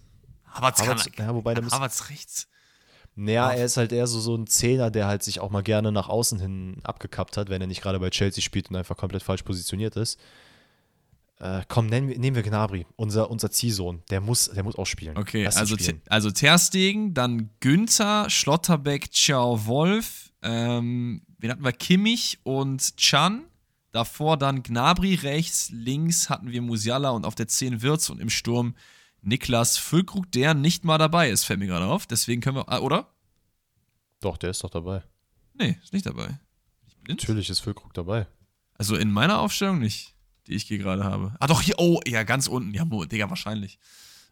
[0.46, 1.72] Havertz kann Havertz, ja, wobei der muss.
[1.72, 2.48] Havertz rechts.
[3.14, 5.90] Naja, er ist halt eher so, so ein Zehner, der halt sich auch mal gerne
[5.90, 9.22] nach außen hin abgekappt hat, wenn er nicht gerade bei Chelsea spielt und einfach komplett
[9.24, 10.20] falsch positioniert ist.
[11.40, 14.02] Äh, komm, nennen nehmen wir Gnabry, unser, unser Ziehsohn.
[14.10, 15.16] Der muss, der muss auch spielen.
[15.16, 16.02] Okay, Lass also, spielen.
[16.08, 20.32] Also Terstegen, dann Günther, Schlotterbeck, Ciao, Wolf.
[20.42, 21.72] Ähm, wen hatten wir?
[21.72, 23.44] Kimmich und Chan.
[23.92, 28.30] Davor dann Gnabry rechts, links hatten wir Musiala und auf der 10 Wirtz und im
[28.30, 28.74] Sturm
[29.22, 32.06] Niklas Füllkrug, der nicht mal dabei ist, fällt mir gerade auf.
[32.06, 33.08] Deswegen können wir, ah, oder?
[34.20, 35.02] Doch, der ist doch dabei.
[35.54, 36.38] Nee, ist nicht dabei.
[37.08, 38.26] Natürlich ist Füllkrug dabei.
[38.74, 40.14] Also in meiner Aufstellung nicht,
[40.48, 41.34] die ich hier gerade habe.
[41.38, 42.74] Ah, doch, hier, oh, ja, ganz unten.
[42.74, 43.78] Ja, Digga, wahrscheinlich.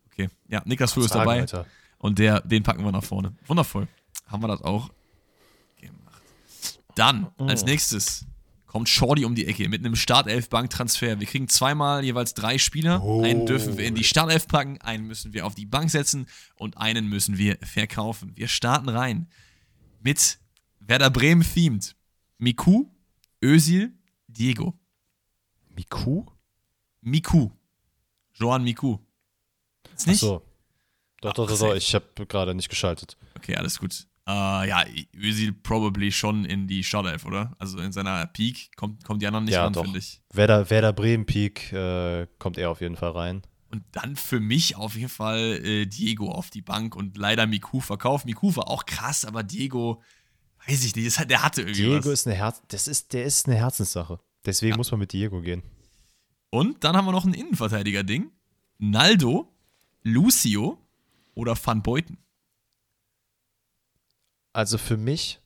[0.07, 1.41] Okay, ja, Niklas Füll ist dabei.
[1.41, 1.67] Alter.
[1.99, 3.35] Und der, den packen wir nach vorne.
[3.47, 3.89] Wundervoll.
[4.27, 4.91] Haben wir das auch
[5.81, 6.23] gemacht.
[6.95, 8.27] Dann, als nächstes,
[8.67, 11.21] kommt Shorty um die Ecke mit einem Startelf-Bank-Transfer.
[11.21, 13.03] Wir kriegen zweimal jeweils drei Spieler.
[13.03, 13.23] Oh.
[13.23, 16.77] Einen dürfen wir in die Startelf packen, einen müssen wir auf die Bank setzen und
[16.77, 18.33] einen müssen wir verkaufen.
[18.35, 19.29] Wir starten rein
[20.01, 20.39] mit
[20.81, 21.97] Werder Bremen themed.
[22.39, 22.87] Miku,
[23.43, 23.95] Özil,
[24.27, 24.79] Diego.
[25.77, 26.25] Miku?
[27.03, 27.51] Miku.
[28.33, 28.99] Joan Miku.
[29.95, 30.17] Ist nicht?
[30.17, 30.43] Ach so.
[31.21, 31.75] Doch, doch, doch, doch.
[31.75, 33.17] ich habe gerade nicht geschaltet.
[33.37, 34.07] Okay, alles gut.
[34.29, 37.55] Uh, ja, Özil probably schon in die Startelf, oder?
[37.59, 40.21] Also in seiner Peak kommt, kommt die anderen nicht ja, ran, finde ich.
[40.33, 43.43] Werder, Werder Bremen Peak äh, kommt er auf jeden Fall rein.
[43.71, 47.81] Und dann für mich auf jeden Fall äh, Diego auf die Bank und leider Miku
[47.81, 48.27] verkauft.
[48.27, 50.03] Miku war auch krass, aber Diego,
[50.67, 53.47] weiß ich nicht, das, der hatte irgendwie Diego ist eine Herz, das ist, der ist
[53.47, 54.19] eine Herzenssache.
[54.47, 54.77] Deswegen ja.
[54.77, 55.63] muss man mit Diego gehen.
[56.51, 58.31] Und dann haben wir noch ein Innenverteidiger-Ding.
[58.79, 59.53] Naldo,
[60.03, 60.79] Lucio
[61.35, 62.19] oder Van Beuten.
[64.53, 65.41] Also für mich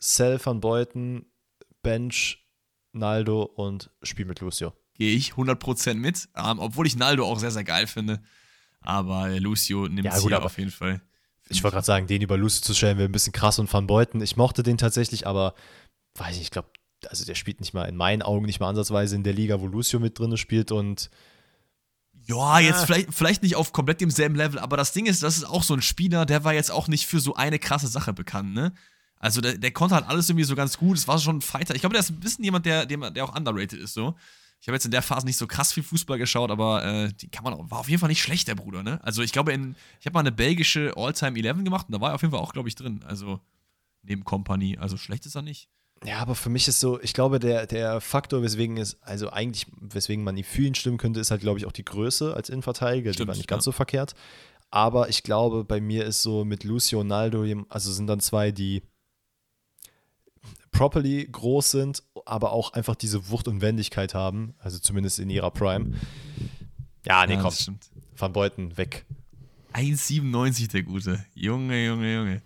[0.00, 1.26] Cell van Beuten,
[1.82, 2.46] Bench,
[2.92, 4.72] Naldo und Spiel mit Lucio.
[4.94, 8.22] Gehe ich 100% mit, ähm, obwohl ich Naldo auch sehr, sehr geil finde.
[8.80, 11.02] Aber Lucio nimmt ja, gut, hier auf jeden Fall.
[11.48, 13.86] Ich wollte gerade sagen, den über Lucio zu stellen wäre ein bisschen krass und Van
[13.86, 14.20] Beuten.
[14.20, 15.54] Ich mochte den tatsächlich, aber
[16.14, 16.70] weiß ich, ich glaube,
[17.10, 19.66] also der spielt nicht mal in meinen Augen nicht mal ansatzweise in der Liga, wo
[19.66, 21.10] Lucio mit drin spielt und
[22.28, 25.44] ja, jetzt vielleicht, vielleicht nicht auf komplett demselben Level, aber das Ding ist, das ist
[25.44, 28.52] auch so ein Spieler, der war jetzt auch nicht für so eine krasse Sache bekannt,
[28.52, 28.72] ne?
[29.18, 30.98] Also der, der konnte halt alles irgendwie so ganz gut.
[30.98, 31.74] Es war schon ein Fighter.
[31.74, 34.14] Ich glaube, der ist ein bisschen jemand, der, der, der auch underrated ist, so.
[34.60, 37.28] Ich habe jetzt in der Phase nicht so krass viel Fußball geschaut, aber äh, die
[37.28, 39.02] kann man auch, war auf jeden Fall nicht schlecht, der Bruder, ne?
[39.04, 42.10] Also ich glaube, in, ich habe mal eine belgische All-Time 11 gemacht und da war
[42.10, 43.04] er auf jeden Fall auch, glaube ich, drin.
[43.06, 43.40] Also
[44.02, 44.76] neben Company.
[44.78, 45.68] Also schlecht ist er nicht.
[46.04, 49.66] Ja, aber für mich ist so, ich glaube, der, der Faktor, weswegen es, also eigentlich,
[49.80, 53.12] weswegen man ihn fühlen stimmen könnte, ist halt, glaube ich, auch die Größe als Innenverteidiger.
[53.12, 53.64] Stimmt, die war nicht ganz ja.
[53.66, 54.14] so verkehrt.
[54.70, 58.52] Aber ich glaube, bei mir ist so mit Lucio und Naldo, also sind dann zwei,
[58.52, 58.82] die
[60.70, 65.50] properly groß sind, aber auch einfach diese Wucht und Wendigkeit haben, also zumindest in ihrer
[65.50, 65.94] Prime.
[67.06, 67.54] Ja, nee, ja, komm.
[68.16, 69.06] Van Beuten weg.
[69.72, 71.24] 1,97 der Gute.
[71.34, 72.42] Junge, Junge, Junge.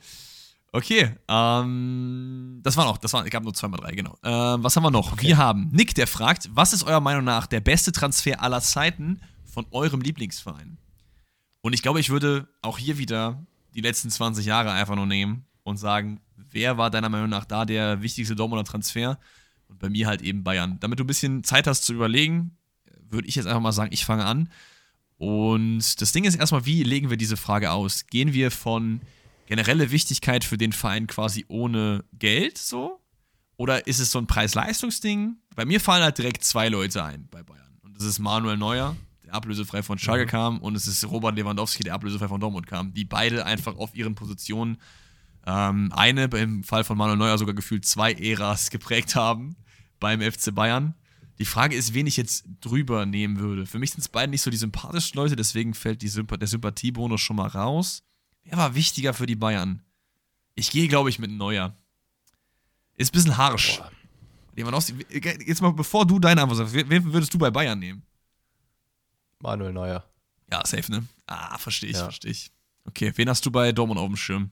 [0.72, 4.16] Okay, ähm, das war noch, das war, ich gab nur zweimal drei, genau.
[4.22, 5.12] Ähm, was haben wir noch?
[5.12, 5.26] Okay.
[5.26, 9.20] Wir haben Nick, der fragt, was ist eurer Meinung nach der beste Transfer aller Zeiten
[9.44, 10.78] von eurem Lieblingsverein?
[11.60, 13.44] Und ich glaube, ich würde auch hier wieder
[13.74, 17.64] die letzten 20 Jahre einfach nur nehmen und sagen, wer war deiner Meinung nach da
[17.64, 19.18] der wichtigste Dortmunder Transfer?
[19.68, 20.78] Und bei mir halt eben Bayern.
[20.80, 22.56] Damit du ein bisschen Zeit hast zu überlegen,
[23.08, 24.48] würde ich jetzt einfach mal sagen, ich fange an.
[25.16, 28.06] Und das Ding ist erstmal, wie legen wir diese Frage aus?
[28.06, 29.00] Gehen wir von
[29.50, 33.00] generelle Wichtigkeit für den Verein quasi ohne Geld so?
[33.56, 35.38] Oder ist es so ein Preis-Leistungs-Ding?
[35.56, 37.76] Bei mir fallen halt direkt zwei Leute ein bei Bayern.
[37.82, 40.28] Und das ist Manuel Neuer, der ablösefrei von Schalke mhm.
[40.28, 42.94] kam, und es ist Robert Lewandowski, der ablösefrei von Dortmund kam.
[42.94, 44.78] Die beide einfach auf ihren Positionen
[45.44, 49.56] ähm, eine, im Fall von Manuel Neuer sogar gefühlt zwei Äras geprägt haben
[49.98, 50.94] beim FC Bayern.
[51.40, 53.66] Die Frage ist, wen ich jetzt drüber nehmen würde.
[53.66, 57.20] Für mich sind es beide nicht so die sympathischen Leute, deswegen fällt Symp der Sympathiebonus
[57.20, 58.04] schon mal raus.
[58.44, 59.82] Wer war wichtiger für die Bayern?
[60.54, 61.74] Ich gehe, glaube ich, mit Neuer.
[62.96, 63.78] Ist ein bisschen harsch.
[63.78, 63.90] Boah.
[65.46, 68.02] Jetzt mal, bevor du deine Antwort sagst, wen würdest du bei Bayern nehmen?
[69.38, 70.04] Manuel Neuer.
[70.52, 71.06] Ja, safe, ne?
[71.26, 72.04] Ah, verstehe ich, ja.
[72.04, 72.50] verstehe ich.
[72.84, 74.50] Okay, wen hast du bei Dortmund auf dem Schirm?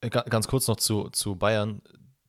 [0.00, 1.82] Äh, ganz kurz noch zu, zu Bayern.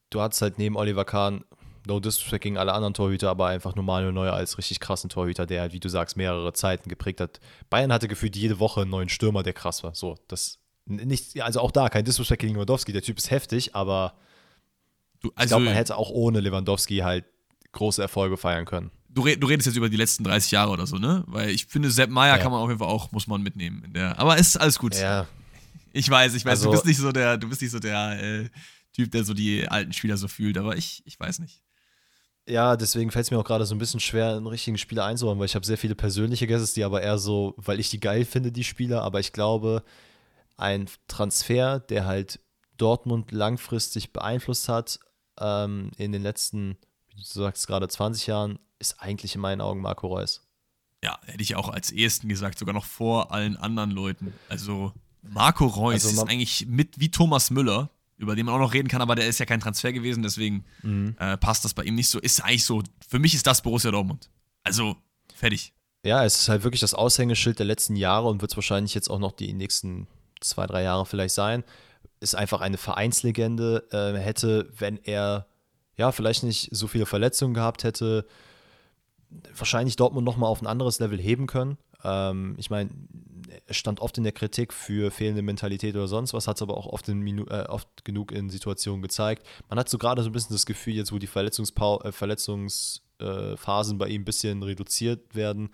[0.09, 1.43] Du hattest halt neben Oliver Kahn
[1.88, 5.45] no disrespect gegen alle anderen Torhüter, aber einfach nur Manuel Neuer als richtig krassen Torhüter,
[5.45, 7.39] der halt, wie du sagst, mehrere Zeiten geprägt hat.
[7.69, 9.95] Bayern hatte gefühlt jede Woche einen neuen Stürmer, der krass war.
[9.95, 14.13] So, das nicht, also auch da kein Disrespect gegen Lewandowski, der Typ ist heftig, aber
[15.21, 17.25] du, also, ich glaube, man hätte auch ohne Lewandowski halt
[17.73, 18.91] große Erfolge feiern können.
[19.09, 21.23] Du, du, redest jetzt über die letzten 30 Jahre oder so, ne?
[21.27, 22.41] Weil ich finde, Sepp Meier ja.
[22.41, 23.91] kann man auf jeden Fall auch, muss man mitnehmen.
[23.93, 24.95] Der, aber es ist alles gut.
[24.95, 25.27] Ja.
[25.91, 28.21] Ich weiß, ich weiß, also, du bist nicht so der, du bist nicht so der
[28.21, 28.49] äh,
[28.93, 31.61] Typ, der so die alten Spieler so fühlt, aber ich, ich weiß nicht.
[32.47, 35.37] Ja, deswegen fällt es mir auch gerade so ein bisschen schwer, einen richtigen Spieler einzubauen,
[35.37, 38.23] weil ich habe sehr viele persönliche Guesses, die aber eher so, weil ich die geil
[38.23, 39.83] finde, die Spieler, aber ich glaube,
[40.55, 42.39] ein Transfer, der halt
[42.77, 44.99] Dortmund langfristig beeinflusst hat,
[45.39, 46.77] ähm, in den letzten,
[47.09, 50.47] wie du sagst, gerade 20 Jahren, ist eigentlich in meinen Augen Marco Reus.
[51.03, 54.33] Ja, hätte ich auch als ersten gesagt, sogar noch vor allen anderen Leuten.
[54.49, 58.74] Also Marco Reus also ist eigentlich mit wie Thomas Müller über den man auch noch
[58.74, 61.15] reden kann, aber der ist ja kein Transfer gewesen, deswegen mhm.
[61.20, 62.20] äh, passt das bei ihm nicht so.
[62.20, 64.30] Ist eigentlich so, für mich ist das Borussia Dortmund.
[64.63, 64.95] Also,
[65.36, 65.74] fertig.
[66.03, 69.09] Ja, es ist halt wirklich das Aushängeschild der letzten Jahre und wird es wahrscheinlich jetzt
[69.09, 70.07] auch noch die nächsten
[70.41, 71.63] zwei, drei Jahre vielleicht sein.
[72.20, 73.88] Ist einfach eine Vereinslegende.
[73.91, 75.47] Äh, hätte, wenn er
[75.95, 78.26] ja vielleicht nicht so viele Verletzungen gehabt hätte,
[79.55, 81.78] wahrscheinlich Dortmund nochmal auf ein anderes Level heben können.
[82.03, 82.89] Ähm, ich meine,
[83.65, 86.77] er stand oft in der Kritik für fehlende Mentalität oder sonst was, hat es aber
[86.77, 89.45] auch oft, äh, oft genug in Situationen gezeigt.
[89.69, 93.95] Man hat so gerade so ein bisschen das Gefühl, jetzt wo die Verletzungspau äh, Verletzungsphasen
[93.95, 95.69] äh, bei ihm ein bisschen reduziert werden,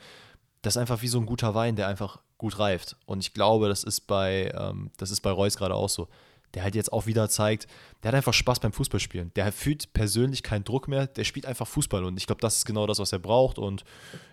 [0.62, 2.96] das ist einfach wie so ein guter Wein, der einfach gut reift.
[3.06, 6.08] Und ich glaube, das ist bei, ähm, das ist bei Reus gerade auch so.
[6.54, 7.68] der halt jetzt auch wieder zeigt,
[8.02, 9.34] der hat einfach Spaß beim Fußballspielen.
[9.36, 12.66] Der fühlt persönlich keinen Druck mehr, der spielt einfach Fußball und ich glaube, das ist
[12.66, 13.84] genau das, was er braucht und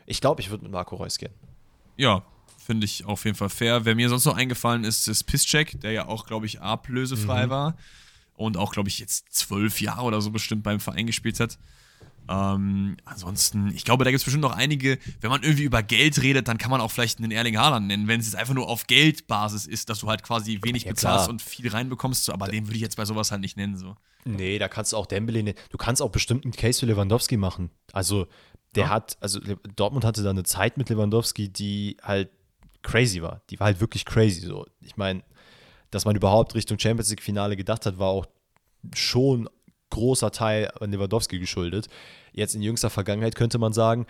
[0.06, 1.32] ich glaube, ich würde mit Marco Reus gehen.
[1.96, 2.22] Ja,
[2.58, 3.84] finde ich auf jeden Fall fair.
[3.84, 7.50] Wer mir sonst noch eingefallen ist, ist Pisscheck, der ja auch, glaube ich, ablösefrei mhm.
[7.50, 7.76] war
[8.34, 11.58] und auch, glaube ich, jetzt zwölf Jahre oder so bestimmt beim Verein gespielt hat.
[12.28, 16.22] Ähm, ansonsten, ich glaube, da gibt es bestimmt noch einige, wenn man irgendwie über Geld
[16.22, 18.68] redet, dann kann man auch vielleicht einen Erling Haaland nennen, wenn es jetzt einfach nur
[18.68, 22.46] auf Geldbasis ist, dass du halt quasi wenig ja, bezahlst und viel reinbekommst, so, aber
[22.46, 23.76] den würde ich jetzt bei sowas halt nicht nennen.
[23.76, 23.96] So.
[24.24, 25.58] Nee, da kannst du auch Dembele nennen.
[25.70, 27.70] Du kannst auch bestimmt einen Case für Lewandowski machen.
[27.92, 28.28] Also,
[28.74, 28.90] der ja.
[28.90, 29.40] hat, also
[29.76, 32.30] Dortmund hatte da eine Zeit mit Lewandowski, die halt
[32.82, 33.42] crazy war.
[33.50, 34.40] Die war halt wirklich crazy.
[34.40, 35.22] So, ich meine,
[35.90, 38.26] dass man überhaupt Richtung Champions League Finale gedacht hat, war auch
[38.94, 39.48] schon
[39.90, 41.88] großer Teil an Lewandowski geschuldet.
[42.32, 44.06] Jetzt in jüngster Vergangenheit könnte man sagen,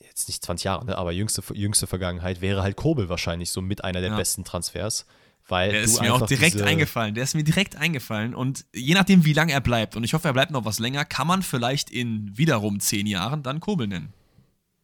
[0.00, 3.84] jetzt nicht 20 Jahre, ne, aber jüngste, jüngste Vergangenheit wäre halt Kobel wahrscheinlich so mit
[3.84, 4.16] einer der ja.
[4.16, 5.06] besten Transfers.
[5.48, 7.14] Weil der ist mir auch direkt eingefallen.
[7.14, 8.34] Der ist mir direkt eingefallen.
[8.34, 11.04] Und je nachdem, wie lange er bleibt, und ich hoffe, er bleibt noch was länger,
[11.04, 14.12] kann man vielleicht in wiederum zehn Jahren dann Kobel nennen.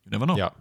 [0.05, 0.37] You never know.
[0.37, 0.53] Ja.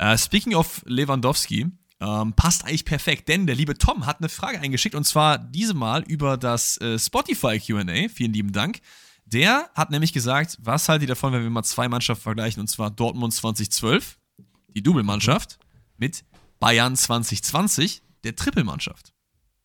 [0.00, 1.66] Uh, speaking of Lewandowski,
[2.00, 5.74] ähm, passt eigentlich perfekt, denn der liebe Tom hat eine Frage eingeschickt und zwar diese
[5.74, 8.08] Mal über das äh, Spotify QA.
[8.08, 8.80] Vielen lieben Dank.
[9.24, 12.68] Der hat nämlich gesagt, was haltet ihr davon, wenn wir mal zwei Mannschaften vergleichen und
[12.68, 14.18] zwar Dortmund 2012,
[14.74, 15.58] die Double-Mannschaft,
[15.96, 16.24] mit
[16.60, 19.12] Bayern 2020, der Triple-Mannschaft.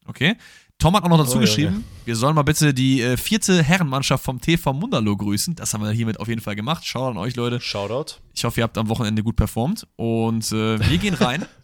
[0.05, 0.35] Okay?
[0.77, 2.05] Tom hat auch noch dazu oh, geschrieben, ja, ja.
[2.05, 5.55] wir sollen mal bitte die äh, vierte Herrenmannschaft vom TV Mundalo grüßen.
[5.55, 6.85] Das haben wir hiermit auf jeden Fall gemacht.
[6.85, 7.59] Shoutout an euch, Leute.
[7.59, 8.15] Shoutout.
[8.33, 9.85] Ich hoffe, ihr habt am Wochenende gut performt.
[9.97, 11.45] Und äh, wir gehen rein.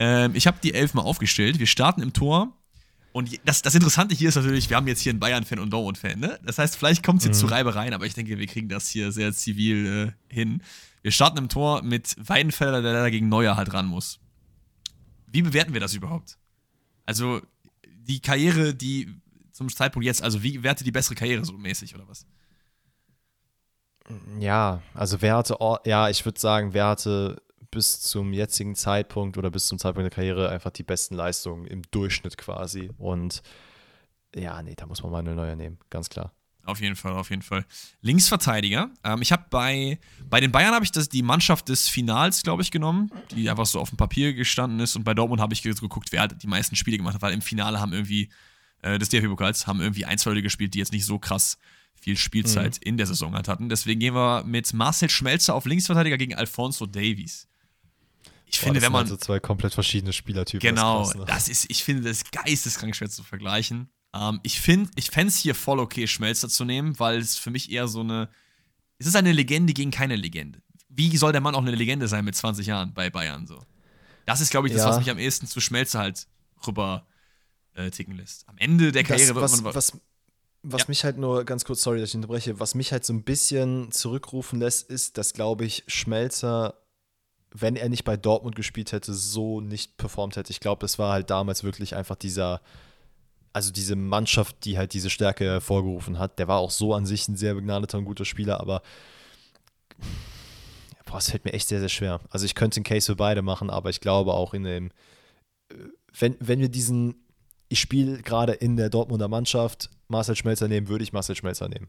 [0.00, 1.60] Ähm, ich habe die elf mal aufgestellt.
[1.60, 2.52] Wir starten im Tor.
[3.12, 6.18] Und das, das Interessante hier ist natürlich, wir haben jetzt hier einen Bayern-Fan und Dortmund-Fan.
[6.18, 6.36] Ne?
[6.42, 7.46] Das heißt, vielleicht kommt es jetzt mhm.
[7.46, 10.62] zu Reibereien, aber ich denke, wir kriegen das hier sehr zivil äh, hin.
[11.02, 14.18] Wir starten im Tor mit Weidenfeller, der leider gegen Neuer halt ran muss.
[15.34, 16.38] Wie bewerten wir das überhaupt?
[17.06, 17.42] Also,
[17.84, 19.20] die Karriere, die
[19.50, 22.24] zum Zeitpunkt jetzt, also wie werte die bessere Karriere so mäßig oder was?
[24.38, 25.56] Ja, also wer hatte,
[25.86, 30.14] ja, ich würde sagen, wer hatte bis zum jetzigen Zeitpunkt oder bis zum Zeitpunkt der
[30.14, 32.90] Karriere einfach die besten Leistungen im Durchschnitt quasi.
[32.96, 33.42] Und
[34.36, 36.32] ja, nee, da muss man mal eine neue nehmen, ganz klar.
[36.64, 37.64] Auf jeden Fall, auf jeden Fall.
[38.00, 38.90] Linksverteidiger.
[39.04, 39.98] Ähm, ich habe bei,
[40.28, 43.66] bei den Bayern habe ich das, die Mannschaft des Finals, glaube ich, genommen, die einfach
[43.66, 44.96] so auf dem Papier gestanden ist.
[44.96, 47.80] Und bei Dortmund habe ich geguckt, wer die meisten Spiele gemacht hat, weil im Finale
[47.80, 48.30] haben irgendwie
[48.82, 51.58] äh, des DFB-Pokals haben irgendwie ein, zwei Leute gespielt, die jetzt nicht so krass
[51.94, 52.88] viel Spielzeit mhm.
[52.88, 53.68] in der Saison halt hatten.
[53.68, 57.48] Deswegen gehen wir mit Marcel Schmelzer auf Linksverteidiger gegen Alfonso Davies.
[58.46, 59.06] Ich Boah, finde, wenn man.
[59.06, 60.60] so zwei komplett verschiedene Spielertypen.
[60.60, 61.24] Genau, das, krass, ne?
[61.26, 63.88] das ist, ich finde das geisteskrank schwer zu vergleichen.
[64.14, 67.50] Ähm, ich finde, ich fände es hier voll okay, Schmelzer zu nehmen, weil es für
[67.50, 68.28] mich eher so eine.
[68.98, 70.62] Es ist eine Legende gegen keine Legende.
[70.88, 73.60] Wie soll der Mann auch eine Legende sein mit 20 Jahren bei Bayern so?
[74.24, 74.88] Das ist, glaube ich, das, ja.
[74.88, 76.28] was mich am ehesten zu Schmelzer halt
[76.66, 77.04] rüber
[77.74, 78.48] äh, ticken lässt.
[78.48, 79.74] Am Ende der Karriere das, wird man.
[79.74, 79.98] Was,
[80.62, 80.86] was ja.
[80.88, 83.90] mich halt nur ganz kurz, sorry, dass ich unterbreche, was mich halt so ein bisschen
[83.90, 86.74] zurückrufen lässt, ist, dass, glaube ich, Schmelzer
[87.56, 90.50] wenn er nicht bei Dortmund gespielt hätte, so nicht performt hätte.
[90.50, 92.60] Ich glaube, es war halt damals wirklich einfach dieser,
[93.54, 96.38] also diese Mannschaft, die halt diese Stärke hervorgerufen hat.
[96.38, 98.82] Der war auch so an sich ein sehr begnadeter und guter Spieler, aber
[101.06, 102.20] boah, es fällt mir echt sehr, sehr schwer.
[102.30, 104.90] Also ich könnte einen Case für beide machen, aber ich glaube auch in dem,
[106.18, 107.14] wenn, wenn wir diesen,
[107.68, 111.88] ich spiele gerade in der Dortmunder Mannschaft, Marcel Schmelzer nehmen, würde ich Marcel Schmelzer nehmen.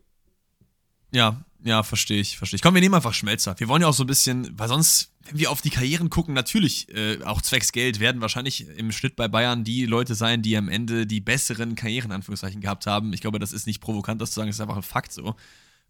[1.16, 2.62] Ja, ja, verstehe ich, verstehe ich.
[2.62, 3.56] Komm, wir nehmen einfach Schmelzer.
[3.58, 6.36] Wir wollen ja auch so ein bisschen, weil sonst, wenn wir auf die Karrieren gucken,
[6.36, 10.58] natürlich, äh, auch zwecks Geld, werden wahrscheinlich im Schnitt bei Bayern die Leute sein, die
[10.58, 13.14] am Ende die besseren Karrieren, Anführungszeichen, gehabt haben.
[13.14, 15.36] Ich glaube, das ist nicht provokant, das zu sagen, das ist einfach ein Fakt so.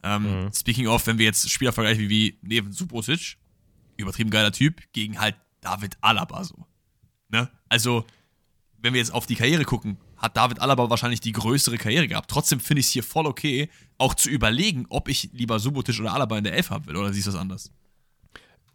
[0.03, 0.53] Ähm, mhm.
[0.53, 3.37] Speaking of, wenn wir jetzt Spieler vergleichen wie Neven Subotic,
[3.97, 6.67] übertrieben geiler Typ, gegen halt David Alaba so.
[7.29, 7.49] Ne?
[7.67, 8.05] Also,
[8.77, 12.29] wenn wir jetzt auf die Karriere gucken, hat David Alaba wahrscheinlich die größere Karriere gehabt.
[12.29, 16.13] Trotzdem finde ich es hier voll okay, auch zu überlegen, ob ich lieber Subotic oder
[16.13, 16.97] Alaba in der Elf haben will.
[16.97, 17.71] Oder siehst du das anders?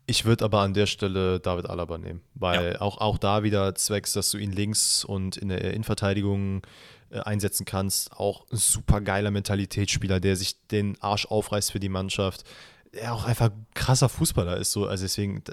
[0.06, 2.80] Ich würde aber an der Stelle David Alaba nehmen, weil ja.
[2.80, 6.62] auch, auch da wieder zwecks, dass du ihn links und in der Innenverteidigung
[7.10, 8.12] äh, einsetzen kannst.
[8.12, 12.44] Auch ein super geiler Mentalitätsspieler, der sich den Arsch aufreißt für die Mannschaft.
[12.92, 14.72] Der auch einfach ein krasser Fußballer ist.
[14.72, 14.86] So.
[14.86, 15.44] Also deswegen,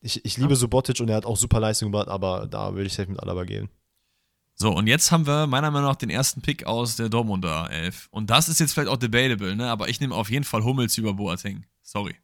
[0.00, 0.56] ich, ich liebe ja.
[0.56, 3.44] Subotic und er hat auch super Leistung gemacht, aber da würde ich safe mit Alaba
[3.44, 3.68] gehen.
[4.58, 8.08] So, und jetzt haben wir meiner Meinung nach den ersten Pick aus der Dortmunder Elf.
[8.10, 9.70] Und das ist jetzt vielleicht auch debatable, ne?
[9.70, 11.66] aber ich nehme auf jeden Fall Hummels über Boateng.
[11.82, 12.16] Sorry.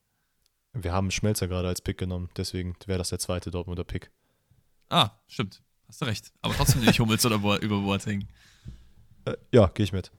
[0.73, 4.11] Wir haben Schmelzer gerade als Pick genommen, deswegen wäre das der zweite Dortmunder Pick.
[4.89, 5.63] Ah, stimmt.
[5.89, 6.33] Hast du recht.
[6.41, 8.27] Aber trotzdem nicht Hummels oder Bo über Boateng.
[9.27, 10.11] Äh, ja, gehe ich mit.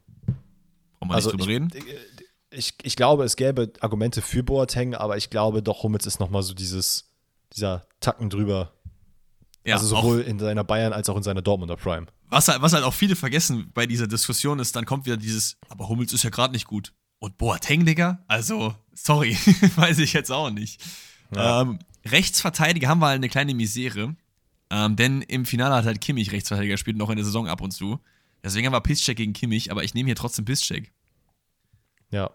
[1.00, 2.04] Wollen wir also nicht drüber ich, reden?
[2.50, 6.44] Ich, ich, glaube, es gäbe Argumente für Boateng, aber ich glaube doch, Hummels ist nochmal
[6.44, 7.10] so dieses,
[7.52, 8.72] dieser Tacken drüber
[9.64, 12.06] ja, also sowohl in seiner Bayern als auch in seiner Dortmunder Prime.
[12.28, 15.56] Was halt, was halt auch viele vergessen bei dieser Diskussion ist, dann kommt wieder dieses,
[15.68, 16.92] aber Hummels ist ja gerade nicht gut.
[17.18, 18.22] Und Boateng, Digga?
[18.28, 19.36] Also, sorry,
[19.76, 20.82] weiß ich jetzt auch nicht.
[21.34, 21.62] Ja.
[21.62, 24.14] Ähm, Rechtsverteidiger haben wir halt eine kleine Misere.
[24.70, 27.70] Ähm, denn im Finale hat halt Kimmich Rechtsverteidiger gespielt, noch in der Saison ab und
[27.70, 28.00] zu.
[28.42, 30.92] Deswegen haben wir Pisscheck gegen Kimmich, aber ich nehme hier trotzdem Pisscheck.
[32.10, 32.30] Ja.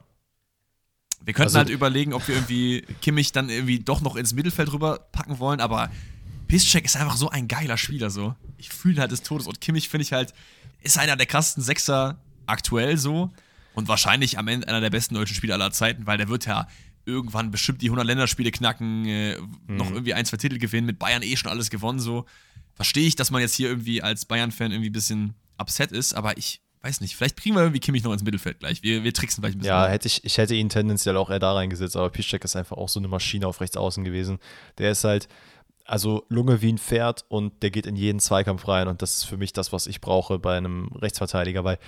[1.23, 4.71] Wir könnten also, halt überlegen, ob wir irgendwie Kimmich dann irgendwie doch noch ins Mittelfeld
[4.71, 5.91] rüber packen wollen, aber
[6.49, 8.35] Pisscheck ist einfach so ein geiler Spieler so.
[8.57, 10.33] Ich fühle halt des Todes und Kimmich finde ich halt
[10.81, 13.31] ist einer der krassesten Sechser aktuell so
[13.75, 16.67] und wahrscheinlich am Ende einer der besten deutschen Spieler aller Zeiten, weil der wird ja
[17.05, 19.77] irgendwann bestimmt die 100 Länderspiele knacken, äh, mhm.
[19.77, 22.25] noch irgendwie ein, zwei Titel gewinnen, mit Bayern eh schon alles gewonnen so.
[22.73, 26.37] Verstehe ich, dass man jetzt hier irgendwie als Bayern-Fan irgendwie ein bisschen upset ist, aber
[26.37, 28.81] ich weiß nicht, vielleicht kriegen wir irgendwie Kimmich noch ins Mittelfeld gleich.
[28.83, 29.75] Wir, wir tricksen vielleicht ein bisschen.
[29.75, 32.77] Ja, hätte ich, ich hätte ihn tendenziell auch eher da reingesetzt, aber Piszczek ist einfach
[32.77, 34.39] auch so eine Maschine auf rechts außen gewesen.
[34.77, 35.27] Der ist halt,
[35.89, 39.23] also Lunge wie ein Pferd und der geht in jeden Zweikampf rein und das ist
[39.23, 41.79] für mich das, was ich brauche bei einem Rechtsverteidiger, weil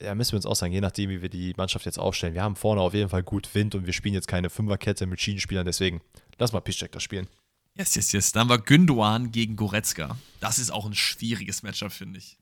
[0.00, 2.34] ja, müssen wir uns auch sagen, je nachdem, wie wir die Mannschaft jetzt aufstellen.
[2.34, 5.20] Wir haben vorne auf jeden Fall gut Wind und wir spielen jetzt keine Fünferkette mit
[5.20, 6.02] Schienenspielern, deswegen
[6.38, 7.28] lass mal Piszczek das spielen.
[7.76, 8.32] Yes, yes, yes.
[8.32, 10.18] Dann haben wir Gündoan gegen Goretzka.
[10.40, 12.36] Das ist auch ein schwieriges Matchup, finde ich.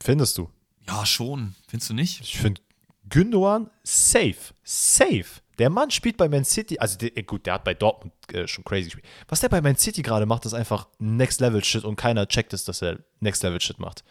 [0.00, 0.50] Findest du?
[0.86, 1.54] Ja, schon.
[1.68, 2.20] Findest du nicht?
[2.22, 2.60] Ich finde
[3.08, 4.54] Gündoan safe.
[4.64, 5.26] Safe.
[5.58, 8.64] Der Mann spielt bei Man City, also der, gut, der hat bei Dortmund äh, schon
[8.64, 9.06] crazy gespielt.
[9.28, 12.52] Was der bei Man City gerade macht, ist einfach Next Level Shit und keiner checkt
[12.52, 14.04] es, dass er Next Level Shit macht.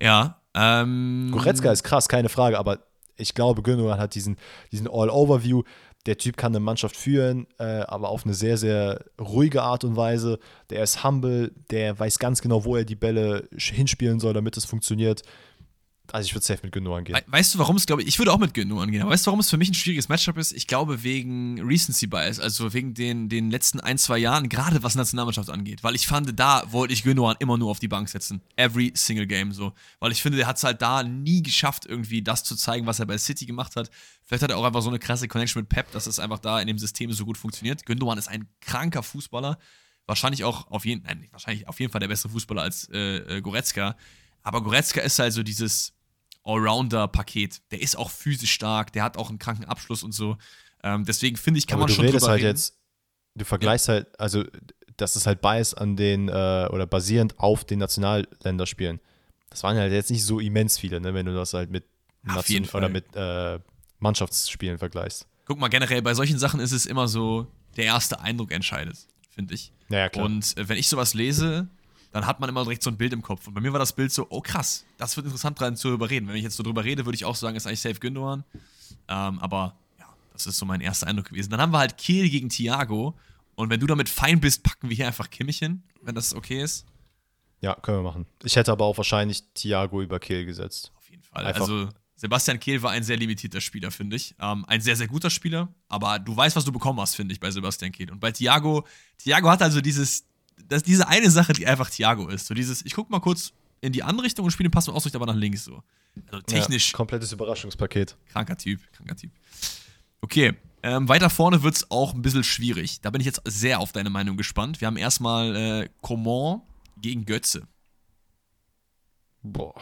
[0.00, 0.40] Ja.
[0.54, 2.78] Ähm, Goretzka ist krass, keine Frage, aber
[3.16, 4.36] ich glaube, Gündogan hat diesen,
[4.72, 5.62] diesen All-Overview.
[6.06, 9.96] Der Typ kann eine Mannschaft führen, äh, aber auf eine sehr, sehr ruhige Art und
[9.96, 10.38] Weise.
[10.68, 14.66] Der ist humble, der weiß ganz genau, wo er die Bälle hinspielen soll, damit es
[14.66, 15.22] funktioniert.
[16.12, 17.16] Also ich würde safe mit Gündogan gehen.
[17.26, 19.02] Weißt du, warum es, glaube ich, ich würde auch mit Gündogan gehen.
[19.02, 20.52] Aber weißt du, warum es für mich ein schwieriges Matchup ist?
[20.52, 24.94] Ich glaube, wegen Recency Bias, also wegen den, den letzten ein, zwei Jahren, gerade was
[24.94, 25.82] Nationalmannschaft angeht.
[25.82, 28.42] Weil ich fand, da wollte ich Gündogan immer nur auf die Bank setzen.
[28.56, 29.72] Every single game so.
[29.98, 33.00] Weil ich finde, der hat es halt da nie geschafft, irgendwie das zu zeigen, was
[33.00, 33.90] er bei City gemacht hat.
[34.24, 36.60] Vielleicht hat er auch einfach so eine krasse Connection mit Pep, dass es einfach da
[36.60, 37.86] in dem System so gut funktioniert.
[37.86, 39.58] Gündogan ist ein kranker Fußballer.
[40.06, 43.40] Wahrscheinlich auch auf jeden, nein, wahrscheinlich auf jeden Fall der beste Fußballer als äh, äh
[43.40, 43.96] Goretzka.
[44.44, 45.92] Aber Goretzka ist halt so dieses
[46.44, 47.62] Allrounder-Paket.
[47.72, 50.36] Der ist auch physisch stark, der hat auch einen kranken Abschluss und so.
[50.82, 52.48] Ähm, deswegen finde ich, kann Aber man schon drüber halt reden.
[52.48, 52.78] jetzt,
[53.34, 53.94] du vergleichst ja.
[53.94, 54.44] halt, also
[54.96, 59.00] das ist halt Bias an den, äh, oder basierend auf den Nationalländerspielen.
[59.48, 61.84] Das waren halt jetzt nicht so immens viele, ne, wenn du das halt mit
[62.24, 62.66] Fall.
[62.74, 63.58] oder mit äh,
[63.98, 65.26] Mannschaftsspielen vergleichst.
[65.46, 69.54] Guck mal, generell bei solchen Sachen ist es immer so, der erste Eindruck entscheidet, finde
[69.54, 69.72] ich.
[69.88, 70.26] Ja, ja, klar.
[70.26, 71.68] Und äh, wenn ich sowas lese,
[72.14, 73.48] dann hat man immer direkt so ein Bild im Kopf.
[73.48, 76.28] Und bei mir war das Bild so, oh krass, das wird interessant dran zu überreden.
[76.28, 78.44] Wenn ich jetzt so drüber rede, würde ich auch sagen, ist eigentlich safe Gündogan.
[79.08, 81.50] Ähm, aber ja, das ist so mein erster Eindruck gewesen.
[81.50, 83.18] Dann haben wir halt Kiel gegen Thiago.
[83.56, 86.62] Und wenn du damit fein bist, packen wir hier einfach Kimmich hin, wenn das okay
[86.62, 86.86] ist.
[87.62, 88.26] Ja, können wir machen.
[88.44, 90.92] Ich hätte aber auch wahrscheinlich Thiago über Kehl gesetzt.
[90.96, 91.44] Auf jeden Fall.
[91.44, 91.62] Einfach.
[91.62, 94.36] Also Sebastian Kehl war ein sehr limitierter Spieler, finde ich.
[94.40, 97.40] Ähm, ein sehr, sehr guter Spieler, aber du weißt, was du bekommen hast, finde ich,
[97.40, 98.12] bei Sebastian Kehl.
[98.12, 98.86] Und bei Thiago,
[99.18, 100.24] Thiago hat also dieses,
[100.68, 102.46] das diese eine Sache, die einfach Thiago ist.
[102.46, 104.96] So dieses, ich guck mal kurz in die andere Richtung und spiele den Pass mit
[104.96, 105.82] Ausricht aber nach links so.
[106.30, 106.92] Also technisch.
[106.92, 108.16] Ja, komplettes Überraschungspaket.
[108.28, 109.30] Kranker Typ, kranker Typ.
[110.20, 113.00] Okay, ähm, weiter vorne wird es auch ein bisschen schwierig.
[113.00, 114.80] Da bin ich jetzt sehr auf deine Meinung gespannt.
[114.80, 116.62] Wir haben erstmal äh, Coman
[116.96, 117.66] gegen Götze.
[119.42, 119.74] Boah.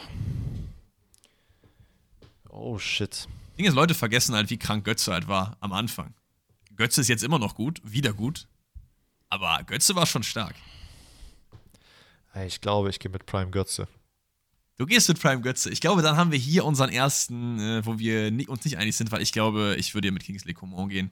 [2.49, 3.29] Oh shit.
[3.57, 6.15] Ding ist, Leute vergessen halt, wie krank Götze halt war am Anfang.
[6.77, 8.49] Götze ist jetzt immer noch gut, wieder gut.
[9.33, 10.55] Aber Götze war schon stark.
[12.45, 13.89] Ich glaube, ich gehe mit Prime Götze.
[14.77, 15.71] Du gehst mit Prime Götze.
[15.71, 18.95] Ich glaube, dann haben wir hier unseren ersten, äh, wo wir nie, uns nicht einig
[18.95, 21.11] sind, weil ich glaube, ich würde mit Kingsley Coman gehen.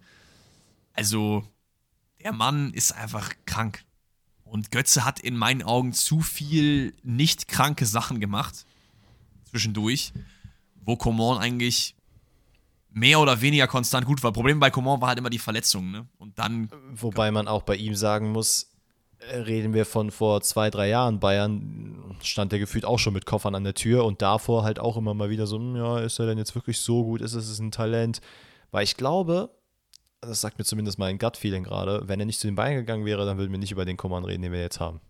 [0.93, 1.49] Also,
[2.23, 3.85] der Mann ist einfach krank.
[4.45, 8.67] Und Götze hat in meinen Augen zu viel nicht kranke Sachen gemacht.
[9.49, 10.13] Zwischendurch.
[10.75, 11.95] Wo Coman eigentlich
[12.93, 14.33] mehr oder weniger konstant gut war.
[14.33, 16.07] Problem bei Coman war halt immer die Verletzung, ne?
[16.19, 16.69] Und dann.
[16.93, 18.71] Wobei man auch bei ihm sagen muss,
[19.19, 21.21] äh, reden wir von vor zwei, drei Jahren.
[21.21, 24.97] Bayern stand der gefühlt auch schon mit Koffern an der Tür und davor halt auch
[24.97, 27.21] immer mal wieder so, hm, ja, ist er denn jetzt wirklich so gut?
[27.21, 28.21] Ist es ein Talent?
[28.71, 29.51] Weil ich glaube,
[30.21, 33.25] das sagt mir zumindest mein Gut-Feeling gerade, wenn er nicht zu den Bayern gegangen wäre,
[33.25, 35.01] dann würden wir nicht über den Coman reden, den wir jetzt haben.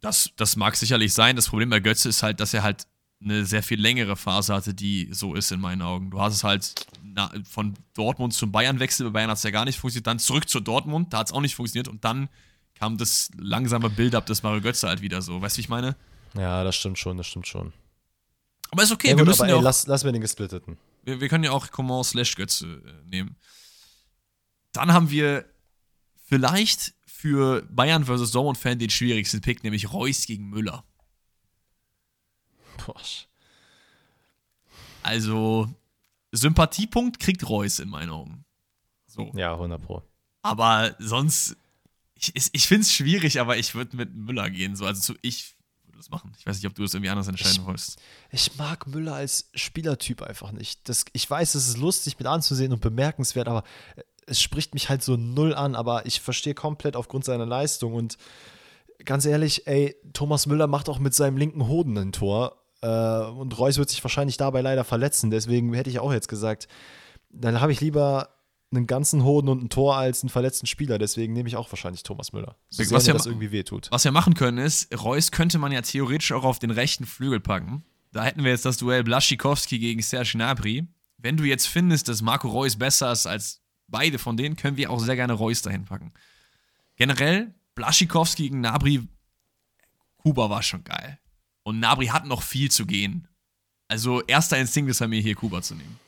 [0.00, 1.34] Das, das mag sicherlich sein.
[1.34, 2.86] Das Problem bei Götze ist halt, dass er halt
[3.24, 6.10] eine sehr viel längere Phase hatte, die so ist in meinen Augen.
[6.10, 9.64] Du hast es halt na, von Dortmund zum Bayern-Wechsel, bei Bayern hat es ja gar
[9.64, 12.28] nicht funktioniert, dann zurück zu Dortmund, da hat es auch nicht funktioniert und dann
[12.74, 15.40] kam das langsame Build-up des Mario Götze halt wieder so.
[15.40, 15.96] Weißt du, wie ich meine?
[16.36, 17.72] Ja, das stimmt schon, das stimmt schon.
[18.70, 20.20] Aber ist okay, ja, gut, wir müssen aber, ja auch, ey, lass, lass mir den
[20.20, 20.76] gesplitteten.
[21.04, 23.36] Wir, wir, können ja auch Coman slash Götze äh, nehmen.
[24.72, 25.44] Dann haben wir
[26.24, 28.32] vielleicht für Bayern vs.
[28.32, 30.84] Dortmund-Fan den schwierigsten Pick, nämlich Reus gegen Müller.
[35.02, 35.68] Also,
[36.32, 38.44] Sympathiepunkt kriegt Reus in meinen Augen.
[39.06, 39.30] So.
[39.34, 40.02] Ja, 100 Pro.
[40.42, 41.56] Aber sonst,
[42.14, 44.76] ich, ich finde es schwierig, aber ich würde mit Müller gehen.
[44.76, 44.86] So.
[44.86, 45.54] Also, zu, ich
[45.86, 46.32] würde das machen.
[46.38, 47.98] Ich weiß nicht, ob du das irgendwie anders entscheiden Ich- wolltest.
[48.30, 50.88] Ich mag Müller als Spielertyp einfach nicht.
[50.88, 53.62] Das, ich weiß, es ist lustig mit anzusehen und bemerkenswert, aber
[54.26, 55.74] es spricht mich halt so null an.
[55.74, 57.94] Aber ich verstehe komplett aufgrund seiner Leistung.
[57.94, 58.16] Und
[59.04, 62.63] ganz ehrlich, ey, Thomas Müller macht auch mit seinem linken Hoden ein Tor.
[62.84, 65.30] Äh, und Reus wird sich wahrscheinlich dabei leider verletzen.
[65.30, 66.68] Deswegen hätte ich auch jetzt gesagt,
[67.30, 68.28] dann habe ich lieber
[68.70, 70.98] einen ganzen Hoden und ein Tor als einen verletzten Spieler.
[70.98, 72.56] Deswegen nehme ich auch wahrscheinlich Thomas Müller.
[72.68, 73.88] So Was sehr mir ja das irgendwie wehtut.
[73.90, 77.40] Was wir machen können ist, Reus könnte man ja theoretisch auch auf den rechten Flügel
[77.40, 77.84] packen.
[78.12, 80.86] Da hätten wir jetzt das Duell Blaschikowski gegen Serge Gnabry.
[81.18, 84.90] Wenn du jetzt findest, dass Marco Reus besser ist als beide von denen, können wir
[84.90, 86.12] auch sehr gerne Reus dahin packen.
[86.96, 89.08] Generell, Blaschikowski gegen Gnabry,
[90.18, 91.18] Kuba war schon geil.
[91.64, 93.26] Und Gnabry hat noch viel zu gehen.
[93.88, 95.98] Also erster Instinkt ist bei mir hier Kuba zu nehmen.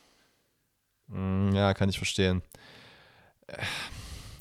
[1.07, 2.41] Mm, Ja, kann ich verstehen.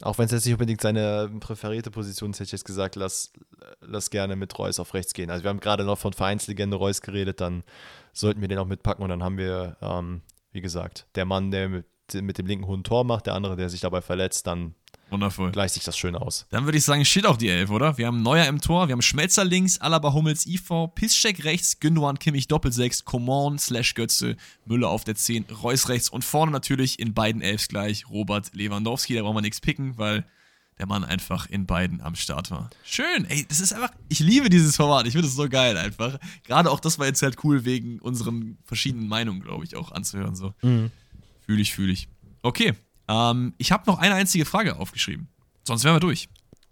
[0.03, 3.33] Auch wenn es jetzt nicht unbedingt seine präferierte Position ist, hätte ich jetzt gesagt, lass,
[3.81, 5.31] lass gerne mit Reus auf rechts gehen.
[5.31, 7.65] Also wir haben gerade noch von Vereinslegende Reus geredet, dann
[8.13, 10.23] sollten wir den auch mitpacken und dann haben wir, ähm,
[10.53, 13.71] wie gesagt, der Mann, der mit, mit dem linken Hund Tor macht, der andere, der
[13.71, 14.75] sich dabei verletzt, dann
[15.11, 15.53] Wundervoll.
[15.53, 16.47] gleicht sich das schön aus.
[16.51, 17.97] Dann würde ich sagen, steht auch die Elf, oder?
[17.97, 22.19] Wir haben Neuer im Tor, wir haben Schmelzer links, Alaba Hummels IV, Piszczek rechts, Gündogan
[22.19, 27.15] Kimmich Doppelsechs, Coman slash Götze, Müller auf der 10, Reus rechts und vorne natürlich in
[27.15, 29.15] beiden Elfs gleich Robert Lewandowski.
[29.15, 30.25] Da brauchen wir nichts picken, weil
[30.79, 32.69] der Mann einfach in beiden am Start war.
[32.85, 36.19] Schön, ey, das ist einfach, ich liebe dieses Format, ich finde es so geil einfach.
[36.45, 40.35] Gerade auch das war jetzt halt cool wegen unseren verschiedenen Meinungen, glaube ich, auch anzuhören
[40.35, 40.53] so.
[40.61, 42.09] Fühle ich, fühle ich.
[42.43, 42.75] Okay,
[43.09, 45.29] ähm, ich habe noch eine einzige Frage aufgeschrieben.
[45.65, 46.29] Sonst wären wir durch.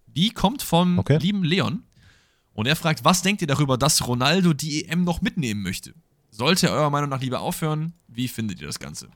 [0.07, 1.19] Die kommt vom Okay.
[1.19, 1.83] lieben Leon.
[2.53, 5.93] Und er fragt, was denkt ihr darüber, dass Ronaldo die EM noch mitnehmen möchte?
[6.31, 7.93] Sollte er eurer Meinung nach lieber aufhören?
[8.09, 9.09] Wie findet ihr das Ganze?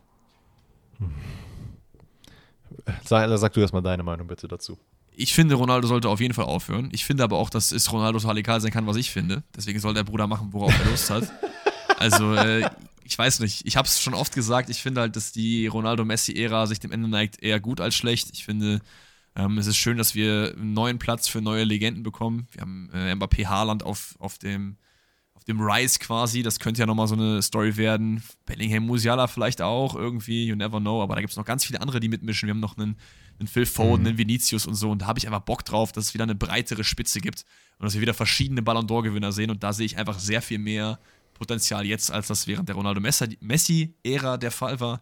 [3.04, 4.78] Sag, sag du erstmal deine Meinung bitte dazu.
[5.12, 6.90] Ich finde, Ronaldo sollte auf jeden Fall aufhören.
[6.92, 9.42] Ich finde aber auch, dass es Ronaldo total egal sein kann, was ich finde.
[9.56, 11.30] Deswegen soll der Bruder machen, worauf er Lust hat.
[12.00, 12.70] Also, äh,
[13.08, 13.66] ich weiß nicht.
[13.66, 14.68] Ich habe es schon oft gesagt.
[14.68, 18.28] Ich finde halt, dass die Ronaldo-Messi-Ära sich dem Ende neigt, eher gut als schlecht.
[18.32, 18.80] Ich finde,
[19.34, 22.48] ähm, es ist schön, dass wir einen neuen Platz für neue Legenden bekommen.
[22.52, 24.76] Wir haben äh, Mbappé Haaland auf, auf dem
[25.32, 26.42] auf dem Rise quasi.
[26.42, 28.22] Das könnte ja nochmal so eine Story werden.
[28.44, 31.00] Bellingham Musiala vielleicht auch irgendwie, you never know.
[31.00, 32.48] Aber da gibt es noch ganz viele andere, die mitmischen.
[32.48, 32.96] Wir haben noch einen,
[33.38, 34.90] einen Phil Foden, einen Vinicius und so.
[34.90, 37.44] Und da habe ich einfach Bock drauf, dass es wieder eine breitere Spitze gibt
[37.78, 39.50] und dass wir wieder verschiedene Ballon d'Or-Gewinner sehen.
[39.50, 40.98] Und da sehe ich einfach sehr viel mehr
[41.38, 45.00] Potenzial jetzt, als das während der Ronaldo-Messi-Ära der Fall war.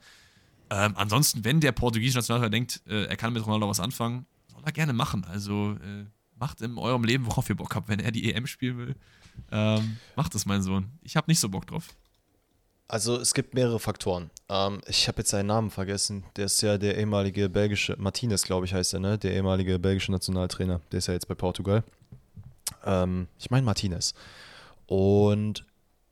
[0.71, 4.63] Ähm, ansonsten, wenn der portugiesische Nationalspieler denkt, äh, er kann mit Ronaldo was anfangen, soll
[4.65, 5.25] er gerne machen.
[5.25, 6.05] Also äh,
[6.39, 7.89] macht in eurem Leben, worauf ihr Bock habt.
[7.89, 8.95] Wenn er die EM spielen will,
[9.51, 10.91] ähm, macht es, mein Sohn.
[11.03, 11.89] Ich habe nicht so Bock drauf.
[12.89, 14.31] Also es gibt mehrere Faktoren.
[14.49, 16.25] Ähm, ich habe jetzt seinen Namen vergessen.
[16.37, 19.19] Der ist ja der ehemalige belgische, Martinez, glaube ich, heißt er, ne?
[19.19, 20.81] Der ehemalige belgische Nationaltrainer.
[20.93, 21.83] Der ist ja jetzt bei Portugal.
[22.85, 24.15] Ähm, ich meine Martinez.
[24.87, 25.65] Und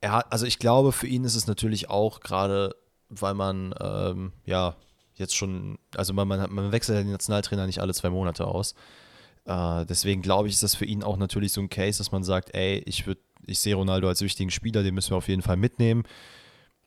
[0.05, 2.77] er hat, also ich glaube, für ihn ist es natürlich auch gerade,
[3.09, 4.77] weil man ähm, ja
[5.15, 8.75] jetzt schon, also man, man, man wechselt ja den Nationaltrainer nicht alle zwei Monate aus.
[9.47, 12.23] Äh, deswegen glaube ich, ist das für ihn auch natürlich so ein Case, dass man
[12.23, 15.41] sagt, ey, ich würde, ich sehe Ronaldo als wichtigen Spieler, den müssen wir auf jeden
[15.41, 16.03] Fall mitnehmen.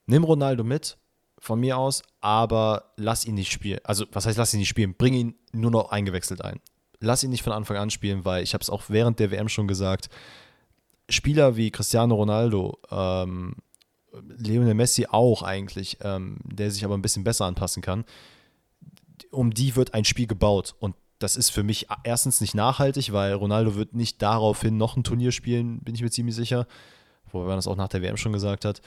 [0.05, 0.99] Nimm Ronaldo mit,
[1.39, 3.79] von mir aus, aber lass ihn nicht spielen.
[3.83, 4.93] Also, was heißt, lass ihn nicht spielen?
[4.93, 6.59] Bring ihn nur noch eingewechselt ein.
[6.99, 9.49] Lass ihn nicht von Anfang an spielen, weil ich habe es auch während der WM
[9.49, 10.09] schon gesagt,
[11.09, 13.55] Spieler wie Cristiano Ronaldo, ähm,
[14.37, 18.05] Lionel Messi auch eigentlich, ähm, der sich aber ein bisschen besser anpassen kann,
[19.31, 20.75] um die wird ein Spiel gebaut.
[20.79, 25.03] Und das ist für mich erstens nicht nachhaltig, weil Ronaldo wird nicht daraufhin noch ein
[25.03, 26.67] Turnier spielen, bin ich mir ziemlich sicher.
[27.31, 28.81] Wobei man das auch nach der WM schon gesagt hat.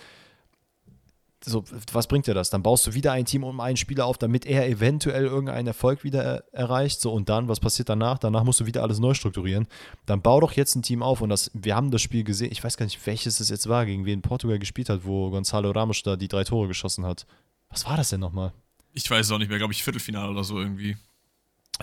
[1.43, 2.51] So, was bringt dir das?
[2.51, 6.05] Dann baust du wieder ein Team um einen Spieler auf, damit er eventuell irgendeinen Erfolg
[6.05, 7.01] wieder er erreicht.
[7.01, 8.19] So, und dann, was passiert danach?
[8.19, 9.67] Danach musst du wieder alles neu strukturieren.
[10.05, 11.23] Dann bau doch jetzt ein Team auf.
[11.23, 13.87] Und das, wir haben das Spiel gesehen, ich weiß gar nicht, welches es jetzt war,
[13.87, 17.27] gegen wen Portugal gespielt hat, wo Gonzalo Ramos da die drei Tore geschossen hat.
[17.71, 18.53] Was war das denn nochmal?
[18.93, 20.97] Ich weiß es auch nicht mehr, glaube ich, Viertelfinale oder so irgendwie.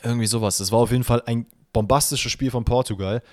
[0.04, 0.58] Irgendwie sowas.
[0.58, 3.24] Das war auf jeden Fall ein bombastisches Spiel von Portugal.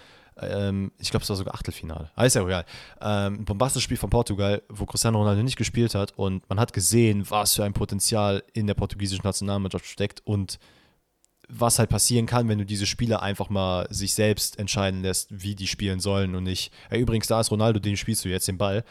[0.41, 2.11] Ähm, ich glaube, es war sogar Achtelfinale.
[2.17, 2.65] Ah, ist ja egal.
[3.01, 6.73] Ähm, ein bombastisches Spiel von Portugal, wo Cristiano Ronaldo nicht gespielt hat und man hat
[6.73, 10.59] gesehen, was für ein Potenzial in der portugiesischen Nationalmannschaft steckt und
[11.49, 15.55] was halt passieren kann, wenn du diese Spieler einfach mal sich selbst entscheiden lässt, wie
[15.55, 18.59] die spielen sollen und nicht, ja, übrigens, da ist Ronaldo, den spielst du jetzt den
[18.59, 18.85] Ball.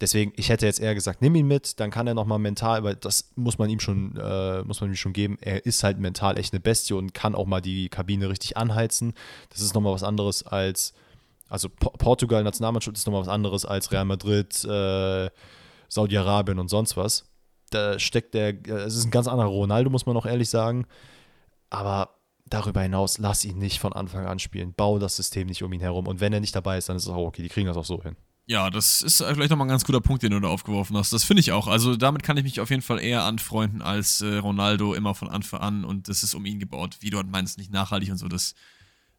[0.00, 2.96] Deswegen, ich hätte jetzt eher gesagt, nimm ihn mit, dann kann er nochmal mental, weil
[2.96, 5.38] das muss man ihm schon, äh, muss man ihm schon geben.
[5.40, 9.14] Er ist halt mental echt eine Bestie und kann auch mal die Kabine richtig anheizen.
[9.50, 10.94] Das ist nochmal was anderes als,
[11.48, 15.30] Also po Portugal Nationalmannschaft ist nochmal was anderes als Real Madrid, äh,
[15.88, 17.26] Saudi-Arabien und sonst was.
[17.70, 20.86] Da steckt der, äh, es ist ein ganz anderer Ronaldo, muss man auch ehrlich sagen.
[21.70, 22.10] Aber
[22.46, 24.74] darüber hinaus, lass ihn nicht von Anfang an spielen.
[24.74, 26.06] Bau das System nicht um ihn herum.
[26.08, 27.42] Und wenn er nicht dabei ist, dann ist es auch okay.
[27.42, 28.16] Die kriegen das auch so hin.
[28.46, 31.12] Ja, das ist vielleicht nochmal ein ganz guter Punkt, den du da aufgeworfen hast.
[31.14, 31.66] Das finde ich auch.
[31.66, 35.30] Also damit kann ich mich auf jeden Fall eher anfreunden als äh, Ronaldo immer von
[35.30, 36.98] Anfang an und das ist um ihn gebaut.
[37.00, 38.28] Wie du halt meinst, nicht nachhaltig und so.
[38.28, 38.54] Das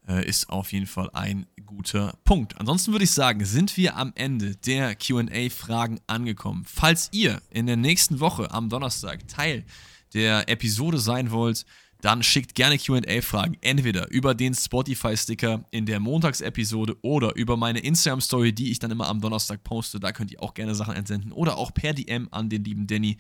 [0.08, 2.60] äh, ist auf jeden Fall ein guter Punkt.
[2.60, 6.64] Ansonsten würde ich sagen, sind wir am Ende der QA-Fragen angekommen.
[6.68, 9.66] Falls ihr in der nächsten Woche am Donnerstag Teil
[10.14, 11.66] der Episode sein wollt,
[12.02, 18.54] dann schickt gerne QA-Fragen entweder über den Spotify-Sticker in der Montagsepisode oder über meine Instagram-Story,
[18.54, 20.00] die ich dann immer am Donnerstag poste.
[20.00, 23.18] Da könnt ihr auch gerne Sachen entsenden oder auch per DM an den lieben Danny.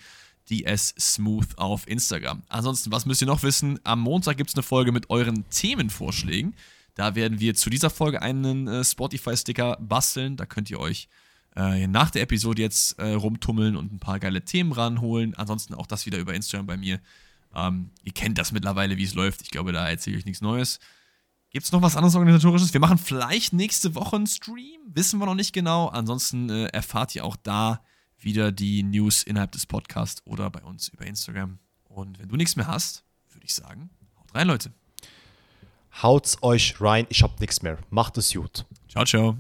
[0.50, 2.44] DS Smooth auf Instagram.
[2.50, 3.80] Ansonsten, was müsst ihr noch wissen?
[3.84, 6.54] Am Montag gibt es eine Folge mit euren Themenvorschlägen.
[6.94, 10.38] Da werden wir zu dieser Folge einen äh, Spotify-Sticker basteln.
[10.38, 11.10] Da könnt ihr euch
[11.56, 15.34] äh, nach der Episode jetzt äh, rumtummeln und ein paar geile Themen ranholen.
[15.36, 17.00] Ansonsten auch das wieder über Instagram bei mir.
[17.56, 19.42] Ähm, ihr kennt das mittlerweile, wie es läuft.
[19.42, 20.80] Ich glaube, da erzähle ich euch nichts Neues.
[21.50, 22.74] Gibt es noch was anderes Organisatorisches?
[22.74, 24.82] Wir machen vielleicht nächste Woche einen Stream.
[24.88, 25.88] Wissen wir noch nicht genau.
[25.88, 27.82] Ansonsten äh, erfahrt ihr auch da
[28.18, 31.60] wieder die News innerhalb des Podcasts oder bei uns über Instagram.
[31.86, 34.74] Und wenn du nichts mehr hast, würde ich sagen, haut rein, Leute.
[36.02, 37.06] Haut's euch rein.
[37.10, 37.78] Ich hab nichts mehr.
[37.90, 38.66] Macht es gut.
[38.90, 39.38] Ciao, ciao.